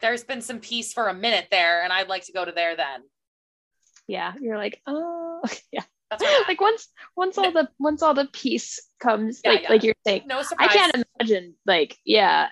[0.02, 2.76] there's been some peace for a minute there, and I'd like to go to there
[2.76, 3.02] then.
[4.08, 5.42] Yeah, you're like, oh,
[5.72, 5.84] yeah.
[6.10, 6.48] That's where I'm at.
[6.50, 9.70] Like once, once all the once all the peace comes, Yeah, like yeah.
[9.70, 10.70] like you're saying, no surprise.
[10.70, 11.56] I can't imagine.
[11.66, 12.50] Like, yeah,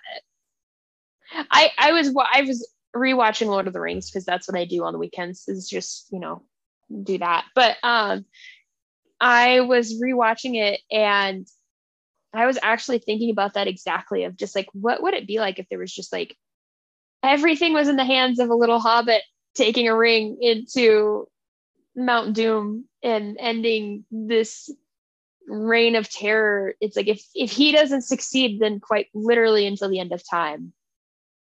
[1.33, 4.83] I I was I was rewatching Lord of the Rings because that's what I do
[4.83, 5.47] on the weekends.
[5.47, 6.43] Is just you know
[7.03, 7.45] do that.
[7.55, 8.25] But um,
[9.19, 11.47] I was rewatching it and
[12.33, 15.59] I was actually thinking about that exactly of just like what would it be like
[15.59, 16.35] if there was just like
[17.23, 19.21] everything was in the hands of a little hobbit
[19.55, 21.27] taking a ring into
[21.95, 24.69] Mount Doom and ending this
[25.49, 26.75] reign of terror.
[26.79, 30.73] It's like if if he doesn't succeed, then quite literally until the end of time,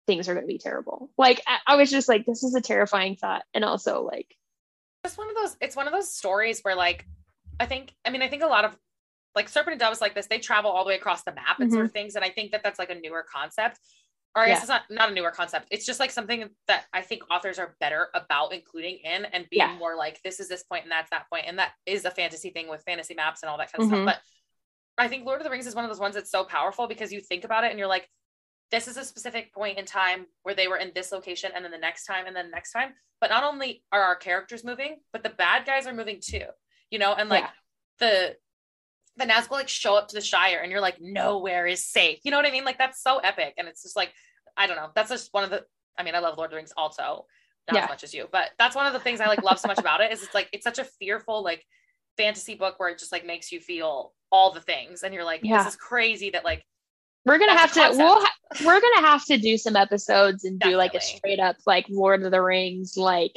[0.08, 1.12] things are going to be terrible.
[1.18, 4.34] Like I, I was just like, this is a terrifying thought, and also like,
[5.04, 5.58] It's one of those.
[5.62, 7.06] It's one of those stories where, like,
[7.60, 7.94] I think.
[8.06, 8.76] I mean, I think a lot of
[9.36, 10.28] like Serpent and Doves like this.
[10.28, 11.86] They travel all the way across the map and sort mm-hmm.
[11.86, 13.80] of things, and I think that that's like a newer concept.
[14.36, 14.62] Or I guess Yeah.
[14.62, 15.68] it's not not a newer concept.
[15.72, 19.62] It's just like something that I think authors are better about including in and being
[19.62, 19.76] Yeah.
[19.78, 22.52] more like this is this point and that's that point, and that is a fantasy
[22.52, 24.04] thing with fantasy maps and all that kind of Mhm.
[24.04, 24.06] stuff.
[24.98, 26.88] But I think Lord of the Rings is one of those ones that's so powerful
[26.88, 28.10] because you think about it and you're like,
[28.70, 31.72] this is a specific point in time where they were in this location and then
[31.72, 32.94] the next time and then the next time.
[33.20, 36.46] But not only are our characters moving, but the bad guys are moving too,
[36.92, 37.52] you know, and like Yeah.
[38.00, 38.38] the
[39.18, 42.20] the Nazgul like show up to the Shire and you're like, nowhere is safe.
[42.24, 42.66] You know what I mean?
[42.66, 43.56] Like that's so epic.
[43.58, 44.14] And it's just like,
[44.56, 44.90] I don't know.
[44.96, 45.64] That's just one of the
[45.98, 47.26] I mean, I love Lord of the Rings also,
[47.72, 47.84] not Yeah.
[47.84, 49.80] as much as you, but that's one of the things I like love so much
[49.80, 51.66] about it is it's like it's such a fearful, like
[52.18, 55.04] fantasy book where it just like makes you feel all the things.
[55.04, 55.64] And you're like, Yeah.
[55.64, 56.64] this is crazy that like
[57.26, 60.78] we're gonna have to we'll ha- we're gonna have to do some episodes and do
[60.78, 63.36] like a straight up like Lord of the Rings like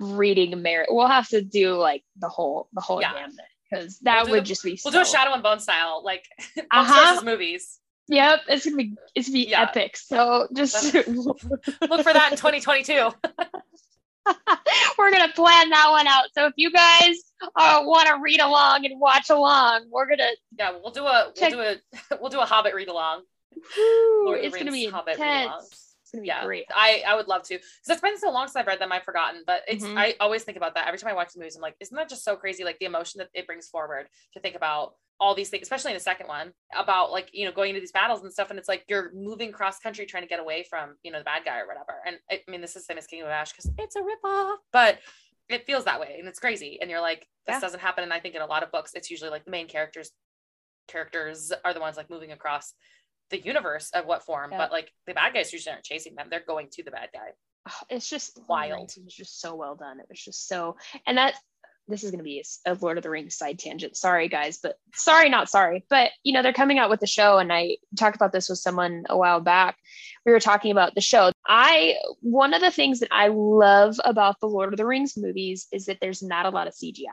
[0.00, 0.88] reading merit.
[0.90, 3.12] We'll have to do like the whole the whole Yeah.
[3.14, 3.34] gamut
[3.70, 6.24] because that We'll would the- just be we'll do a Shadow and Bone style, like
[6.70, 7.22] Uh-huh.
[7.24, 7.78] Movies.
[8.10, 9.62] Yep, it's gonna be it's gonna be Yeah.
[9.62, 9.96] epic.
[9.96, 13.10] So just Look for that in 2022.
[14.98, 16.24] we're gonna plan that one out.
[16.34, 17.16] So if you guys
[17.56, 21.50] uh, want to read along and watch along, we're gonna Yeah, we'll do a we'll
[21.50, 21.76] do a
[22.20, 23.22] we'll do a Hobbit read along.
[23.54, 25.87] woo, Lord of the it's gonna be Hobbit intense.
[26.08, 26.64] It's gonna be yeah, great.
[26.74, 28.90] I I would love to because it's been so long since I've read them.
[28.92, 29.98] I've forgotten, but it's Mhm.
[29.98, 31.54] I always think about that every time I watch the movies.
[31.54, 32.64] I'm like, isn't that just so crazy?
[32.64, 35.96] Like the emotion that it brings forward to think about all these things, especially in
[35.96, 38.48] the second one about like you know going into these battles and stuff.
[38.48, 41.24] And it's like you're moving cross country trying to get away from you know the
[41.24, 42.00] bad guy or whatever.
[42.06, 44.00] And I, I mean, this is the same as King of Ash because it's a
[44.00, 45.00] ripoff, but
[45.50, 46.78] it feels that way and it's crazy.
[46.80, 47.60] And you're like, this Yeah.
[47.60, 48.04] doesn't happen.
[48.04, 50.10] And I think in a lot of books, it's usually like the main characters
[50.86, 52.72] characters are the ones like moving across
[53.30, 54.58] the universe of what form, Yeah.
[54.58, 57.30] but like the bad guys usually aren't chasing them; they're going to the bad guy.
[57.68, 58.92] Oh, it's just oh Wild.
[58.96, 60.00] It was just so well done.
[60.00, 60.76] It was just so,
[61.06, 61.34] and that
[61.88, 63.96] this is going to be a Lord of the Rings side tangent.
[63.96, 65.84] Sorry, guys, but sorry, not sorry.
[65.88, 68.58] But you know, they're coming out with the show, and I talked about this with
[68.58, 69.76] someone a while back.
[70.26, 71.32] We were talking about the show.
[71.46, 75.66] I one of the things that I love about the Lord of the Rings movies
[75.72, 77.06] is that there's not a lot of CGI.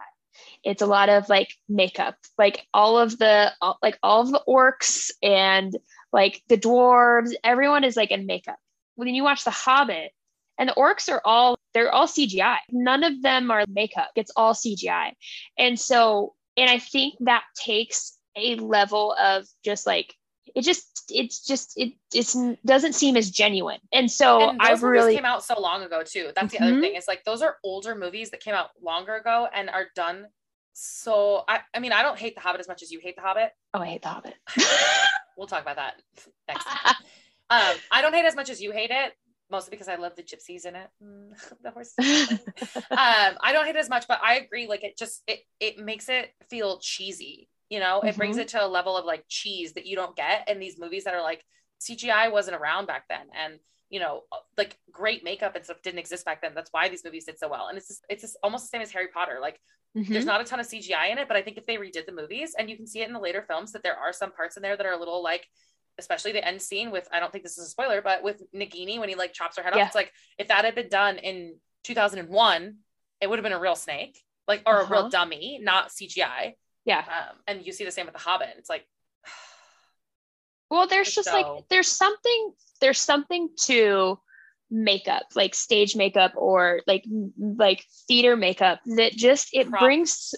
[0.65, 4.43] It's a lot of like makeup, like all of the all, like all of the
[4.47, 5.73] orcs and
[6.13, 7.33] like the dwarves.
[7.43, 8.57] Everyone is like in makeup.
[8.95, 10.11] When you watch The Hobbit,
[10.57, 12.57] and the orcs are all they're all CGI.
[12.71, 14.11] None of them are makeup.
[14.15, 15.11] It's all CGI.
[15.57, 20.13] And so and I think that takes a level of just like
[20.55, 23.79] it just it's just it it's doesn't seem as genuine.
[23.91, 26.31] And so and I really came out so long ago too.
[26.33, 26.79] That's the other Mhm.
[26.81, 26.95] thing.
[26.95, 30.27] Is like those are older movies that came out longer ago and are done.
[30.71, 33.21] So I, I mean, I don't hate The Hobbit as much as you hate The
[33.23, 33.51] Hobbit.
[33.73, 34.35] oh I hate the Hobbit.
[35.37, 36.01] We'll talk about that
[36.47, 36.65] next.
[36.65, 36.95] time.
[37.47, 39.13] Um, I don't hate as much as you hate it,
[39.51, 40.87] mostly because I love the gypsies in it.
[41.03, 41.29] Mm,
[41.61, 41.93] the horses.
[42.89, 44.65] um, I don't hate it as much, but I agree.
[44.65, 47.47] Like it just it it makes it feel cheesy.
[47.69, 48.41] You know, it brings Mhm.
[48.41, 51.13] it to a level of like cheese that you don't get in these movies that
[51.13, 51.43] are like
[51.81, 53.59] CGI wasn't around back then, and
[53.95, 54.23] you know,
[54.57, 56.51] like great makeup and stuff didn't exist back then.
[56.53, 57.67] That's why these movies did so well.
[57.69, 59.37] And it's just, it's just almost the same as Harry Potter.
[59.47, 59.57] Like
[59.97, 60.09] Mhm.
[60.13, 62.11] there's not a ton of CGI in it, but I think if they redid the
[62.21, 64.57] movies, and you can see it in the later films, that there are some parts
[64.57, 65.47] in there that are a little like,
[65.97, 68.99] especially the end scene with I don't think this is a spoiler, but with Nagini
[68.99, 69.83] when he like chops her head Yeah.
[69.83, 72.77] off, it's like if that had been done in 2001,
[73.21, 74.21] it would have been a real snake,
[74.51, 75.09] like or a real Uh-huh.
[75.17, 76.55] dummy, not CGI.
[76.83, 77.05] yeah.
[77.17, 78.55] Um, and you see the same with the Hobbit.
[78.57, 78.85] It's like
[80.69, 84.19] Well, there's just like there's something there's something to
[84.71, 87.05] makeup, like stage makeup or like
[87.37, 89.81] like theater makeup that just it Prop.
[89.81, 90.33] brings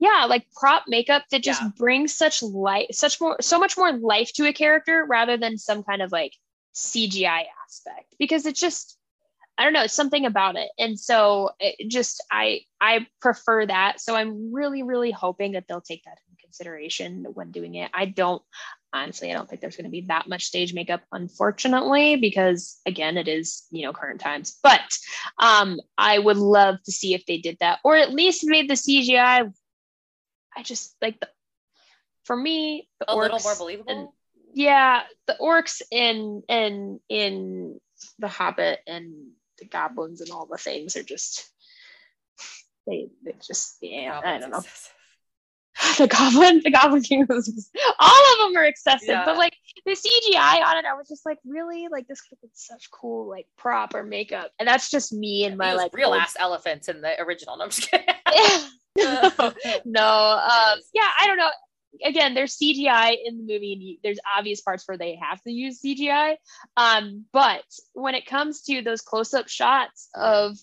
[0.00, 1.70] yeah, like prop makeup that just Yeah.
[1.76, 5.82] brings such life such more so much more life to a character rather than some
[5.82, 6.32] kind of like
[6.74, 8.96] CGI aspect because it's just
[9.58, 10.70] I don't know, it's something about it.
[10.78, 14.00] And so it just I I prefer that.
[14.00, 17.90] So I'm really really hoping that they'll take that into consideration when doing it.
[17.92, 18.40] I don't
[18.92, 23.16] honestly I don't think there's going to be that much stage makeup unfortunately because again
[23.16, 24.58] it is, you know, current times.
[24.62, 24.98] But
[25.38, 28.74] um I would love to see if they did that or at least made the
[28.74, 29.52] CGI
[30.56, 31.28] I just like the
[32.24, 34.14] for me the a little orcs more and- believable.
[34.54, 37.80] yeah the orcs in in in
[38.18, 39.28] the hobbit and
[39.58, 41.50] the goblins and all the things are just
[42.86, 44.62] they they just yeah i don't know
[45.98, 49.24] the goblin the goblin king was all of them are excessive Yeah.
[49.24, 49.54] but like
[49.86, 52.90] the cgi on it i was just like really like this could have been such
[52.90, 56.36] cool like prop or makeup and that's just me and my like real old- ass
[56.38, 57.56] elephants in the original.
[57.56, 58.06] No, I'm just kidding.
[58.96, 59.30] no,
[59.84, 61.50] no um yeah i don't know
[62.04, 65.52] again there's cgi in the movie and you, there's obvious parts where they have to
[65.52, 66.36] use cgi
[66.76, 67.62] um but
[67.92, 70.56] when it comes to those close-up shots of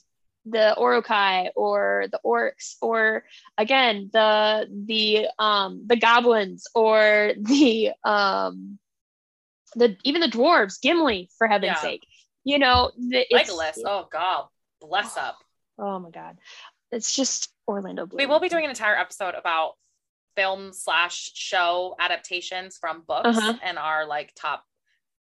[0.46, 3.24] the Uruk-hai or the orcs or
[3.58, 8.78] again the the um the goblins or the um
[9.76, 11.82] the even the dwarves Gimli for heaven's Yeah.
[11.82, 12.08] sake
[12.44, 13.82] you know the, it's, Legolas.
[13.86, 14.46] Oh God,
[14.80, 15.38] bless up.
[15.80, 16.38] oh my god
[16.92, 19.74] it's just Orlando Bloom We will be doing an entire episode about
[20.36, 23.54] film slash show adaptations from books Uh-huh.
[23.64, 24.64] and our like top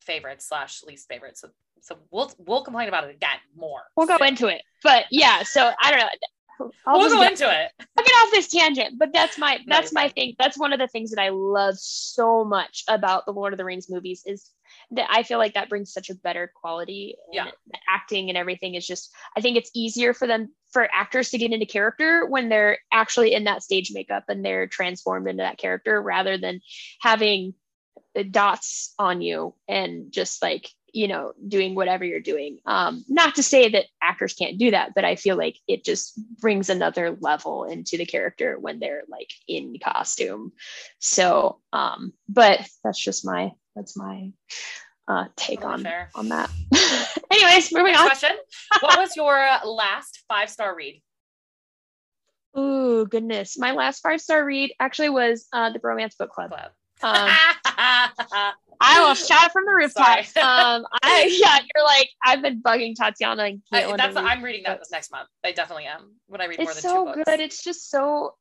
[0.04, 1.40] favorites slash least favorites.
[1.40, 1.48] So,
[1.80, 3.82] so we'll we'll complain about it again more.
[3.96, 6.08] we'll go into it but yeah so i don't know
[6.86, 7.72] I'll we'll go get, into it.
[7.98, 10.86] I'll get off this tangent but that's my that's my thing that's one of the
[10.88, 14.50] things that i love so much about the lord of the rings movies is
[14.92, 17.46] that i feel like that brings such a better quality Yeah.
[17.70, 21.38] the acting and everything is just i think it's easier for them for actors to
[21.38, 25.58] get into character when they're actually in that stage makeup and they're transformed into that
[25.58, 26.60] character rather than
[27.00, 27.52] having
[28.22, 33.42] dots on you and just like you know doing whatever you're doing um not to
[33.42, 37.64] say that actors can't do that but i feel like it just brings another level
[37.64, 40.52] into the character when they're like in costume
[41.00, 44.30] so um but that's just my that's my
[45.08, 46.10] uh take Totally on fair.
[46.14, 46.48] on that
[47.32, 48.36] anyways moving Next on question.
[48.80, 51.02] what was your last five star read?
[52.56, 53.58] Ooh, goodness.
[53.58, 56.50] My last five star read actually was uh, the Bromance Book Club.
[56.50, 56.70] Club.
[57.02, 57.28] Um,
[58.80, 60.36] I will shout from the rooftops.
[60.36, 64.62] um, I yeah, you're like I've been bugging Tatyana and I, that's read I'm reading
[64.66, 65.28] that this next month.
[65.44, 67.22] I definitely am when I read more than so two books.
[67.26, 67.40] good.
[67.40, 68.34] It's just so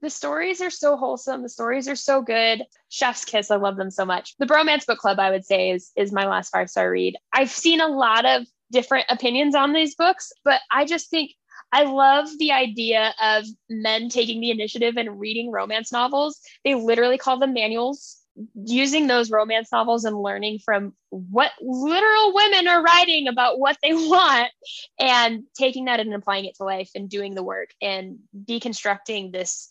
[0.00, 1.42] the stories are so wholesome.
[1.42, 2.64] The stories are so good.
[2.88, 4.34] Chef's Kiss, I love them so much.
[4.38, 7.16] The Bromance Book Club, I would say, is is my last five star read.
[7.32, 11.32] I've seen a lot of different opinions on these books, but I just think
[11.72, 16.38] I love the idea of men taking the initiative and reading romance novels.
[16.64, 18.18] They literally call them manuals.
[18.64, 23.92] Using those romance novels and learning from what literal women are writing about what they
[23.92, 24.50] want
[24.98, 29.68] and taking that and applying it to life and doing the work and deconstructing this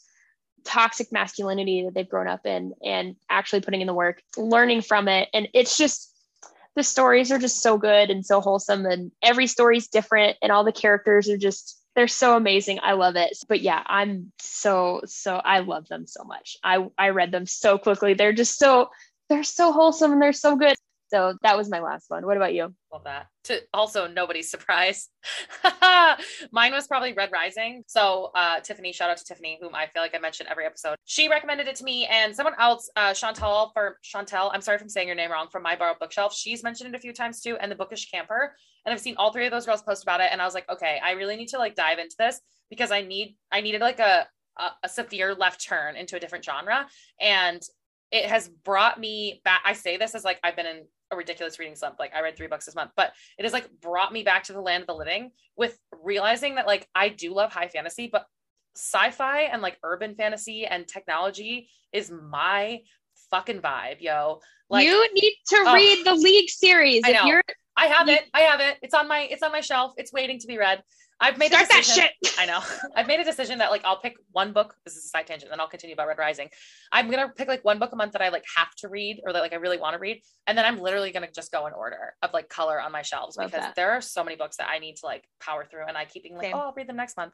[0.64, 5.08] toxic masculinity that they've grown up in and actually putting in the work, learning from
[5.08, 5.28] it.
[5.34, 6.12] And it's just
[6.76, 10.64] the stories are just so good and so wholesome and every story's different and all
[10.64, 12.80] the characters are just they're so amazing.
[12.82, 13.38] I love it.
[13.48, 16.58] But yeah, I'm so so I love them so much.
[16.64, 18.14] I I read them so quickly.
[18.14, 18.90] They're just so
[19.30, 20.76] they're so wholesome and they're so good.
[21.10, 22.26] So that was my last one.
[22.26, 22.74] What about you?
[22.94, 23.28] Love that.
[23.46, 25.10] To also nobody's surprise.
[26.54, 27.84] Mine was probably Red Rising.
[27.88, 30.96] So uh Tiffany, shout out to Tiffany, whom I feel like I mentioned every episode.
[31.04, 34.82] She recommended it to me and someone else, uh Chantal for Chantel, I'm sorry if
[34.82, 36.34] I'm saying your name wrong, from my borrowed bookshelf.
[36.34, 38.56] She's mentioned it a few times too, and the bookish camper.
[38.86, 40.30] And I've seen all three of those girls post about it.
[40.32, 43.02] And I was like, okay, I really need to like dive into this because I
[43.02, 44.28] need I needed like a
[44.58, 46.88] a, a severe left turn into a different genre.
[47.20, 47.62] And
[48.12, 49.62] it has brought me back.
[49.66, 51.98] I say this as like I've been in a ridiculous reading slump.
[52.00, 54.54] Like I read three books this month, but it has like brought me back to
[54.54, 58.26] the land of the living with realizing that like I do love high fantasy, but
[58.76, 62.80] sci-fi and like urban fantasy and technology is my
[63.30, 64.40] fucking vibe, yo.
[64.70, 67.02] Like you need to oh, read the League series.
[67.06, 67.44] If you're
[67.82, 68.24] I have you- it.
[68.34, 68.78] I have it.
[68.82, 69.94] It's on my it's on my shelf.
[69.98, 70.84] It's waiting to be read.
[71.24, 72.10] I've made start a that decision.
[72.24, 72.34] shit.
[72.40, 72.62] I know.
[72.96, 74.74] I've made a decision that like I'll pick one book.
[74.86, 76.50] This is a side tangent, then I'll continue about Red Rising.
[76.92, 79.32] I'm gonna pick like one book a month that I like have to read or
[79.34, 81.74] that like I really want to read, and then I'm literally gonna just go in
[81.74, 83.76] order of like color on my shelves Love because that.
[83.76, 86.24] there are so many books that I need to like power through, and I keep
[86.24, 86.56] being like, Same.
[86.56, 87.34] oh, I'll read them next month.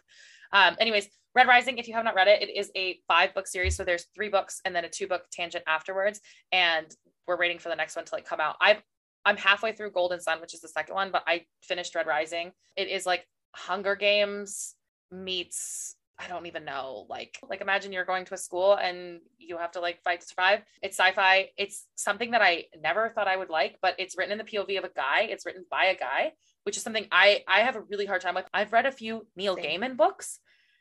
[0.51, 1.77] Um, anyways, Red Rising.
[1.77, 4.29] If you have not read it, it is a five book series, so there's three
[4.29, 6.19] books and then a two book tangent afterwards,
[6.51, 6.87] and
[7.25, 8.55] we're waiting for the next one to like come out.
[8.59, 8.81] I've
[9.27, 12.53] I'm halfway through Golden Son, which is the second one, but I finished Red Rising.
[12.77, 14.75] It is like Hunger Games
[15.11, 17.05] meets I don't even know.
[17.09, 20.27] Like like imagine you're going to a school and you have to like fight to
[20.27, 20.61] survive.
[20.81, 21.49] It's sci-fi.
[21.57, 24.79] It's something that I never thought I would like, but it's written in the POV
[24.79, 25.23] of a guy.
[25.23, 26.31] It's written by a guy,
[26.63, 28.45] which is something I I have a really hard time with.
[28.53, 29.81] I've read a few Neil Same.
[29.81, 30.39] Gaiman books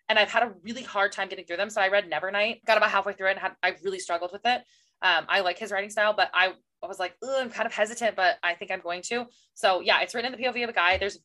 [0.08, 1.70] and I've had a really hard time getting through them.
[1.70, 4.46] So I read Nevernight, got about halfway through it and had I really struggled with
[4.46, 4.62] it.
[5.02, 6.52] Um, I like his writing style, but I
[6.82, 9.26] I was like, I'm kind of hesitant, but I think I'm going to.
[9.54, 10.98] So yeah, it's written in the POV of a guy.
[10.98, 11.18] There's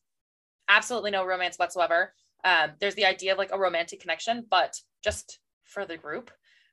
[0.68, 2.14] absolutely no romance whatsoever.
[2.44, 6.30] Um, there's the idea of like a romantic connection, but just for the group,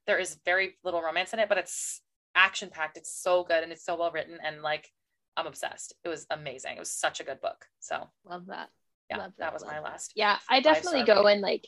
[0.07, 2.01] there is very little romance in it, but it's
[2.35, 2.97] action packed.
[2.97, 4.89] It's so good and it's so well written and like
[5.37, 5.93] I'm obsessed.
[6.03, 6.75] It was amazing.
[6.75, 7.65] It was such a good book.
[7.79, 8.69] So Love that.
[9.09, 10.13] yeah, Love that, that, was my last.
[10.15, 11.67] Yeah, I definitely go in like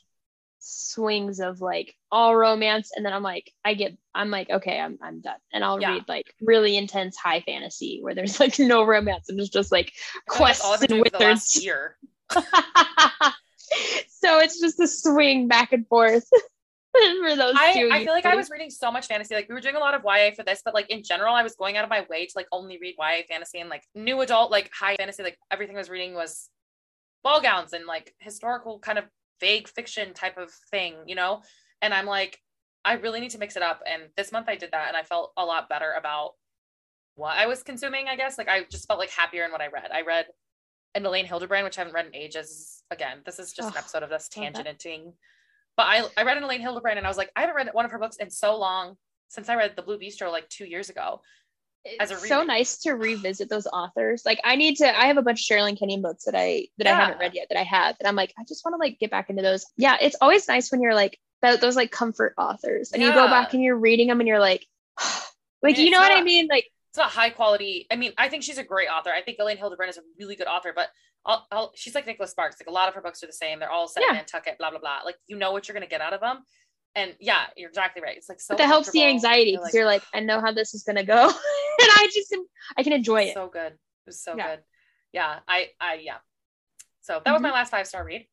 [0.63, 4.99] swings of like all romance and then I'm like I get I'm like okay I'm
[5.01, 5.93] I'm done and I'll Yeah.
[5.93, 9.91] read like really intense high fantasy where there's like no romance and it's just like
[10.29, 11.63] I feel like that's all quests and doing for the wizards.
[11.63, 11.97] year.
[14.07, 16.27] so it's just a swing back and forth
[17.21, 17.89] for those I, two.
[17.91, 19.33] I feel like I was reading so much fantasy.
[19.33, 21.43] Like we were doing a lot of YA for this, but like in general, I
[21.43, 24.19] was going out of my way to like only read YA fantasy and like new
[24.21, 25.23] adult, like high fantasy.
[25.23, 26.49] Like everything I was reading was
[27.23, 29.05] ball gowns and like historical kind of
[29.41, 31.41] vague fiction type of thing, you know?
[31.81, 32.39] And I'm like,
[32.85, 33.81] I really need to mix it up.
[33.85, 36.31] And this month I did that and I felt a lot better about
[37.15, 38.37] what I was consuming, I guess.
[38.37, 39.89] Like I just felt like happier in what I read.
[39.93, 40.27] I read
[40.95, 42.83] an Elin Hilderbrand, which I haven't read in ages.
[42.89, 45.13] Again, this is just an episode of us tangenting.
[45.77, 47.85] But I, I read an Elin Hilderbrand and I was like, I haven't read one
[47.85, 48.95] of her books in so long
[49.29, 51.21] since I read The Blue Bistro like two years ago.
[51.99, 54.23] As a it's so nice to revisit those authors.
[54.25, 56.87] Like I need to I have a bunch of Sherrilyn Kenyon books that I that
[56.87, 57.95] I haven't read yet that I have.
[57.99, 59.65] And I'm like, I just want to like get back into those.
[59.77, 63.27] Yeah, it's always nice when you're like th- those like comfort authors and you go
[63.27, 64.65] back and you're reading them and you're like
[65.63, 66.47] like mean, you know it's what I mean?
[66.49, 67.87] Like It's not high quality.
[67.91, 69.09] I mean, I think she's a great author.
[69.09, 70.89] I think Elin Hilderbrand is a really good author, but
[71.25, 72.57] I'll, I'll, she's like Nicholas Sparks.
[72.59, 73.59] Like a lot of her books are the same.
[73.59, 74.15] They're all set in Yeah.
[74.15, 74.99] Nantucket, blah, blah, blah.
[75.05, 76.39] Like you know what you're going to get out of them.
[76.95, 78.17] And yeah, you're exactly right.
[78.17, 80.73] It's like so but that helps the anxiety because you're like, I know how this
[80.73, 81.23] is gonna go.
[81.27, 81.33] and
[81.97, 82.45] I just am,
[82.77, 83.33] I can enjoy it.
[83.33, 83.71] so good.
[83.73, 84.55] It was so Yeah.
[84.55, 84.59] good.
[85.13, 85.39] Yeah.
[85.47, 86.17] I, I, yeah.
[87.01, 88.27] So that was my last five star read.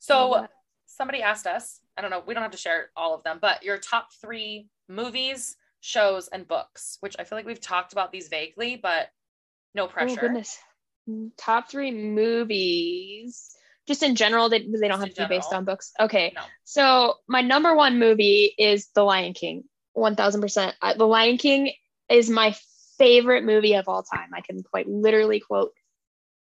[0.00, 0.46] So
[0.86, 3.62] somebody asked us, I don't know, we don't have to share all of them, but
[3.62, 8.28] your top three movies, shows, and books, which I feel like we've talked about these
[8.28, 9.08] vaguely, but
[9.74, 10.18] no pressure.
[10.18, 10.58] Oh goodness.
[11.08, 13.56] Mm, Top three movies.
[13.86, 15.92] Just in general, they, they don't have to in be based on books.
[15.98, 16.32] Okay.
[16.34, 16.42] No.
[16.64, 19.64] So my number one movie is The Lion King.
[19.92, 20.76] One thousand percent.
[20.96, 21.72] The Lion King
[22.08, 22.54] is my
[22.98, 24.30] favorite movie of all time.
[24.34, 25.72] I can quite literally quote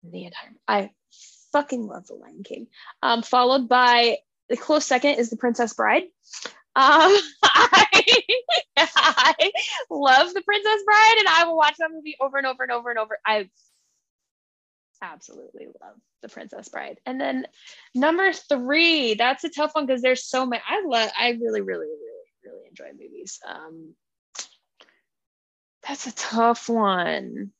[0.02, 0.52] the entire.
[0.68, 0.90] I
[1.52, 2.66] fucking love The Lion King.
[3.02, 4.18] Um, followed by
[4.48, 6.04] the close second is The Princess Bride.
[6.74, 8.02] Um, I,
[8.76, 9.52] I
[9.90, 12.90] love The Princess Bride, and I will watch that movie over and over and over
[12.90, 13.18] and over.
[13.24, 13.48] I
[15.02, 16.98] absolutely love The Princess Bride.
[17.04, 17.46] And then
[17.94, 20.62] number three, that's a tough one because there's so many.
[20.66, 21.10] I love.
[21.18, 23.40] I really, really, really, really enjoy movies.
[23.46, 23.94] Um,
[25.86, 27.50] that's a tough one.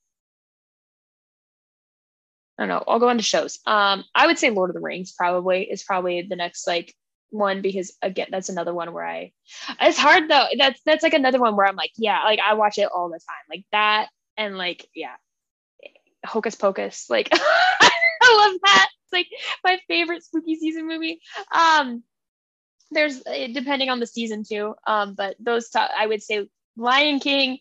[2.59, 2.85] I don't know.
[2.87, 3.59] I'll go on to shows.
[3.67, 6.95] Um, I would say Lord of the Rings probably is probably the next like
[7.31, 9.33] one because again, that's another one where I.
[9.81, 10.47] It's hard though.
[10.57, 13.19] That's that's like another one where I'm like, yeah, like I watch it all the
[13.19, 15.17] time, like that, and like yeah,
[16.25, 17.07] Hocus Pocus.
[17.09, 18.89] Like I love that.
[19.05, 19.29] It's like
[19.65, 21.21] my favorite spooky season movie.
[21.53, 22.03] Um,
[22.91, 24.75] there's depending on the season too.
[24.87, 27.59] Um, but those I would say Lion King,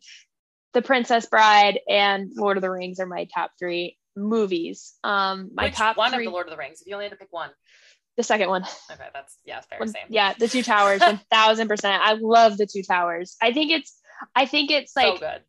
[0.73, 4.93] The Princess Bride, and Lord of the Rings are my top three movies.
[5.03, 6.81] Um, my Which top one three, of the Lord of the Rings?
[6.81, 7.49] If you only had to pick one.
[8.17, 8.63] the second one.
[8.91, 9.79] Okay, that's yeah, fair.
[9.79, 10.07] One- Same.
[10.09, 12.01] Yeah, the Two Towers, one thousand percent.
[12.03, 13.35] I love the Two Towers.
[13.41, 13.99] I think it's,
[14.35, 15.41] I think it's like, so good.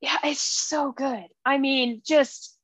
[0.00, 1.26] Yeah, it's so good.
[1.44, 2.56] I mean, just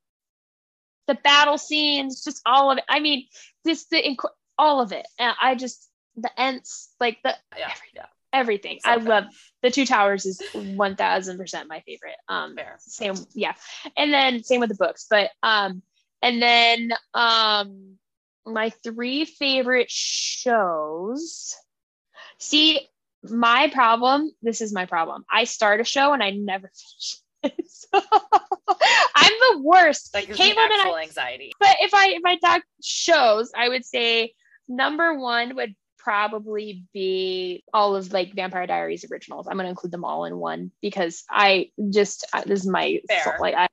[1.07, 2.83] the battle scenes, just all of it.
[2.89, 3.27] I mean,
[3.65, 5.07] just the inc- all of it.
[5.19, 8.79] And I just the ents, like the Yeah, yeah, everything.
[8.81, 9.07] So I good.
[9.07, 9.25] love
[9.61, 12.15] the Two Towers is one thousand percent my favorite.
[12.27, 12.75] Um, fair.
[12.79, 13.53] same yeah
[13.95, 15.81] and then same with the books but um
[16.21, 17.97] and then um
[18.45, 21.55] my three favorite shows
[22.39, 22.87] see
[23.23, 27.17] my problem this is my problem i start a show and i never finish
[27.93, 30.13] i'm the worst.
[30.13, 31.51] Me caitlin and i anxiety.
[31.59, 34.33] but if i if i talk shows i would say
[34.67, 39.45] number one would probably be all of like vampire diaries originals.
[39.45, 43.01] I'm going to include them all in one because i just uh, this is my
[43.39, 43.67] like i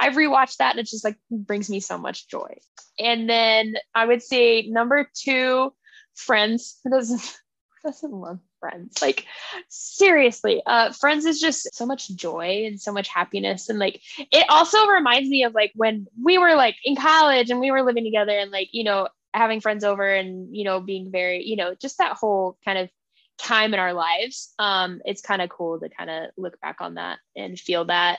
[0.00, 2.56] i've rewatched that and it just like brings me so much joy.
[2.98, 5.72] And then i would say number two
[6.14, 6.78] friends.
[6.90, 7.38] Doesn't
[8.02, 9.00] doesn't love friends.
[9.00, 9.26] Like
[9.68, 13.68] seriously uh friends is just so much joy and so much happiness.
[13.68, 17.60] And like it also reminds me of like when we were like in college and
[17.60, 21.10] we were living together and like you know having friends over and you know being
[21.10, 22.90] very you know just that whole kind of
[23.38, 24.52] time in our lives.
[24.58, 28.18] Um it's kind of cool to kind of look back on that and feel that.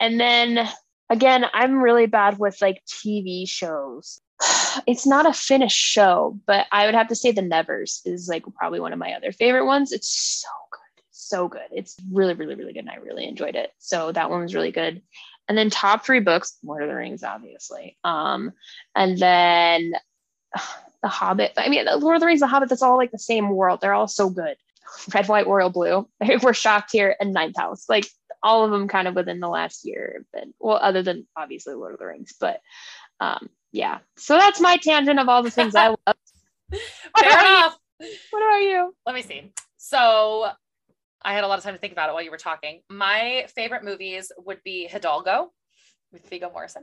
[0.00, 0.68] And then
[1.10, 4.20] again i'm really bad with like tv shows
[4.86, 8.44] it's not a finished show but i would have to say the nevers is like
[8.54, 12.54] probably one of my other favorite ones it's so good so good it's really really
[12.54, 15.00] really good and i really enjoyed it so that one was really good
[15.48, 18.52] and then top three books lord of the rings obviously um
[18.94, 19.92] and then
[21.04, 21.52] the Hobbit.
[21.56, 22.70] I mean, Lord of the Rings, The Hobbit.
[22.70, 23.80] That's all like the same world.
[23.80, 24.56] They're all so good.
[25.14, 26.08] Red, White, Royal, Blue.
[26.42, 27.84] We're shocked here, and Ninth House.
[27.88, 28.06] Like
[28.42, 30.24] all of them, kind of within the last year.
[30.32, 32.60] Been well, other than obviously Lord of the Rings, but
[33.20, 33.98] um, yeah.
[34.16, 36.16] So that's my tangent of all the things I love.
[36.72, 36.80] Fair
[37.30, 37.56] about you?
[37.56, 37.78] enough.
[38.30, 38.94] What about you?
[39.06, 39.52] Let me see.
[39.76, 40.48] So
[41.24, 42.80] I had a lot of time to think about it while you were talking.
[42.90, 45.52] My favorite movies would be Hidalgo
[46.12, 46.82] with Viggo Mortensen.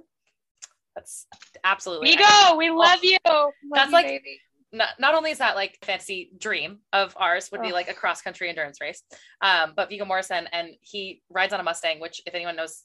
[0.96, 1.26] That's
[1.64, 3.18] absolutely Viggo, we love you.
[3.26, 4.40] Love That's you, like- baby.
[4.74, 8.22] not, not only is that like fancy dream of ours would be like a cross
[8.22, 9.02] country endurance race
[9.42, 12.84] um but Viggo Mortensen and he rides on a Mustang which if anyone knows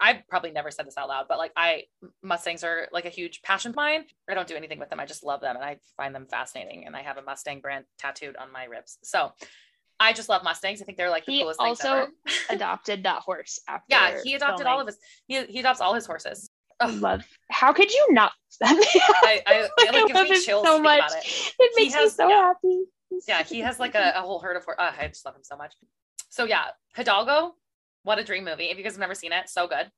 [0.00, 1.84] I probably never said this out loud but like I
[2.22, 5.06] Mustangs are like a huge passion of mine I don't do anything with them I
[5.06, 8.36] just love them and I find them fascinating and I have a Mustang brand tattooed
[8.36, 9.32] on my ribs so
[10.00, 12.10] I just love Mustangs I think they're like the He coolest things also ever
[12.50, 13.84] adopted that horse after.
[13.88, 17.00] yeah he adopted all of his he, he adopts all his horses Ugh.
[17.00, 17.22] love.
[17.48, 18.32] How could you not?
[18.62, 20.98] I, I, it like, gives love me chills so much.
[20.98, 22.40] about it It makes has- me so yeah.
[22.42, 22.84] happy.
[23.28, 24.80] Yeah, he has like a, a whole herd of horses.
[24.80, 25.74] Uh, I just love him so much.
[26.30, 26.64] So yeah,
[26.96, 27.54] Hidalgo,
[28.04, 28.64] what a dream movie.
[28.64, 29.90] If you guys have never seen it, so good.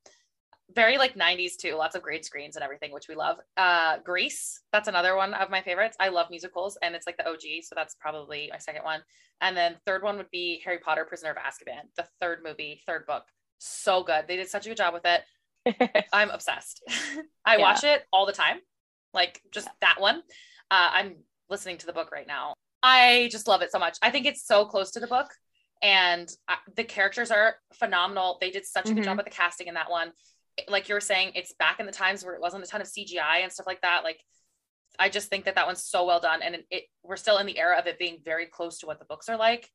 [0.74, 3.36] Very like 90s too, lots of great screens and everything, which we love.
[3.56, 5.96] Uh Grease, that's another one of my favorites.
[6.00, 9.00] I love musicals and it's like the OG, so that's probably my second one.
[9.40, 13.04] And then third one would be Harry Potter, Prisoner of Azkaban, the third movie, third
[13.06, 13.24] book.
[13.58, 14.24] So good.
[14.26, 16.06] They did such a good job with it.
[16.12, 16.82] I'm obsessed.
[17.44, 17.62] I Yeah.
[17.62, 18.58] watch it all the time.
[19.12, 20.16] Like just that one.
[20.70, 21.16] Uh, I'm
[21.50, 22.54] listening to the book right now.
[22.82, 23.96] I just love it so much.
[24.02, 25.28] I think it's so close to the book
[25.84, 28.38] and uh, the characters are phenomenal.
[28.40, 29.04] They did such a good Mhm.
[29.04, 30.12] job with the casting in that one.
[30.66, 32.86] Like you were saying, it's back in the times where it wasn't a ton of
[32.88, 34.02] CGI and stuff like that.
[34.02, 34.20] Like
[34.98, 37.46] I just think that that one's so well done and it, it we're still in
[37.46, 39.68] the era of it being very close to what the books are like.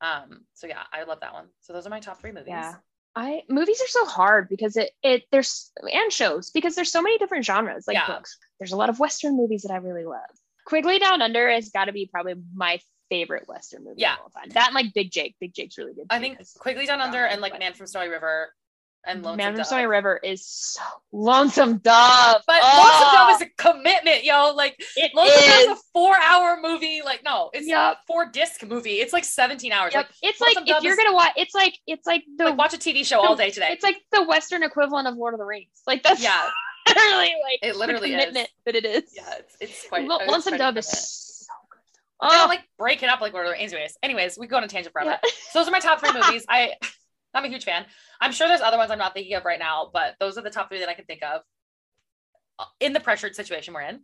[0.00, 1.48] Um so yeah, I love that one.
[1.62, 2.48] So those are my top 3 movies.
[2.48, 2.74] Yeah.
[3.16, 7.16] I movies are so hard because it it there's and shows because there's so many
[7.18, 8.06] different genres like Yeah.
[8.06, 8.38] books.
[8.60, 10.30] There's a lot of Western movies that I really love.
[10.66, 12.78] Quigley Down Under has got to be probably my
[13.10, 14.14] favorite Western movie Yeah.
[14.14, 14.48] of all time.
[14.50, 15.36] That and like Big Jake.
[15.40, 16.06] Big Jake's really good.
[16.10, 17.66] I think Quigley Down Under and like Western.
[17.66, 18.48] Man from Snowy River
[19.08, 19.66] and Lonesome Man from Dove.
[19.66, 20.82] Stony River is so
[21.12, 22.42] lonesome dove.
[22.44, 24.52] But oh, Lonesome Dove is a commitment, yo.
[24.54, 25.66] Like it Lonesome Dove is.
[25.66, 27.02] is a four-hour movie.
[27.04, 27.98] Like no, it's Yep.
[28.08, 28.94] four disc movie.
[28.94, 29.94] It's like 17 hours.
[29.94, 30.06] Yep.
[30.06, 32.58] Like it's Lonesome like if you're is- gonna watch, it's like it's like the like
[32.58, 33.68] watch a TV show all day today.
[33.70, 35.68] it's like the Western equivalent of Lord of the Rings.
[35.86, 36.48] Like that's yeah,
[36.88, 38.20] literally like It the literally is.
[38.20, 39.04] commitment that it is.
[39.14, 39.34] yeah.
[39.38, 40.04] It's it's quite.
[40.08, 40.88] Lo- Lonesome Dove is
[42.22, 42.28] so.
[42.28, 43.54] They Oh, don't like break it up like Lord of.
[43.54, 45.18] Anyways, anyways, we go on a tangent forever.
[45.22, 45.30] yeah.
[45.50, 46.44] So those are my top three movies.
[46.48, 46.74] I
[47.34, 47.84] I'm a huge fan.
[48.20, 50.50] I'm sure there's other ones I'm not thinking of right now, but those are the
[50.50, 51.42] top three that I can think of
[52.58, 54.00] uh, in the pressured situation we're in.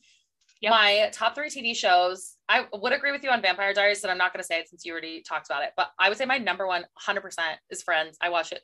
[0.60, 0.70] Yep.
[0.70, 2.36] My top three TV shows.
[2.48, 4.68] I would agree with you on Vampire Diaries, but I'm not going to say it
[4.68, 5.70] since you already talked about it.
[5.76, 7.22] But I would say my number one, 100%
[7.70, 8.16] is Friends.
[8.20, 8.60] I watch it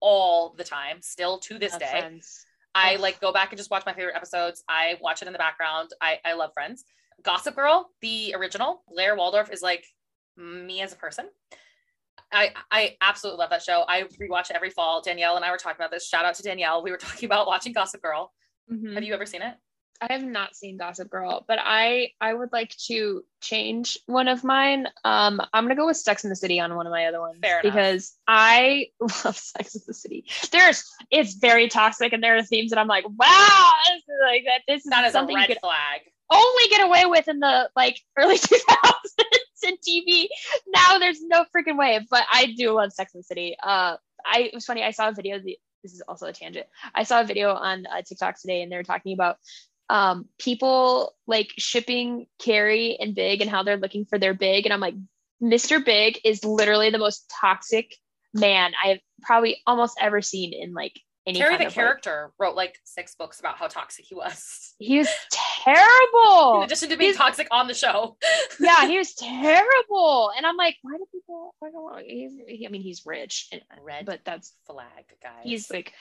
[0.00, 1.90] all the time, still to this day.
[1.90, 2.46] Friends.
[2.74, 4.62] I like go back and just watch my favorite episodes.
[4.68, 5.90] I watch it in the background.
[6.00, 6.84] I, I love Friends.
[7.22, 9.84] Gossip Girl, the original, Blair Waldorf is like
[10.36, 11.28] me as a person.
[12.32, 13.84] I I absolutely love that show.
[13.86, 15.02] I rewatch it every fall.
[15.02, 16.08] Danielle and I were talking about this.
[16.08, 16.82] Shout out to Danielle.
[16.82, 18.32] We were talking about watching Gossip Girl.
[18.70, 18.94] Mhm.
[18.94, 19.54] Have you ever seen it?
[20.00, 24.42] I have not seen Gossip Girl, but I I would like to change one of
[24.42, 24.88] mine.
[25.04, 27.36] Um, I'm gonna go with Sex in the City on one of my other ones
[27.62, 30.24] because I love Sex in the City.
[30.50, 34.42] There's it's very toxic, and there are themes that I'm like, wow, this is like
[34.46, 34.62] that.
[34.66, 36.00] This is That is something you red could flag.
[36.30, 38.92] Only get away with in the like early 2000s
[39.64, 40.28] in TV.
[40.68, 42.00] Now there's no freaking way.
[42.10, 43.56] But I do love Sex and the City.
[43.62, 44.82] Uh, I it was funny.
[44.82, 45.38] I saw a video.
[45.38, 46.66] This is also a tangent.
[46.94, 49.36] I saw a video on uh, TikTok today, and they were talking about
[49.90, 54.72] um people like shipping Carrie and Big and how they're looking for their Big, and
[54.72, 54.94] I'm like,
[55.42, 55.84] Mr.
[55.84, 57.94] Big is literally the most toxic
[58.34, 62.32] man I've probably almost ever seen in like any Carrie kind the of, like- character
[62.38, 64.74] wrote like six books about how toxic he was.
[64.78, 65.08] he was
[65.64, 66.58] terrible.
[66.58, 68.16] In addition to being He's- toxic on the show.
[68.60, 70.32] yeah, he was terrible.
[70.36, 71.54] And I'm like, why do people?
[71.60, 75.30] Why don't he's, he, I mean, he's rich, and, Red but that's flag, guy.
[75.44, 75.92] he's like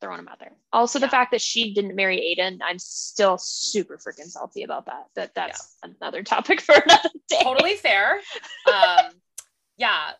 [0.00, 0.52] throwing him out there.
[0.72, 5.04] Also, the fact that she didn't marry Aiden, I'm still super freaking salty about that.
[5.14, 7.38] That that's another topic for another day.
[7.42, 8.20] totally fair.
[8.66, 9.12] Um,
[9.76, 10.10] yeah,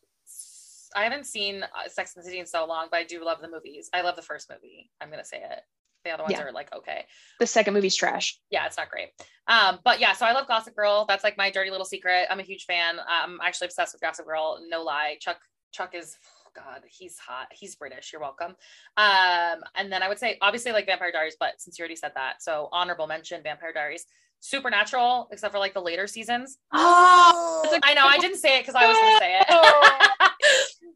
[0.95, 3.40] I haven't seen uh, Sex and the City in so long, but I do love
[3.40, 3.90] the movies.
[3.92, 4.90] I love the first movie.
[5.01, 5.61] I'm gonna say it.
[6.05, 6.42] The other ones Yeah.
[6.42, 7.07] are like okay.
[7.40, 8.38] The second movie's trash.
[8.51, 9.09] Yeah, it's not great.
[9.49, 11.07] Um, but yeah, so I love Gossip Girl.
[11.09, 12.26] That's like my dirty little secret.
[12.30, 12.97] I'm a huge fan.
[13.09, 14.59] I'm actually obsessed with Gossip Girl.
[14.68, 15.16] No lie.
[15.20, 15.38] Chuck
[15.72, 16.16] Chuck is
[16.47, 17.49] oh God, he's hot.
[17.53, 18.12] He's British.
[18.12, 18.55] You're welcome.
[18.97, 22.12] Um, and then I would say obviously like Vampire Diaries, but since you already said
[22.14, 24.05] that, so honorable mention Vampire Diaries.
[24.40, 26.59] Supernatural, except for like the later seasons.
[26.70, 30.11] Oh, I know I didn't say it because I was gonna say it.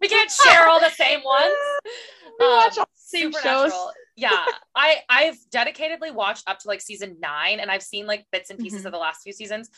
[0.00, 1.54] we can't share all the same ones.
[2.40, 3.68] We watch Um, Supernatural.
[3.68, 3.92] shows.
[4.16, 4.44] yeah,
[4.74, 8.60] I I've dedicatedly watched up to like season nine, and I've seen like bits and
[8.60, 8.86] pieces Mhm.
[8.86, 9.70] of the last few seasons.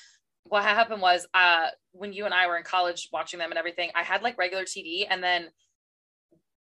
[0.45, 3.91] What happened was, uh, when you and I were in college watching them and everything,
[3.95, 5.51] I had like regular TV, and then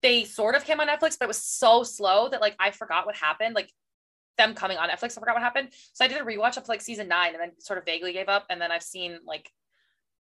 [0.02, 3.06] they sort of came on Netflix, but it was so slow that like I forgot
[3.06, 3.54] what happened.
[3.54, 3.72] Like
[4.40, 5.70] them coming on Netflix, I forgot what happened.
[5.94, 8.14] So I did a rewatch up to like season nine, and then sort of vaguely
[8.14, 8.46] gave up.
[8.50, 9.52] And then I've seen like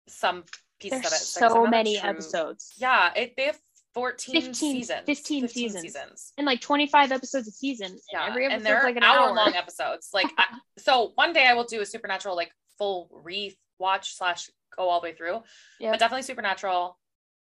[0.09, 0.43] some
[0.83, 1.25] pieces There's of it.
[1.25, 2.73] So I guess I'm so many true- episodes.
[2.77, 3.59] Yeah, it they have
[3.95, 5.01] 14 15 seasons.
[5.07, 5.83] 15 seasons.
[5.83, 6.33] seasons.
[6.39, 7.89] And like 25 episodes a season.
[7.89, 9.35] And Yeah, every and they're like an hour, hour.
[9.35, 10.09] long episodes.
[10.15, 10.45] Like, I,
[10.79, 15.05] so one day I will do a Supernatural like full re-watch slash go all the
[15.09, 15.43] way through.
[15.79, 15.91] Yeah.
[15.91, 16.99] But definitely Supernatural,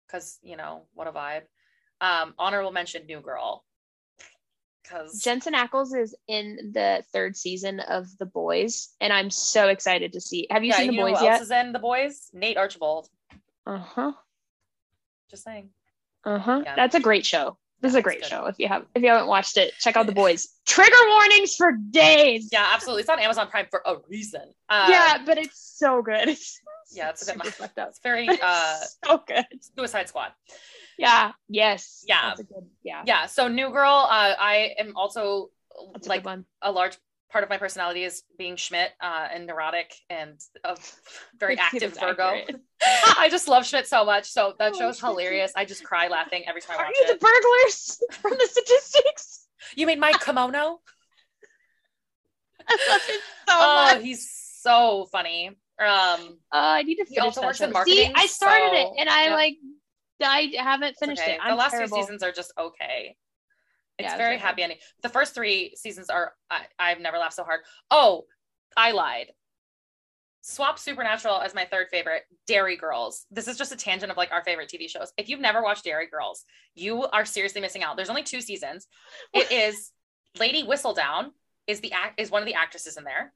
[0.08, 1.42] because you know what a vibe.
[2.02, 3.64] Um, honorable mention, New Girl,
[4.84, 10.14] because Jensen Ackles is in the third season of The Boys, and I'm so excited
[10.14, 10.46] to see.
[10.52, 11.34] Have you yeah, seen you The know Boys who yet?
[11.34, 12.30] else is in The Boys?
[12.34, 13.08] Nate Archibald.
[13.66, 14.12] Uh huh.
[15.30, 15.70] Just saying.
[16.24, 16.62] Uh huh.
[16.64, 16.76] Yeah.
[16.76, 17.58] That's a great show.
[17.82, 18.46] This is a great show.
[18.46, 20.48] If you have if you haven't watched it, check out The Boys.
[20.66, 22.50] Trigger warnings for days.
[22.52, 23.02] Yeah, absolutely.
[23.02, 24.42] It's on Amazon Prime for a reason.
[24.70, 26.38] Um, yeah, but it's so good.
[26.88, 27.90] It's yeah, it's a bit fucked up.
[27.90, 29.46] It's very uh, so good.
[29.76, 30.34] Suicide Squad.
[31.00, 31.32] Yeah.
[31.50, 32.06] Yes.
[32.08, 32.36] Yeah.
[32.38, 32.48] Good.
[32.84, 33.02] Yeah.
[33.08, 33.26] Yeah.
[33.26, 35.50] So New Girl, uh, I am also
[35.94, 36.46] That's like one.
[36.62, 36.96] a large
[37.36, 40.78] part of my personality is being Schmidt uh, and neurotic and a
[41.38, 42.40] very active Virgo.
[43.20, 44.32] I just love Schmidt so much.
[44.32, 45.52] So that Oh, show's hilarious.
[45.54, 49.48] I just cry laughing every time I Are watch you the burglars from the statistics?
[49.76, 50.80] You mean Mike Kimono?
[52.70, 54.02] I love it so oh, much.
[54.02, 54.32] he's
[54.62, 55.50] so funny.
[55.78, 57.66] Um, Uh, I need to He finish also that works show.
[57.66, 59.36] in marketing, See, I started so- it and I yeah.
[59.36, 59.56] like
[60.24, 61.34] I haven't finished okay.
[61.34, 61.38] it.
[61.40, 61.98] The I'm last terrible.
[61.98, 63.18] two seasons are just okay.
[63.98, 64.78] It's Yeah, very happy ending.
[65.04, 67.62] The first three seasons are I, I've never laughed so hard.
[67.90, 68.26] Oh,
[68.76, 69.28] I lied.
[70.42, 72.24] Swap Supernatural as my third favorite.
[72.46, 73.26] Derry Girls.
[73.32, 75.12] This is just a tangent of like our favorite TV shows.
[75.18, 76.44] If you've never watched Derry Girls,
[76.76, 77.96] you are seriously missing out.
[77.96, 78.88] There's only two seasons.
[79.34, 79.92] It is
[80.40, 81.30] Lady Whistledown
[81.66, 83.34] is the act is one of the actresses in there.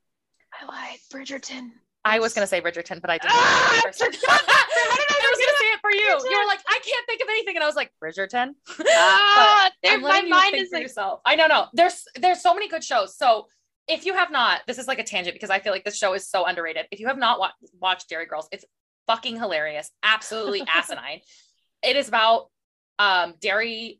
[0.61, 0.97] I lied.
[1.11, 1.69] Bridgerton.
[2.05, 3.31] I was gonna say Bridgerton, but I didn't.
[3.33, 4.25] Ah, say it first.
[4.27, 5.28] I
[5.59, 5.79] forgot.
[5.83, 6.31] How did I I was gonna say it for you.
[6.31, 8.49] You were like, I can't think of anything, and I was like, Bridgerton.
[8.95, 9.69] Ah,
[10.01, 11.21] my mind is like, yourself.
[11.25, 11.67] I know, no.
[11.73, 13.17] There's there's so many good shows.
[13.17, 13.47] So
[13.87, 16.13] if you have not, this is like a tangent because I feel like this show
[16.13, 16.85] is so underrated.
[16.91, 18.65] If you have not wa- watched Derry Girls, it's
[19.07, 21.21] fucking hilarious, absolutely asinine.
[21.83, 22.49] It is about
[22.99, 23.99] um Derry.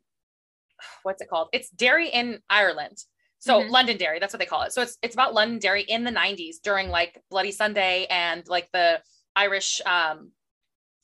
[1.02, 1.48] What's it called?
[1.52, 2.98] It's Derry in Ireland.
[3.38, 3.70] So Mhm.
[3.70, 4.72] Londonderry, that's what they call it.
[4.72, 9.02] So it's it's about Londonderry in the 90s during like Bloody Sunday and like the
[9.34, 10.32] Irish um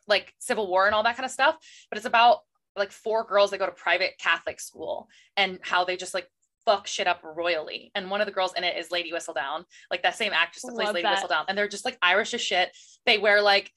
[0.07, 1.57] like Civil War and all that kind of stuff.
[1.91, 2.41] But it's about
[2.77, 6.29] like four girls that go to private Catholic school and how they just like
[6.65, 7.93] fuck shit up royally.
[7.95, 10.75] And one of the girls in it is Lady Whistledown, like that same actress that
[10.75, 11.25] plays Lady that.
[11.25, 11.45] Whistledown.
[11.49, 12.77] And they're just like Irish as shit.
[13.07, 13.73] They wear like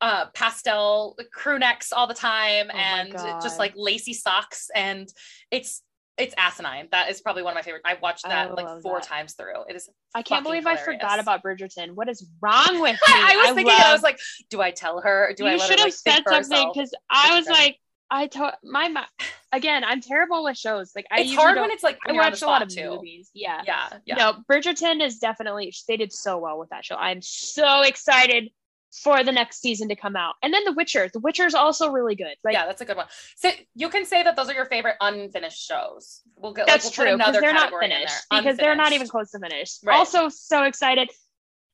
[0.00, 5.08] uh pastel crew necks all the time Oh and just like lacy socks and
[5.52, 5.82] it's
[6.18, 6.88] it's asinine.
[6.92, 7.82] That is probably one of my favorite.
[7.84, 9.02] I watched I that like four that.
[9.02, 9.64] times through.
[9.68, 11.92] It is I can't believe I forgot about Bridgerton.
[11.94, 13.14] What is wrong with me?
[13.14, 14.20] I was thinking, I was like,
[14.50, 15.32] do I tell her?
[15.36, 17.78] Do I you should have like, said something because I was like,
[18.10, 19.06] I told my ma-
[19.52, 20.92] again, I'm terrible with shows.
[20.94, 22.62] Like I It's hard when it's like I when you're on the watch a lot
[22.62, 22.90] of too.
[22.90, 23.30] movies.
[23.32, 23.62] Yeah.
[23.66, 24.14] Yeah, yeah.
[24.16, 26.96] No, Bridgerton is definitely they did so well with that show.
[26.96, 28.50] I'm so excited
[28.92, 30.34] for the next season to come out.
[30.42, 31.08] And then The Witcher.
[31.12, 32.34] The Witcher is also really good.
[32.44, 33.06] Like yeah, that's a good one.
[33.36, 36.20] So you can say that those are your favorite unfinished shows.
[36.36, 39.08] We'll get that's like, we'll true because another they're not finished because they're not even
[39.08, 39.80] close to finished.
[39.84, 39.96] Right.
[39.96, 41.10] Also, so excited.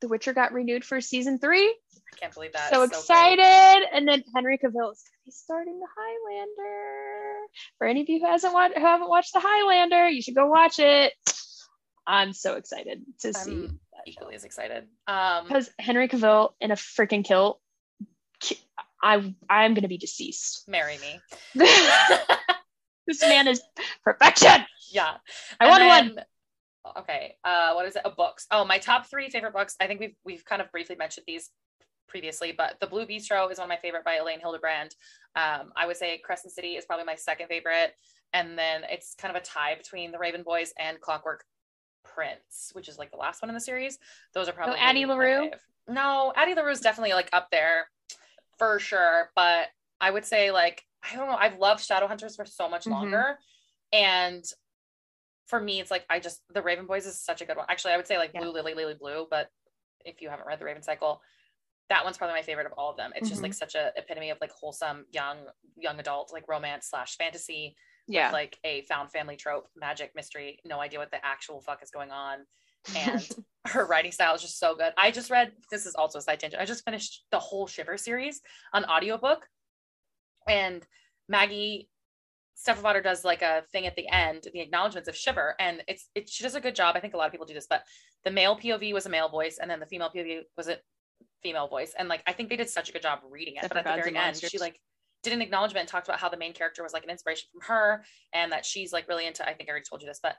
[0.00, 1.66] The Witcher got renewed for season three.
[1.66, 2.70] I can't believe that.
[2.70, 2.90] so great.
[2.90, 3.86] excited.
[3.92, 7.46] and then Henry Cavill is gonna be starting the Highlander.
[7.78, 10.46] For any of you who hasn't watched who haven't watched the Highlander, you should go
[10.46, 11.12] watch it.
[12.06, 13.68] I'm so excited to see
[14.08, 14.84] equally as excited.
[15.06, 17.60] Um, because Henry Cavill in a freaking kilt.
[19.02, 20.64] I I'm gonna be deceased.
[20.66, 21.20] marry me.
[23.06, 23.62] this man is
[24.04, 24.64] perfection.
[24.90, 25.14] Yeah.
[25.60, 26.24] I And want one.
[26.98, 27.36] Okay.
[27.44, 28.02] Uh, what is it?
[28.04, 28.46] A books.
[28.50, 29.76] Oh, my top three favorite books.
[29.80, 31.50] I think we've we've kind of briefly mentioned these
[32.08, 34.90] previously, but The Blue Bistro is one of my favorite by Elin Hilderbrand.
[35.36, 37.92] Um, I would say Crescent City is probably my second favorite,
[38.32, 41.44] and then it's kind of a tie between The Raven Boys and Clockwork
[42.14, 43.98] Prince, which is like the last one in the series.
[44.34, 45.50] Those are probably Addie LaRue?
[45.88, 47.88] No, Addie LaRue is definitely like up there
[48.58, 49.68] for sure, but
[50.00, 51.36] I would say like I don't know.
[51.36, 52.90] I've loved Shadowhunters for so much Mhm.
[52.90, 53.38] longer,
[53.92, 54.44] and
[55.46, 57.66] for me, it's like I just the Raven Boys is such a good one.
[57.68, 58.40] Actually, I would say like Yeah.
[58.40, 59.50] Blue Lily Lily Blue, but
[60.04, 61.22] if you haven't read the Raven Cycle,
[61.88, 63.12] that one's probably my favorite of all of them.
[63.14, 63.44] It's just Mm-hmm.
[63.44, 65.38] like such a epitome of like wholesome young
[65.76, 67.76] young adult like romance slash fantasy,
[68.08, 68.30] Yeah.
[68.32, 70.58] like a found family trope, magic mystery.
[70.64, 72.38] No idea what the actual fuck is going on,
[72.96, 73.28] and
[73.66, 74.92] her writing style is just so good.
[74.96, 76.60] I just read this is also a side tangent.
[76.60, 78.40] I just finished the whole Shiver series
[78.72, 79.46] on audiobook,
[80.48, 80.86] and
[81.28, 81.88] Maggie
[82.58, 86.28] Stiefvater does like a thing at the end, the acknowledgments of Shiver, and it's it
[86.28, 86.96] she does a good job.
[86.96, 87.82] I think a lot of people do this, but
[88.24, 90.78] the male POV was a male voice, and then the female POV was a
[91.42, 93.68] female voice, and like I think they did such a good job reading it.
[93.68, 94.80] But at the very end, she like
[95.22, 97.62] did an acknowledgement and talked about how the main character was like an inspiration from
[97.62, 99.48] her, and that she's like really into.
[99.48, 100.36] I think I already told you this, but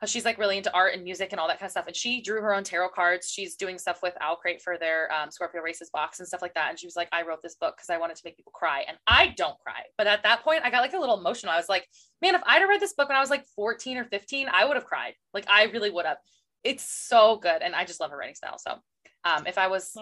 [0.00, 1.86] how she's like really into art and music and all that kind of stuff.
[1.86, 3.30] And she drew her own tarot cards.
[3.30, 6.70] She's doing stuff with Owlcrate for their um, Scorpio Races box and stuff like that.
[6.70, 8.84] And she was like, I wrote this book because I wanted to make people cry.
[8.88, 9.82] And I don't cry.
[9.96, 11.52] But at that point, I got like a little emotional.
[11.52, 11.86] I was like,
[12.20, 14.64] man, if I'd have read this book when I was like 14 or 15, I
[14.64, 15.14] would have cried.
[15.32, 16.18] Like I really would have.
[16.64, 17.62] It's so good.
[17.62, 18.58] And I just love her writing style.
[18.58, 18.76] So
[19.24, 19.92] um, if I was.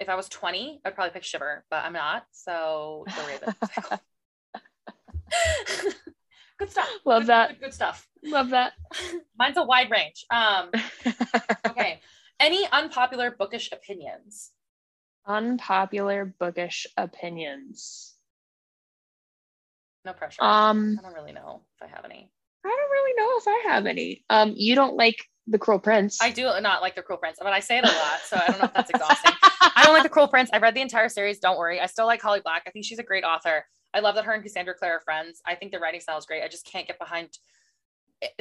[0.00, 2.24] If I was 20, I'd probably pick Shiver, but I'm not.
[2.32, 3.54] So the Raven.
[6.58, 6.88] good stuff.
[7.04, 7.48] Love Good- that.
[7.50, 8.06] Good, good stuff.
[8.24, 8.72] Love that.
[9.38, 10.24] Mine's a wide range.
[10.30, 10.70] Um,
[11.66, 12.00] okay.
[12.40, 14.50] Any unpopular bookish opinions?
[15.26, 18.14] Unpopular bookish opinions.
[20.04, 20.42] No pressure.
[20.42, 22.30] Um, I don't really know if I have any.
[22.64, 24.24] I don't really know if I have any.
[24.30, 26.18] Um, you don't like the Cruel Prince.
[26.20, 28.46] I do not like the Cruel Prince, but I say it a lot, so I
[28.48, 29.32] don't know if that's exhausting.
[29.76, 30.50] I don't like the Cruel Prince.
[30.52, 31.38] I've read the entire series.
[31.38, 31.80] Don't worry.
[31.80, 32.62] I still like Holly Black.
[32.66, 33.64] I think she's a great author.
[33.94, 35.40] I love that her and Cassandra Clare are friends.
[35.46, 36.42] I think the writing style is great.
[36.42, 37.30] I just can't get behind.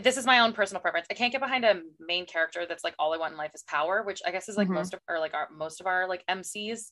[0.01, 1.07] This is my own personal preference.
[1.09, 3.63] I can't get behind a main character that's like all I want in life is
[3.63, 4.73] power, which I guess is like Mhm.
[4.73, 6.91] most of or like our most of our like MCs.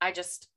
[0.00, 0.48] I just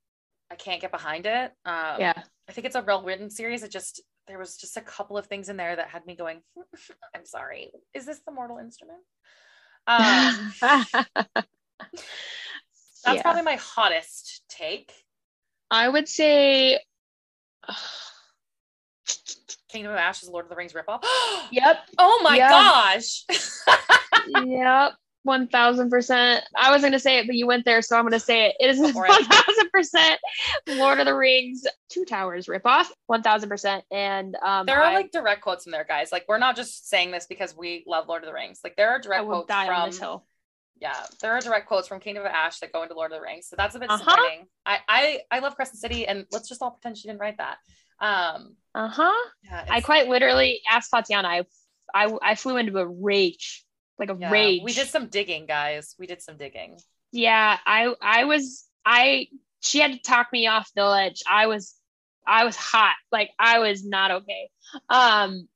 [0.52, 1.52] I can't get behind it.
[1.66, 2.24] Um, yeah.
[2.48, 3.62] I think it's a well written series.
[3.62, 6.42] It just there was just a couple of things in there that had me going.
[7.16, 7.72] I'm sorry.
[7.94, 9.00] Is this the Mortal Instrument?
[9.88, 11.16] Um, that's
[13.06, 13.22] Yeah.
[13.24, 14.94] probably my hottest take.
[15.72, 16.80] I would say.
[19.72, 21.04] Kingdom of Ashes, Lord of the Rings ripoff.
[21.52, 21.78] yep.
[21.98, 22.50] Oh my Yeah.
[22.50, 23.26] gosh.
[24.28, 24.94] yep.
[25.30, 26.44] One thousand percent.
[26.56, 28.56] I was gonna say it, but you went there, so I'm gonna say it.
[28.60, 28.94] It is one
[29.24, 30.20] thousand percent
[30.66, 32.88] Lord of the Rings Two Towers ripoff.
[33.06, 33.84] One thousand percent.
[33.92, 36.12] And um, there are I, like direct quotes from there, guys.
[36.12, 38.62] Like we're not just saying this because we love Lord of the Rings.
[38.64, 39.92] Like there are direct quotes from
[40.82, 43.22] yeah, there are direct quotes from Kingdom of Ash that go into Lord of the
[43.22, 44.16] Rings, so that's a bit Uh-huh.
[44.16, 44.48] disappointing.
[44.66, 47.58] I, I I love Crescent City, and let's just all pretend she didn't write that.
[48.00, 49.30] Um, Uh-huh.
[49.44, 51.26] yeah, I quite literally asked Tatyana.
[51.26, 51.44] I,
[51.94, 53.66] I, I flew into a rage,
[54.00, 54.62] like a yeah, rage.
[54.64, 55.96] We did some digging, guys.
[56.00, 56.80] We did some digging.
[57.12, 59.28] Yeah, I, I was, I.
[59.62, 61.22] She had to talk me off the ledge.
[61.30, 61.76] I was,
[62.26, 62.96] I was hot.
[63.12, 64.50] Like I was not okay.
[64.90, 65.50] Um,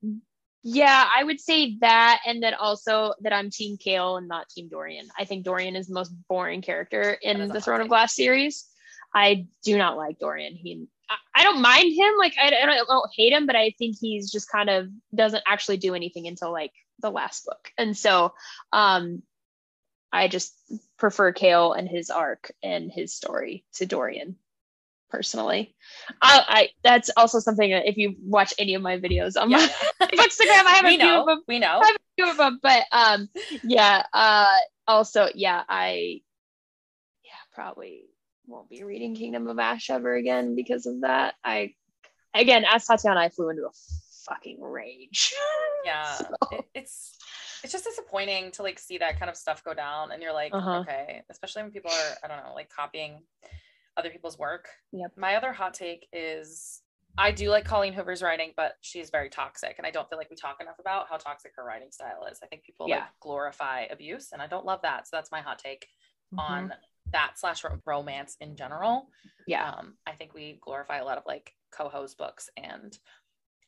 [0.62, 4.70] yeah, I would say that, and then also that I'm Team Chaol and not Team
[4.70, 5.08] Dorian.
[5.18, 7.90] I think Dorian is the most boring character in the Throne of.
[7.90, 8.66] Glass series.
[9.14, 10.56] I do not like Dorian.
[10.56, 12.14] He, I, I don't mind him.
[12.18, 14.88] Like I, I, don't, I don't hate him, but I think he's just kind of
[15.14, 16.72] doesn't actually do anything until like
[17.04, 17.72] the last book.
[17.78, 18.34] And so,
[18.72, 19.22] um,
[20.12, 20.56] I just
[20.98, 24.38] prefer Chaol and his arc and his story to Dorian
[25.10, 25.76] personally.
[26.22, 29.68] I, I that's also something that if you watch any of my videos on Yeah,
[30.00, 31.44] my Instagram, I have a we few of them.
[31.48, 31.80] We know.
[31.82, 33.30] I have a few of them, but um,
[33.64, 34.04] yeah.
[34.14, 34.58] Uh,
[34.88, 36.22] also, yeah, I,
[37.24, 38.06] yeah, probably
[38.48, 41.36] won't be reading Kingdom of Ash ever again because of that.
[41.44, 41.74] I,
[42.34, 43.72] again, as Tatyana, I flew into a
[44.28, 45.34] fucking rage.
[45.86, 47.18] Yeah, So- it, it's
[47.62, 50.54] it's just disappointing to like see that kind of stuff go down, and you're like,
[50.54, 50.80] Uh-huh.
[50.80, 53.22] okay, especially when people are I don't know, like copying
[53.98, 54.70] other people's work.
[54.94, 55.12] Yep.
[55.18, 56.82] My other hot take is
[57.18, 60.30] I do like Colleen Hoover's writing, but she's very toxic, and I don't feel like
[60.30, 62.40] we talk enough about how toxic her writing style is.
[62.42, 63.00] I think people Yeah.
[63.02, 65.08] like glorify abuse, and I don't love that.
[65.08, 65.86] So that's my hot take
[66.34, 66.40] Mhm.
[66.40, 66.74] on
[67.12, 69.10] that slash romance in general.
[69.48, 69.70] yeah.
[69.70, 72.98] Um, I think we glorify a lot of like co-host books, and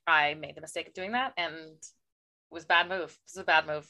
[0.08, 1.86] I made the mistake of doing that, and it
[2.52, 3.12] was a bad move.
[3.12, 3.88] It was a bad move.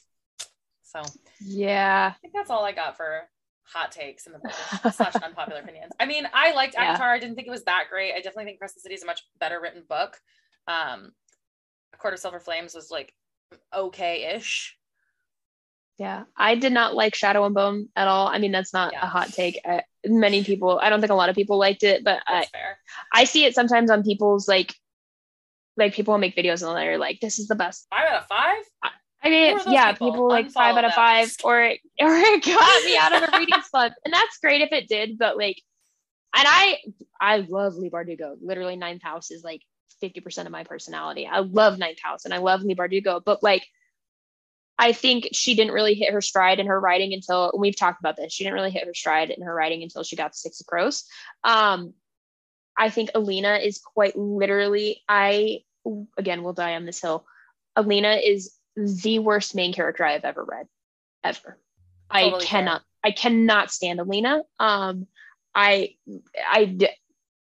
[0.82, 1.02] So
[1.40, 3.22] yeah, I think that's all I got for
[3.64, 5.92] hot takes and the slash unpopular opinions.
[5.98, 6.84] I mean, I liked Yeah.
[6.84, 7.12] Avatar.
[7.12, 8.12] I didn't think it was that great.
[8.12, 10.16] I definitely think Crescent City is a much better written book.
[10.68, 11.12] Um,
[11.92, 13.12] A Court of Silver Flames was like
[13.74, 14.76] okay-ish.
[15.98, 18.28] Yeah, I did not like Shadow and Bone at all.
[18.28, 19.02] I mean, that's not Yeah.
[19.02, 19.58] a hot take.
[19.64, 22.78] I, many people, I don't think a lot of people liked it, but I, fair.
[23.12, 24.74] I see it sometimes on people's like,
[25.76, 28.26] like people will make videos and they're like, "This is the best." Five out of
[28.26, 28.92] five.
[29.22, 30.12] I mean, Who are those yeah, people?
[30.12, 33.38] people, like five out of five, or it, or it got me out of a
[33.38, 35.18] reading slump, and that's great if it did.
[35.18, 35.60] But like,
[36.36, 36.78] and I,
[37.20, 38.36] I love Leigh Bardugo.
[38.40, 39.62] Literally, Ninth House is like
[40.00, 41.26] fifty percent of my personality.
[41.26, 43.20] I love Ninth House, and I love Leigh Bardugo.
[43.24, 43.66] But like,
[44.78, 48.16] I think she didn't really hit her stride in her writing until we've talked about
[48.16, 48.32] this.
[48.32, 50.66] She didn't really hit her stride in her writing until she got to Six of
[50.66, 51.04] Crows.
[51.42, 51.94] Um,
[52.78, 55.02] I think Alina is quite literally.
[55.08, 55.60] I
[56.16, 57.24] again we'll die on this hill.
[57.74, 60.66] Alina is the worst main character I've ever read,
[61.24, 61.58] ever.
[62.10, 62.48] I Totally fair.
[62.48, 62.82] cannot.
[63.04, 64.42] I cannot stand Alina.
[64.58, 65.06] Um,
[65.54, 65.94] I,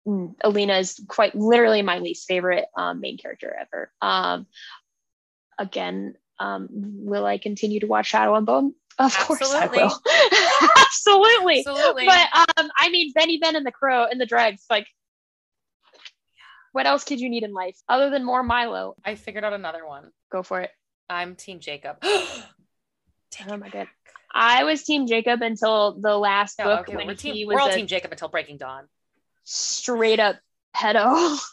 [0.07, 3.91] mm, Alina is quite literally my least favorite um, main character ever.
[4.01, 4.47] Um,
[5.57, 8.73] again, um, will I continue to watch Shadow and Bone?
[8.97, 9.83] Of course I Absolutely.
[9.83, 10.01] will.
[10.77, 11.59] Absolutely.
[11.59, 12.05] Absolutely.
[12.05, 12.27] But
[12.57, 14.87] um, I mean, Benny Ben and the Crow and the Dregs, like,
[16.75, 18.95] what else could you need in life other than more Milo?
[19.05, 20.11] I figured out another one.
[20.29, 20.71] Go for it.
[21.09, 21.97] I'm Team Jacob.
[23.49, 23.67] Oh my.
[23.67, 23.87] God.
[24.33, 27.55] I was Team Jacob until the last No, book okay, when we're, he team, was
[27.55, 28.85] we're all Team Jacob until Breaking Dawn.
[29.43, 30.37] straight up
[30.73, 31.37] pedo.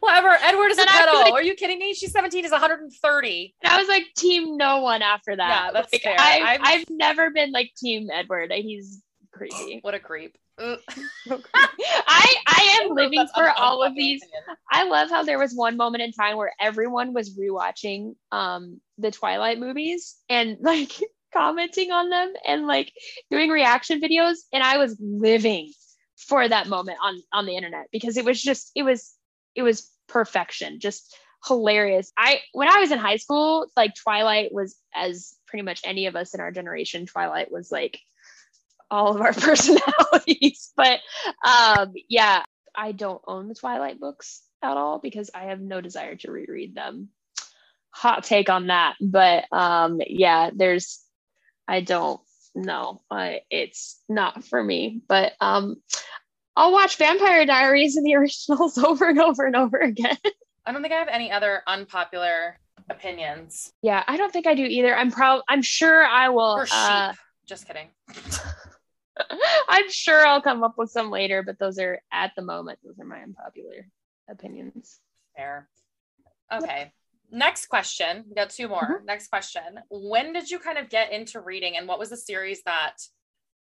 [0.00, 0.28] Whatever.
[0.42, 1.22] Edward is a pedo.
[1.22, 1.94] like- Are you kidding me?
[1.94, 2.44] She's 17.
[2.44, 3.54] Is 130.
[3.62, 5.48] And I was like Team No One after that.
[5.66, 6.16] Yeah, that's Like, fair.
[6.18, 8.52] I've, I'm- I've never been like Team Edward.
[8.52, 9.00] He's
[9.32, 9.78] crazy.
[9.82, 10.36] What a creep.
[11.30, 14.22] I I am living for all of these.
[14.70, 19.10] I love how there was one moment in time where everyone was rewatching um the
[19.10, 20.92] Twilight movies and like
[21.32, 22.92] commenting on them and like
[23.30, 25.72] doing reaction videos and I was living
[26.16, 29.14] for that moment on on the internet because it was just it was
[29.54, 31.16] it was perfection just
[31.46, 36.06] hilarious i when i was in high school like twilight was as pretty much any
[36.06, 37.98] of us in our generation twilight was like
[38.92, 41.00] all of our personalities but
[41.44, 42.44] um yeah
[42.76, 46.74] i don't own the twilight books at all because i have no desire to reread
[46.74, 47.08] them.
[47.90, 51.00] Hot take on that but um yeah there's
[51.66, 52.20] i don't
[52.54, 53.00] know.
[53.50, 55.76] It's not for me but um
[56.56, 60.16] i'll watch vampire diaries and the originals over and over and over again.
[60.66, 62.58] I don't think I have any other unpopular
[62.90, 63.72] opinions.
[63.82, 64.94] Yeah i don't think i do either.
[64.94, 66.76] I'm proud i'm sure i will for sheep.
[66.76, 67.12] uh,
[67.46, 67.88] Just kidding.
[69.68, 72.98] i'm sure i'll come up with some later but those are at the moment those
[72.98, 73.86] are my unpopular
[74.30, 75.00] opinions
[75.36, 75.68] Fair.
[76.52, 76.92] Okay.
[77.30, 78.24] Next question.
[78.28, 78.82] We got two more.
[78.82, 79.06] Mm-hmm.
[79.06, 79.62] Next question.
[79.90, 82.96] When did you kind of get into reading and what was the series that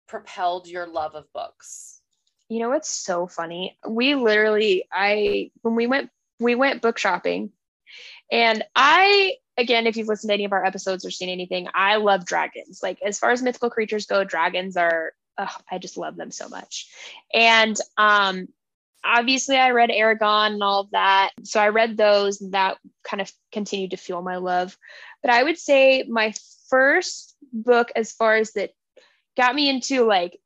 [0.08, 2.00] propelled your love of books?
[2.48, 3.78] You know what's so funny?
[3.86, 7.50] We literally, I when we went we went book shopping,
[8.30, 11.96] and I again, if you've listened to any of our episodes or seen anything, I
[11.96, 12.80] love dragons.
[12.82, 16.48] Like as far as mythical creatures go, dragons are oh, I just love them so
[16.48, 16.88] much.
[17.32, 18.48] And um
[19.04, 21.30] obviously I read Eragon and all of that.
[21.42, 24.76] So I read those and that kind of continued to fuel my love.
[25.22, 26.34] But I would say my
[26.68, 28.70] first book as far as that
[29.36, 30.38] got me into like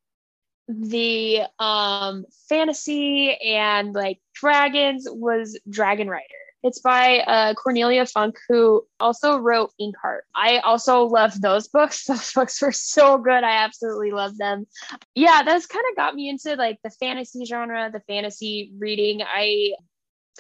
[0.69, 6.25] the um fantasy and like dragons was Dragon Rider.
[6.67, 10.21] It's by uh, Cornelia Funke, who also wrote Inkheart.
[10.35, 12.05] I also love those books.
[12.07, 13.45] Those books were so good.
[13.45, 14.67] I absolutely love them.
[15.15, 19.23] Yeah, that's kind of got me into like the fantasy genre, the fantasy reading.
[19.23, 19.75] I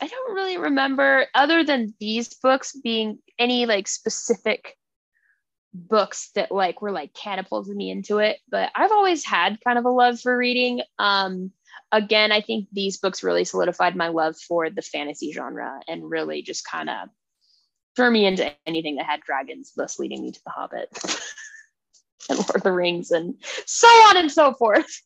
[0.03, 4.77] I don't really remember other than these books being any like specific
[5.73, 9.85] books that like were like catapulted me into it but i've always had kind of
[9.85, 11.51] a love for reading um
[11.97, 16.43] again i think these books really solidified my love for the fantasy genre and really
[16.43, 17.09] just kind of
[17.97, 20.89] threw me into anything that had dragons thus leading me to the hobbit
[22.31, 23.35] and lord of the rings and
[23.67, 25.03] so on and so forth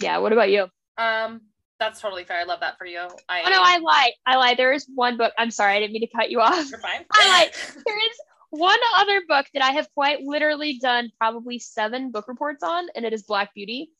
[0.00, 0.66] yeah what about you
[0.98, 1.40] Um,
[1.80, 2.38] that's totally fair.
[2.38, 3.00] I love that for you.
[3.28, 5.92] I oh no i lie i lie there is one book i'm sorry i didn't
[5.92, 7.04] mean to cut you off You're fine.
[7.12, 7.52] I like
[7.84, 8.16] there is
[8.54, 13.04] one other book that I have quite literally done probably seven book reports on, and
[13.04, 13.90] it is Black Beauty.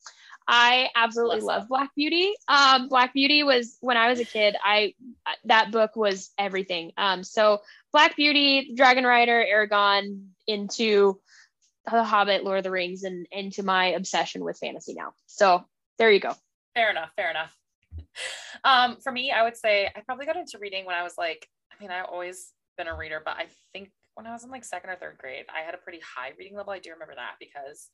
[0.47, 2.33] I absolutely love Black Beauty.
[2.47, 4.55] Um, Black Beauty was when I was a kid.
[4.63, 4.93] I
[5.45, 6.91] that book was everything.
[6.97, 7.61] Um, so
[7.91, 11.19] Black Beauty, Dragon Rider, Eragon, into
[11.91, 15.13] The Hobbit, Lord of the Rings, and into my obsession with fantasy now.
[15.25, 15.65] So
[15.97, 16.35] there you go.
[16.75, 17.09] Fair enough.
[17.15, 17.55] Fair enough.
[18.63, 21.47] Um, for me, I would say I probably got into reading when I was like,
[21.71, 24.63] I mean, I've always been a reader, but I think when I was in like
[24.63, 26.73] second or third grade, I had a pretty high reading level.
[26.73, 27.89] I do remember that because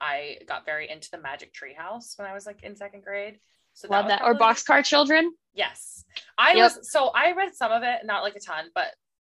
[0.00, 3.38] I got very into the Magic Tree House when I was like in second grade.
[3.74, 4.22] So Love was that.
[4.22, 5.32] Or Boxcar Children.
[5.54, 6.04] Yes.
[6.38, 6.62] I Yep.
[6.78, 8.88] was so I read some of it, not like a ton, but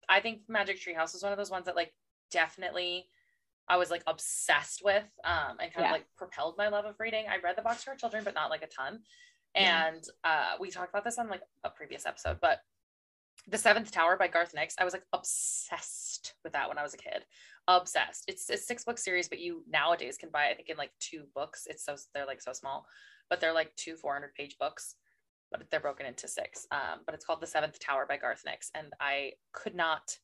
[0.10, 1.94] I think Magic Tree House was one of those ones that like
[2.32, 3.10] definitely
[3.70, 5.86] I was like obsessed with um and kind Yeah.
[5.88, 7.26] of like propelled my love of reading.
[7.30, 9.00] I read the Boxcar Children, but not like a ton.
[9.56, 9.88] Yeah.
[9.88, 12.60] And uh we talked about this on like a previous episode, but
[13.48, 16.94] The Seventh Tower by Garth Nix, I was like obsessed with that when I was
[16.94, 17.26] a kid.
[17.68, 18.26] Obsessed.
[18.28, 21.24] It's a six book series, but you nowadays can buy I think in like two
[21.36, 21.68] books.
[21.70, 22.86] It's so they're like so small,
[23.30, 24.96] but they're like two 400 page books
[25.52, 26.68] but they're broken into six.
[26.72, 28.70] Um, but it's called The Seventh Tower by Garth Nix.
[28.76, 30.18] And I could not,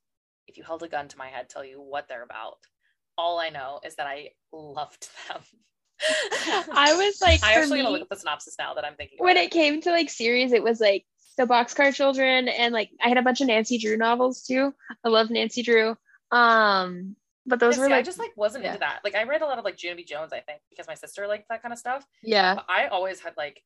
[0.47, 2.57] if you held a gun to my head, tell you what they're about.
[3.17, 5.41] All I know is that I loved them.
[6.73, 9.25] I was like, I actually gonna look at the synopsis now that I'm thinking about
[9.25, 9.45] when it.
[9.45, 11.05] it came to like series, it was like
[11.37, 14.73] the Boxcar Children, and like I had a bunch of Nancy Drew novels too.
[15.05, 15.95] I love Nancy Drew.
[16.31, 17.15] Um,
[17.45, 18.71] but those were like, I just like wasn't yeah.
[18.71, 18.99] into that.
[19.03, 20.03] Like I read a lot of like Junie B.
[20.03, 22.05] Jones, I think, because my sister liked that kind of stuff.
[22.21, 23.61] yeah, But I always had like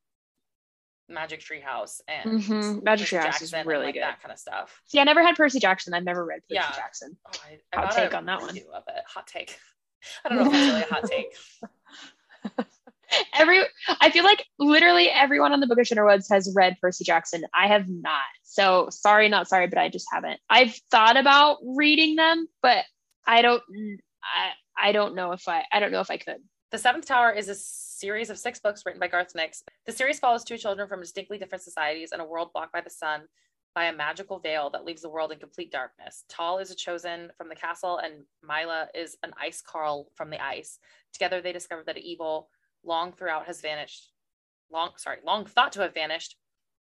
[1.10, 2.84] Magic Tree House and Mhm.
[2.84, 4.04] Magic Tree House is really like, good.
[4.04, 4.82] that kind of stuff.
[4.88, 5.94] See, I never had Percy Jackson.
[5.94, 6.72] I've never read Percy Yeah.
[6.76, 7.18] Jackson.
[7.26, 8.50] Oh, I, I Hot take on that one.
[8.50, 9.04] Of it.
[9.08, 9.58] Hot take.
[10.26, 12.68] I don't know if it's really a hot take.
[13.34, 13.62] Every,
[14.02, 17.44] I feel like literally everyone on the Book Bookish Interwebs has read Percy Jackson.
[17.54, 18.20] I have not.
[18.44, 20.40] So sorry, not sorry, but I just haven't.
[20.50, 22.84] I've thought about reading them, but
[23.28, 23.62] I don't.
[24.24, 24.52] I
[24.90, 25.64] I don't know if I.
[25.72, 26.38] I don't know if I could.
[26.72, 29.64] The Seventh Tower is a series of six books written by Garth Nix.
[29.86, 32.90] The series follows two children from distinctly different societies in a world blocked by the
[32.90, 33.22] sun
[33.74, 36.24] by a magical veil that leaves the world in complete darkness.
[36.30, 40.44] Tal is a chosen from the castle, and Milla is an ice carl from the
[40.44, 40.80] ice.
[41.14, 42.50] Together, they discover that evil,
[42.84, 44.12] long throughout, has vanished.
[44.72, 46.36] Long, sorry, long thought to have vanished,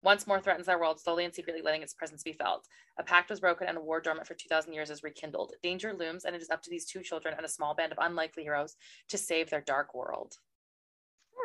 [0.03, 2.68] once more threatens their world, slowly and secretly letting its presence be felt.
[2.98, 5.53] A pact was broken, and a war dormant for 2,000 years is rekindled.
[5.61, 7.98] Danger looms, and it is up to these two children and a small band of
[8.02, 8.76] unlikely heroes
[9.10, 10.36] to save their dark world.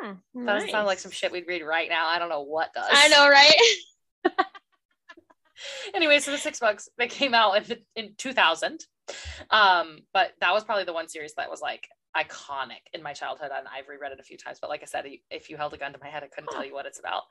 [0.01, 2.07] Hmm, That doesn't sound like some shit we'd read right now.
[2.07, 2.89] I don't know what does.
[2.91, 3.55] I know, right?
[5.93, 8.85] anyway, so the six books that came out in, in 2000.
[9.49, 13.49] Um, but that was probably the one series that was like iconic in my childhood,
[13.55, 14.59] and I've reread it a few times.
[14.59, 16.65] But like I said, if you held a gun to my head, I couldn't tell
[16.65, 17.23] you what it's about.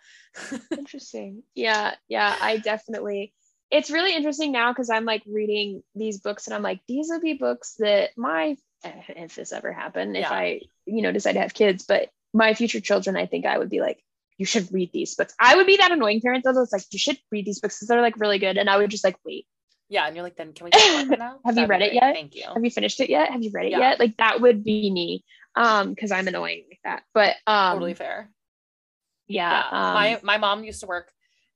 [0.78, 1.42] Interesting.
[1.54, 3.32] Yeah, yeah, I definitely.
[3.68, 7.20] It's really interesting now because I'm like reading these books and I'm like, these would
[7.20, 10.32] be books that my, eh, if this ever happened, if Yeah.
[10.32, 13.68] I, you know, decide to have kids, but my future children, I think I would
[13.68, 14.00] be like,
[14.38, 15.34] you should read these books.
[15.40, 17.88] I would be that annoying parent though, that's like, you should read these books because
[17.88, 18.56] they're like really good.
[18.56, 19.48] And I would just like, wait,
[19.88, 21.38] yeah, and you're like, then can we talk now?
[21.44, 21.94] Have you That'd read it great.
[21.94, 22.14] yet?
[22.14, 22.44] Thank you.
[22.52, 23.30] have you finished it yet?
[23.30, 23.78] Have you read it Yeah.
[23.90, 24.00] yet?
[24.00, 25.24] Like that would be me.
[25.54, 27.02] Um, because I'm annoying like that.
[27.14, 28.30] But um totally fair.
[29.28, 31.10] yeah, yeah um, my my mom used to work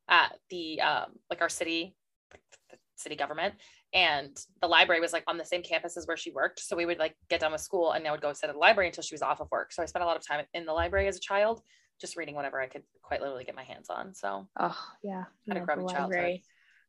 [0.09, 1.94] at the um like our city
[2.97, 3.55] city government
[3.93, 6.85] and the library was like on the same campus as where she worked so we
[6.86, 9.02] would like get done with school and I would go sit at the library until
[9.02, 11.09] she was off of work so I spent a lot of time in the library
[11.09, 11.62] as a child
[12.01, 15.24] just reading whatever I could quite literally get my hands on so oh yeah.
[15.48, 16.39] Had a grubby childhood.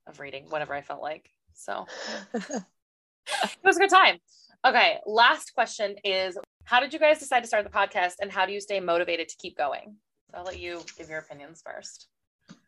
[0.07, 0.13] Library.
[0.13, 1.85] of reading whatever I felt like so
[2.33, 4.17] it was a good time.
[4.65, 8.45] Okay, last question is how did you guys decide to start the podcast and how
[8.45, 9.95] do you stay motivated to keep going?
[10.29, 12.07] So I'll let you give your opinions first.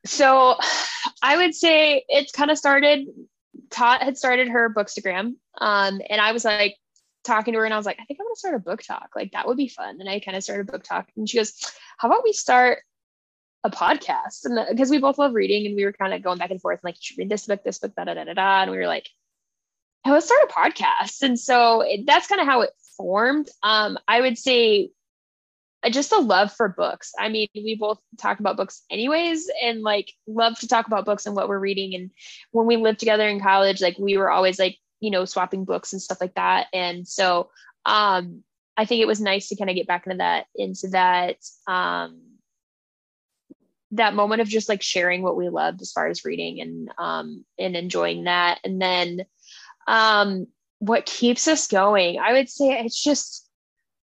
[0.06, 0.58] So
[1.22, 3.08] I would say it's kind of started,
[3.70, 5.36] Tot had started her bookstagram.
[5.60, 6.76] Um, and I was like
[7.24, 9.08] talking to her and I was like, I think I'm gonna start a BookTok.
[9.16, 9.98] Like that would be fun.
[10.00, 11.06] And I kind of started BookTok.
[11.16, 11.54] And she goes,
[11.98, 12.80] How about we start
[13.64, 14.46] a podcast?
[14.46, 16.80] And because we both love reading and we were kind of going back and forth,
[16.84, 18.62] and like, read this book, this book, da da da da da.
[18.64, 19.08] And we were like,
[20.04, 21.22] hey, let's start a podcast.
[21.22, 23.50] And so it, that's kind of how it formed.
[23.62, 24.92] Um, I would say
[25.84, 27.14] uh, just a love for books.
[27.18, 31.26] I mean, we both talk about books anyways and like love to talk about books
[31.26, 31.96] and what we're reading.
[31.96, 32.12] And
[32.52, 35.94] when we lived together in college, like we were always like, you know, swapping books
[35.94, 36.68] and stuff like that.
[36.74, 37.50] And so
[37.86, 38.44] um
[38.76, 41.38] I think it was nice to kind of get back into that, into that
[41.68, 42.22] um
[43.94, 47.46] that moment of just like sharing what we loved as far as reading and um
[47.58, 48.60] and enjoying that.
[48.64, 49.26] And then
[49.88, 50.48] um
[50.80, 53.48] what keeps us going, I would say it's just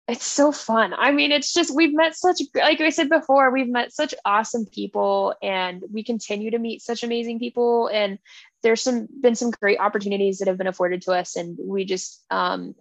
[0.07, 0.93] it's so fun.
[0.93, 4.67] I mean, it's just we've met such like I said before, we've met such awesome
[4.67, 8.19] people and we continue to meet such amazing people and
[8.63, 12.25] there's some been some great opportunities that have been afforded to us and we just
[12.31, 12.75] um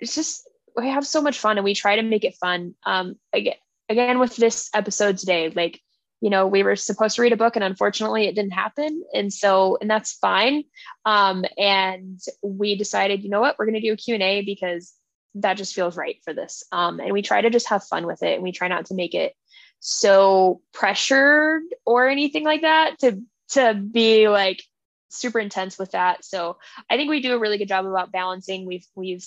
[0.00, 2.74] it's just we have so much fun and we try to make it fun.
[2.84, 3.54] Um again
[3.88, 5.80] again with this episode today, like
[6.24, 9.32] you know we were supposed to read a book and unfortunately it didn't happen and
[9.32, 10.64] so and that's fine
[11.04, 14.94] um and we decided you know what we're going to do a q&a because
[15.34, 16.64] that just feels right for this.
[16.70, 18.94] Um, and we try to just have fun with it and we try not to
[18.94, 19.34] make it
[19.80, 23.20] so pressured or anything like that to
[23.50, 24.62] to be like
[25.10, 26.24] super intense with that.
[26.24, 26.56] So
[26.88, 28.66] I think we do a really good job about balancing.
[28.66, 29.24] We've we've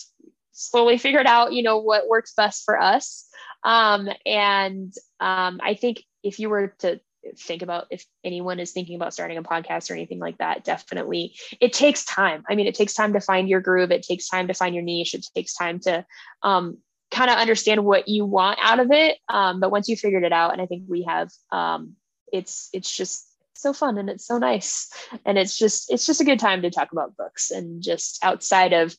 [0.54, 3.28] slowly figured out, you know, what works best for us.
[3.64, 7.00] Um, and um, I think if you were to
[7.40, 11.36] think about if anyone is thinking about starting a podcast or anything like that definitely
[11.60, 12.44] it takes time.
[12.50, 13.92] I mean it takes time to find your groove.
[13.92, 15.14] It takes time to find your niche.
[15.14, 16.06] It takes time to
[16.44, 16.78] um,
[17.12, 19.18] kind of understand what you want out of it.
[19.30, 21.96] Um, but once you figured it out and i think we have um,
[22.32, 23.28] it's it's just
[23.58, 24.90] so fun and it's so nice.
[25.26, 28.74] And it's just it's just a good time to talk about books and just outside
[28.74, 28.96] of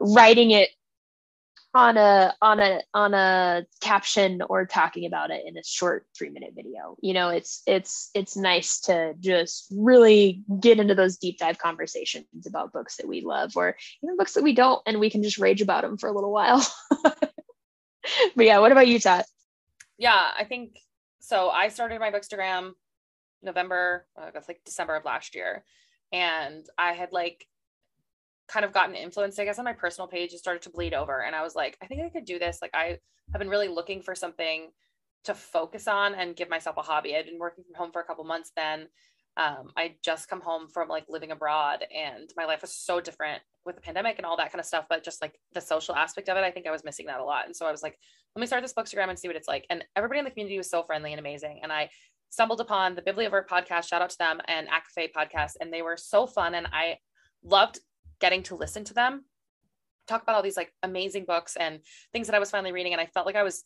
[0.00, 0.70] writing it
[1.76, 6.30] on a on a on a caption or talking about it in a short three
[6.30, 11.36] minute video you know it's it's it's nice to just really get into those deep
[11.38, 15.10] dive conversations about books that we love or even books that we don't and we
[15.10, 16.66] can just rage about them for a little while
[17.04, 17.26] but
[18.38, 19.26] yeah what about you Tot?
[19.98, 20.78] yeah i think
[21.20, 22.72] so i started my bookstagram
[23.42, 25.62] november oh, i guess like december of last year
[26.10, 27.46] and i had like
[28.48, 31.22] kind of gotten influenced, I guess, on my personal page, it started to bleed over.
[31.22, 32.58] And I was like, I think I could do this.
[32.62, 32.98] Like, I
[33.32, 34.70] have been really looking for something
[35.24, 37.16] to focus on and give myself a hobby.
[37.16, 38.86] I'd been working from home for a couple months then.
[39.36, 43.42] Um, I just come home from like living abroad and my life was so different
[43.66, 44.86] with the pandemic and all that kind of stuff.
[44.88, 47.24] But just like the social aspect of it, I think I was missing that a
[47.24, 47.44] lot.
[47.44, 47.98] And so I was like,
[48.34, 49.66] let me start this bookstagram and see what it's like.
[49.68, 51.60] And everybody in the community was so friendly and amazing.
[51.62, 51.90] And I
[52.30, 55.52] stumbled upon the Bibliovert podcast, shout out to them and ACOFAE podcast.
[55.60, 56.54] And they were so fun.
[56.54, 56.96] And I
[57.44, 57.80] loved
[58.20, 59.24] getting to listen to them
[60.06, 61.80] talk about all these like amazing books and
[62.12, 62.92] things that I was finally reading.
[62.92, 63.64] And I felt like I was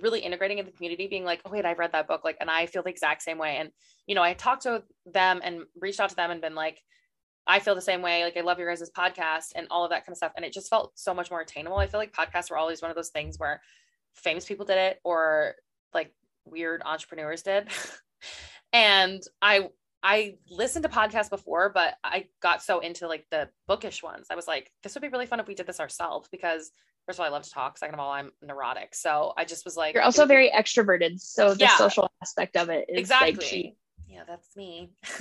[0.00, 2.22] really integrating in the community, being like, oh, wait, I've read that book.
[2.24, 3.56] Like, and I feel the exact same way.
[3.56, 3.70] And,
[4.06, 6.80] you know, I talked to them and reached out to them and been like,
[7.46, 8.22] I feel the same way.
[8.22, 10.32] Like, I love your guys' podcast and all of that kind of stuff.
[10.36, 11.78] And it just felt so much more attainable.
[11.78, 13.60] I feel like podcasts were always one of those things where
[14.14, 15.54] famous people did it or
[15.94, 16.12] like
[16.44, 17.68] weird entrepreneurs did.
[18.72, 19.70] and I
[20.02, 24.26] I listened to podcasts before, but I got so into like the bookish ones.
[24.30, 26.72] I was like, this would be really fun if we did this ourselves because
[27.06, 27.76] first of all, I love to talk.
[27.76, 28.94] Second of all, I'm neurotic.
[28.94, 31.20] So I just was like, you're also very extroverted.
[31.20, 33.62] So the yeah, social aspect of it is exactly.
[33.64, 33.76] Like
[34.10, 34.90] yeah, that's me.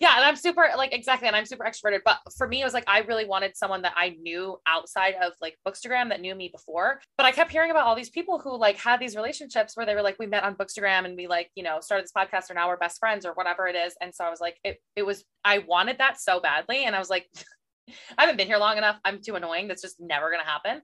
[0.00, 2.00] yeah, and I'm super like exactly, and I'm super extroverted.
[2.02, 5.34] But for me, it was like I really wanted someone that I knew outside of
[5.42, 7.00] like Bookstagram that knew me before.
[7.18, 9.94] But I kept hearing about all these people who like had these relationships where they
[9.94, 12.54] were like, we met on Bookstagram and we like, you know, started this podcast or
[12.54, 13.94] now we're best friends or whatever it is.
[14.00, 16.84] And so I was like, it it was I wanted that so badly.
[16.84, 17.26] And I was like,
[18.16, 18.98] I haven't been here long enough.
[19.04, 19.68] I'm too annoying.
[19.68, 20.80] That's just never gonna happen.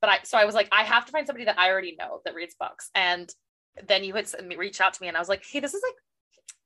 [0.00, 2.20] But I so I was like, I have to find somebody that I already know
[2.24, 2.90] that reads books.
[2.94, 3.28] And
[3.88, 5.94] then you would reach out to me and I was like, hey, this is like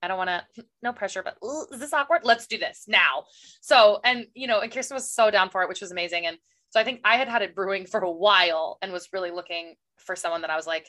[0.06, 1.36] I don't want to, no pressure, but
[1.72, 2.20] is this awkward?
[2.22, 3.24] Let's do this now.
[3.60, 6.26] So, and you know, and Kearsten was so down for it, which was amazing.
[6.26, 6.38] And
[6.70, 9.74] so I think I had had it brewing for a while and was really looking
[9.98, 10.88] for someone that I was like,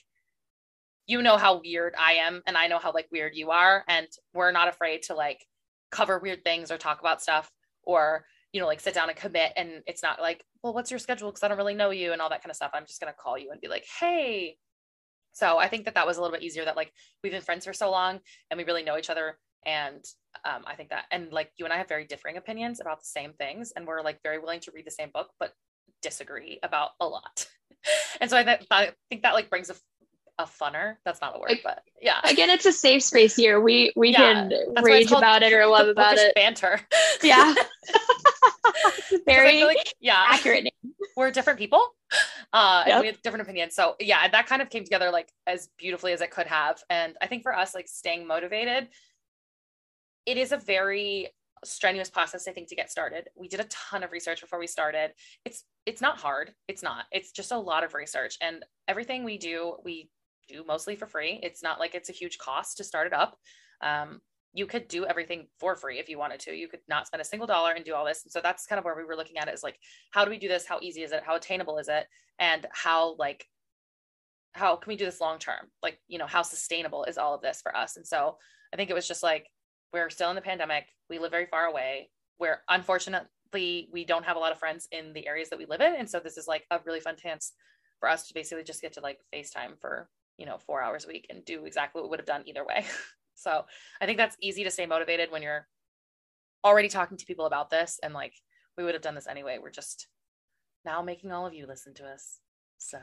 [1.08, 4.08] you know how weird I am, and I know how like weird you are, and
[4.34, 5.46] we're not afraid to like
[5.90, 7.50] cover weird things or talk about stuff
[7.84, 11.00] or you know like sit down and commit and it's not like well what's your
[11.00, 13.00] schedule because i don't really know you and all that kind of stuff i'm just
[13.00, 14.58] going to call you and be like hey
[15.38, 16.92] so I think that that was a little bit easier that like
[17.22, 18.20] we've been friends for so long
[18.50, 19.38] and we really know each other
[19.68, 20.04] And
[20.46, 23.06] um, I think that, and like you and I have very differing opinions about the
[23.06, 25.52] same things, and we're like very willing to read the same book, but
[26.02, 27.48] disagree about a lot.
[28.22, 29.76] and so I, th- I think that like brings a,
[30.40, 30.96] a funner.
[31.04, 32.20] That's not a word, but yeah.
[32.24, 33.60] Again, it's a safe space here.
[33.60, 36.34] We we yeah, can rage about it or love about it.
[36.36, 36.80] Banter.
[37.24, 37.56] Yeah.
[39.26, 40.94] very like, yeah accurate name.
[41.16, 41.82] We're different people.
[42.54, 42.96] Uh, yep.
[42.96, 43.76] and we have different opinions.
[43.76, 46.82] So yeah, that kind of came together like as beautifully as it could have.
[46.90, 48.88] And I think for us, like staying motivated,
[50.26, 51.30] it is a very
[51.66, 53.30] strenuous process i think to get started.
[53.36, 55.12] We did a ton of research before we started.
[55.44, 56.54] It's it's not hard.
[56.68, 57.06] It's not.
[57.12, 58.38] It's just a lot of research.
[58.42, 60.10] And everything we do we
[60.48, 61.40] do mostly for free.
[61.44, 63.38] It's not like it's a huge cost to start it up.
[63.82, 64.22] Um,
[64.54, 67.26] you could do everything for free if you wanted to you could not spend a
[67.26, 69.38] single dollar and do all this and so that's kind of where we were looking
[69.38, 69.78] at it is like
[70.12, 72.06] how do we do this how easy is it how attainable is it
[72.40, 73.46] and how like
[74.54, 77.42] how can we do this long term like you know how sustainable is all of
[77.42, 78.38] this for us and so
[78.74, 79.48] i think it was just like
[79.94, 80.86] we're still in the pandemic.
[81.10, 82.10] We live very far away.
[82.38, 85.82] Where unfortunately we don't have a lot of friends in the areas that we live
[85.82, 85.96] in.
[85.96, 87.54] And so this is like a really fun chance
[88.00, 90.08] for us to basically just get to like FaceTime for,
[90.38, 92.66] you know, four hours a week and do exactly what we would have done either
[92.66, 92.86] way.
[93.38, 93.66] so
[94.02, 95.68] I think that's easy to stay motivated when you're
[96.64, 98.00] already talking to people about this.
[98.02, 98.34] And like
[98.78, 99.60] we would have done this anyway.
[99.62, 100.08] We're just
[100.86, 102.40] now making all of you listen to us.
[102.80, 103.00] So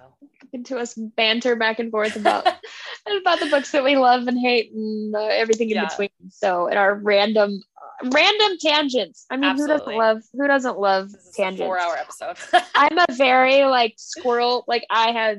[0.66, 2.46] to us banter back and forth about
[3.20, 5.88] about the books that we love and hate and uh, everything in yeah.
[5.88, 6.10] between.
[6.30, 7.60] So in our random
[8.02, 9.26] random tangents.
[9.30, 9.74] I mean, Absolutely.
[9.74, 11.60] who doesn't love who doesn't love tangents?
[11.60, 12.36] four hour episode.
[12.74, 14.64] I'm a very like squirrel.
[14.66, 15.38] Like I have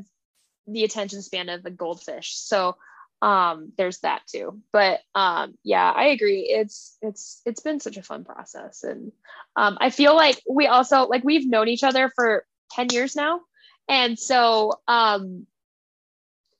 [0.68, 2.36] the attention span of a goldfish.
[2.36, 2.76] So
[3.22, 4.62] um there's that too.
[4.72, 6.42] But um yeah i agree.
[6.50, 8.84] It's it's it's been such a fun process.
[8.84, 9.12] And
[9.56, 13.42] um i feel like we also like we've known each other for 10 years now.
[13.88, 15.48] And so um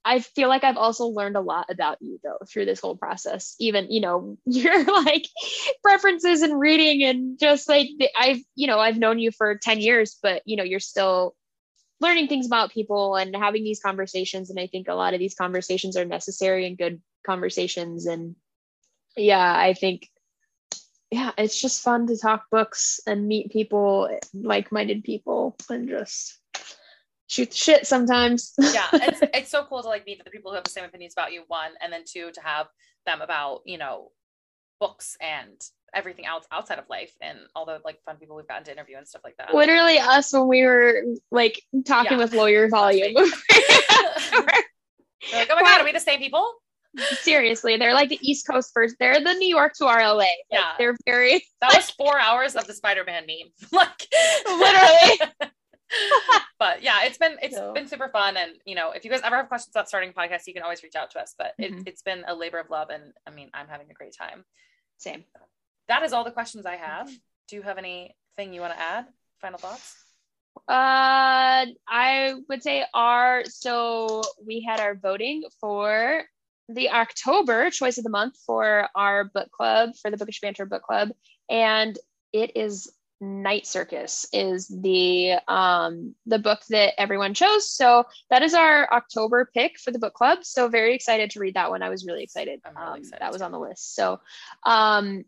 [0.08, 3.56] I feel like I've also learned a lot about you though through this whole process.
[3.60, 5.28] Even, you know, your like
[5.84, 10.18] preferences and reading and just like I've, you know, I've known you for 10 years,
[10.22, 11.36] but you know, you're still
[12.02, 14.50] learning things about people and having these conversations.
[14.50, 18.06] And I think a lot of these conversations are necessary and good conversations.
[18.06, 18.36] And
[19.16, 20.10] yeah, I think
[21.12, 26.40] yeah, it's just fun to talk books and meet people, like-minded people, and just
[27.28, 28.54] shoot the shit sometimes.
[28.60, 31.14] yeah, it's it's so cool to like meet the people who have the same opinions
[31.14, 31.44] about you.
[31.48, 32.68] One, and then two, to have
[33.06, 34.12] them about you know
[34.80, 35.62] books and
[35.94, 38.98] everything else outside of life and all the like fun people we've gotten to interview
[38.98, 39.54] and stuff like that.
[39.54, 42.18] Literally us when we were like talking yeah.
[42.18, 43.14] with Lower Your Volume.
[43.16, 43.26] they're
[45.34, 46.54] like, oh my god, are we the same people?
[47.20, 48.96] Seriously, they're like the East Coast first.
[49.00, 50.14] They're the New York to our LA.
[50.14, 51.44] Like, yeah, they're very.
[51.62, 53.52] That like, was four hours of the Spider-Man meme.
[53.72, 54.08] like
[54.46, 55.34] literally.
[56.60, 57.74] but yeah, it's been it's so.
[57.74, 58.38] been super fun.
[58.38, 60.64] And you know, if you guys ever have questions about starting a podcast, you can
[60.64, 61.36] always reach out to us.
[61.38, 61.80] But mm-hmm.
[61.80, 64.46] it, has been a labor of love, and I mean, I'm having a great time.
[64.98, 65.26] Same.
[65.88, 67.10] That is all the questions I have.
[67.48, 69.06] Do you have anything you want to add?
[69.40, 69.96] Final thoughts?
[70.68, 76.24] Uh, I would say our so we had our voting for
[76.70, 80.82] the October choice of the month for our book club for the Bookish Banter book
[80.82, 81.10] club,
[81.50, 82.00] and
[82.34, 82.92] it is
[83.22, 87.70] Night Circus is the um, the book that everyone chose.
[87.70, 90.40] So that is our October pick for the book club.
[90.44, 91.82] So very excited to read that one.
[91.82, 92.60] I was really excited.
[92.66, 93.96] Really um, excited that was on the list.
[93.96, 94.20] So
[94.66, 95.24] um,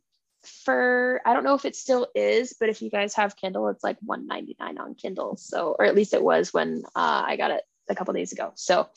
[0.64, 3.84] for I don't know if it still is, but if you guys have Kindle, it's
[3.84, 5.38] like 199 on Kindle.
[5.38, 8.52] So or at least it was when uh, I got it a couple days ago.
[8.56, 8.90] So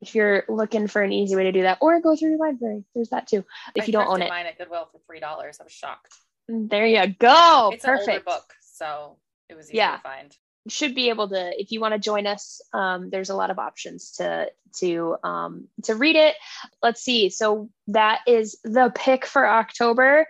[0.00, 2.84] if you're looking for an easy way to do that, or go through your library,
[2.94, 3.44] there's that too.
[3.74, 5.58] If I you don't own it, mine at Goodwill for three dollars.
[5.60, 6.14] I was shocked.
[6.48, 7.70] There you go.
[7.72, 8.08] It's Perfect.
[8.08, 9.16] an older book, so
[9.48, 9.96] it was easy yeah.
[9.96, 10.36] to find.
[10.68, 12.60] Should be able to if you want to join us.
[12.72, 14.50] Um, there's a lot of options to
[14.80, 16.34] to um, to read it.
[16.82, 17.30] Let's see.
[17.30, 20.26] So that is the pick for October.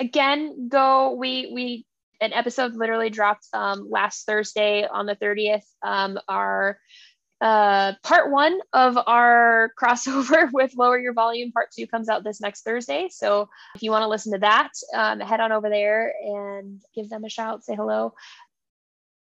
[0.00, 1.12] Again, go.
[1.12, 1.86] We we
[2.20, 5.64] an episode literally dropped um, last Thursday on the 30th.
[5.82, 6.78] Um, our
[7.40, 12.40] uh, part one of our crossover with Lower Your Volume, part two comes out this
[12.40, 13.08] next Thursday.
[13.10, 17.10] So if you want to listen to that, um, head on over there and give
[17.10, 18.14] them a shout, say hello.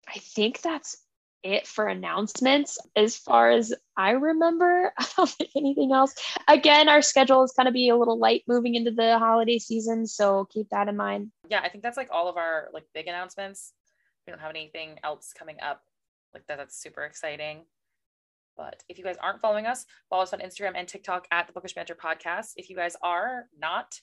[0.07, 0.97] I think that's
[1.43, 4.93] it for announcements as far as I remember.
[4.97, 6.13] I don't think anything else.
[6.47, 10.05] Again, our schedule is going to be a little light moving into the holiday season,
[10.07, 11.31] so keep that in mind.
[11.49, 13.73] Yeah, I think that's like all of our like big announcements.
[14.25, 15.81] We don't have anything else coming up
[16.33, 17.65] like that that's super exciting.
[18.57, 21.53] But if you guys aren't following us, follow us on Instagram and TikTok at the
[21.53, 22.51] Bookish Banter Podcast.
[22.57, 23.99] If you guys are not,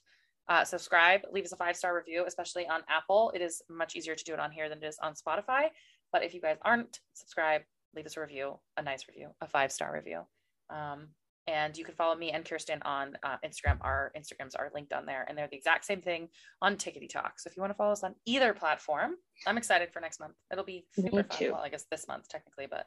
[0.49, 3.31] uh, subscribe, leave us a five star review, especially on Apple.
[3.35, 5.69] It is much easier to do it on here than it is on Spotify.
[6.13, 7.65] But if you guys aren't subscribed,
[7.95, 10.23] leave us a review, a nice review, a five star review.
[10.71, 11.09] Um,
[11.47, 13.79] And you can follow me and Kearsten on uh, Instagram.
[13.81, 16.29] Our Instagrams are linked on there, and they're the exact same thing
[16.61, 17.41] on Tickety Talk.
[17.41, 19.13] So if you want to follow us on either platform,
[19.47, 20.35] I'm excited for next month.
[20.53, 21.39] It'll be super Me fun.
[21.39, 21.53] too.
[21.53, 22.87] Well, I guess this month technically, but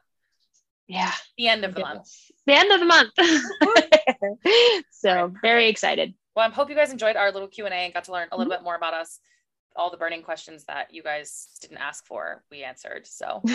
[0.86, 1.12] Yeah.
[1.36, 2.08] the end of the month.
[2.46, 3.10] The end of the month.
[4.92, 6.14] so very excited.
[6.36, 8.28] Well, I hope you guys enjoyed our little Q and A and got to learn
[8.32, 9.18] a little bit more about us.
[9.76, 13.06] All the burning questions that you guys didn't ask for, we answered.
[13.06, 13.42] So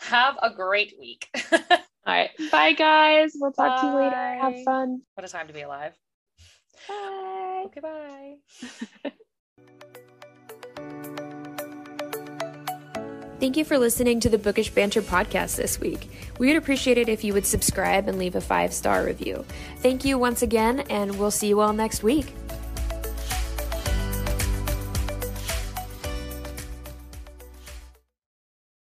[0.00, 1.28] have a great week.
[1.52, 1.58] All
[2.06, 2.30] right.
[2.50, 3.32] Bye, guys.
[3.34, 4.16] We'll talk to you later.
[4.16, 5.02] Have fun.
[5.14, 5.92] what a time to be alive.
[6.88, 7.64] Bye.
[7.66, 8.34] Okay, bye.
[13.40, 16.10] Thank you for listening to the Bookish Banter podcast this week.
[16.40, 19.44] We would appreciate it if you would subscribe and leave a five star review.
[19.76, 22.34] Thank you once again, and we'll see you all next week.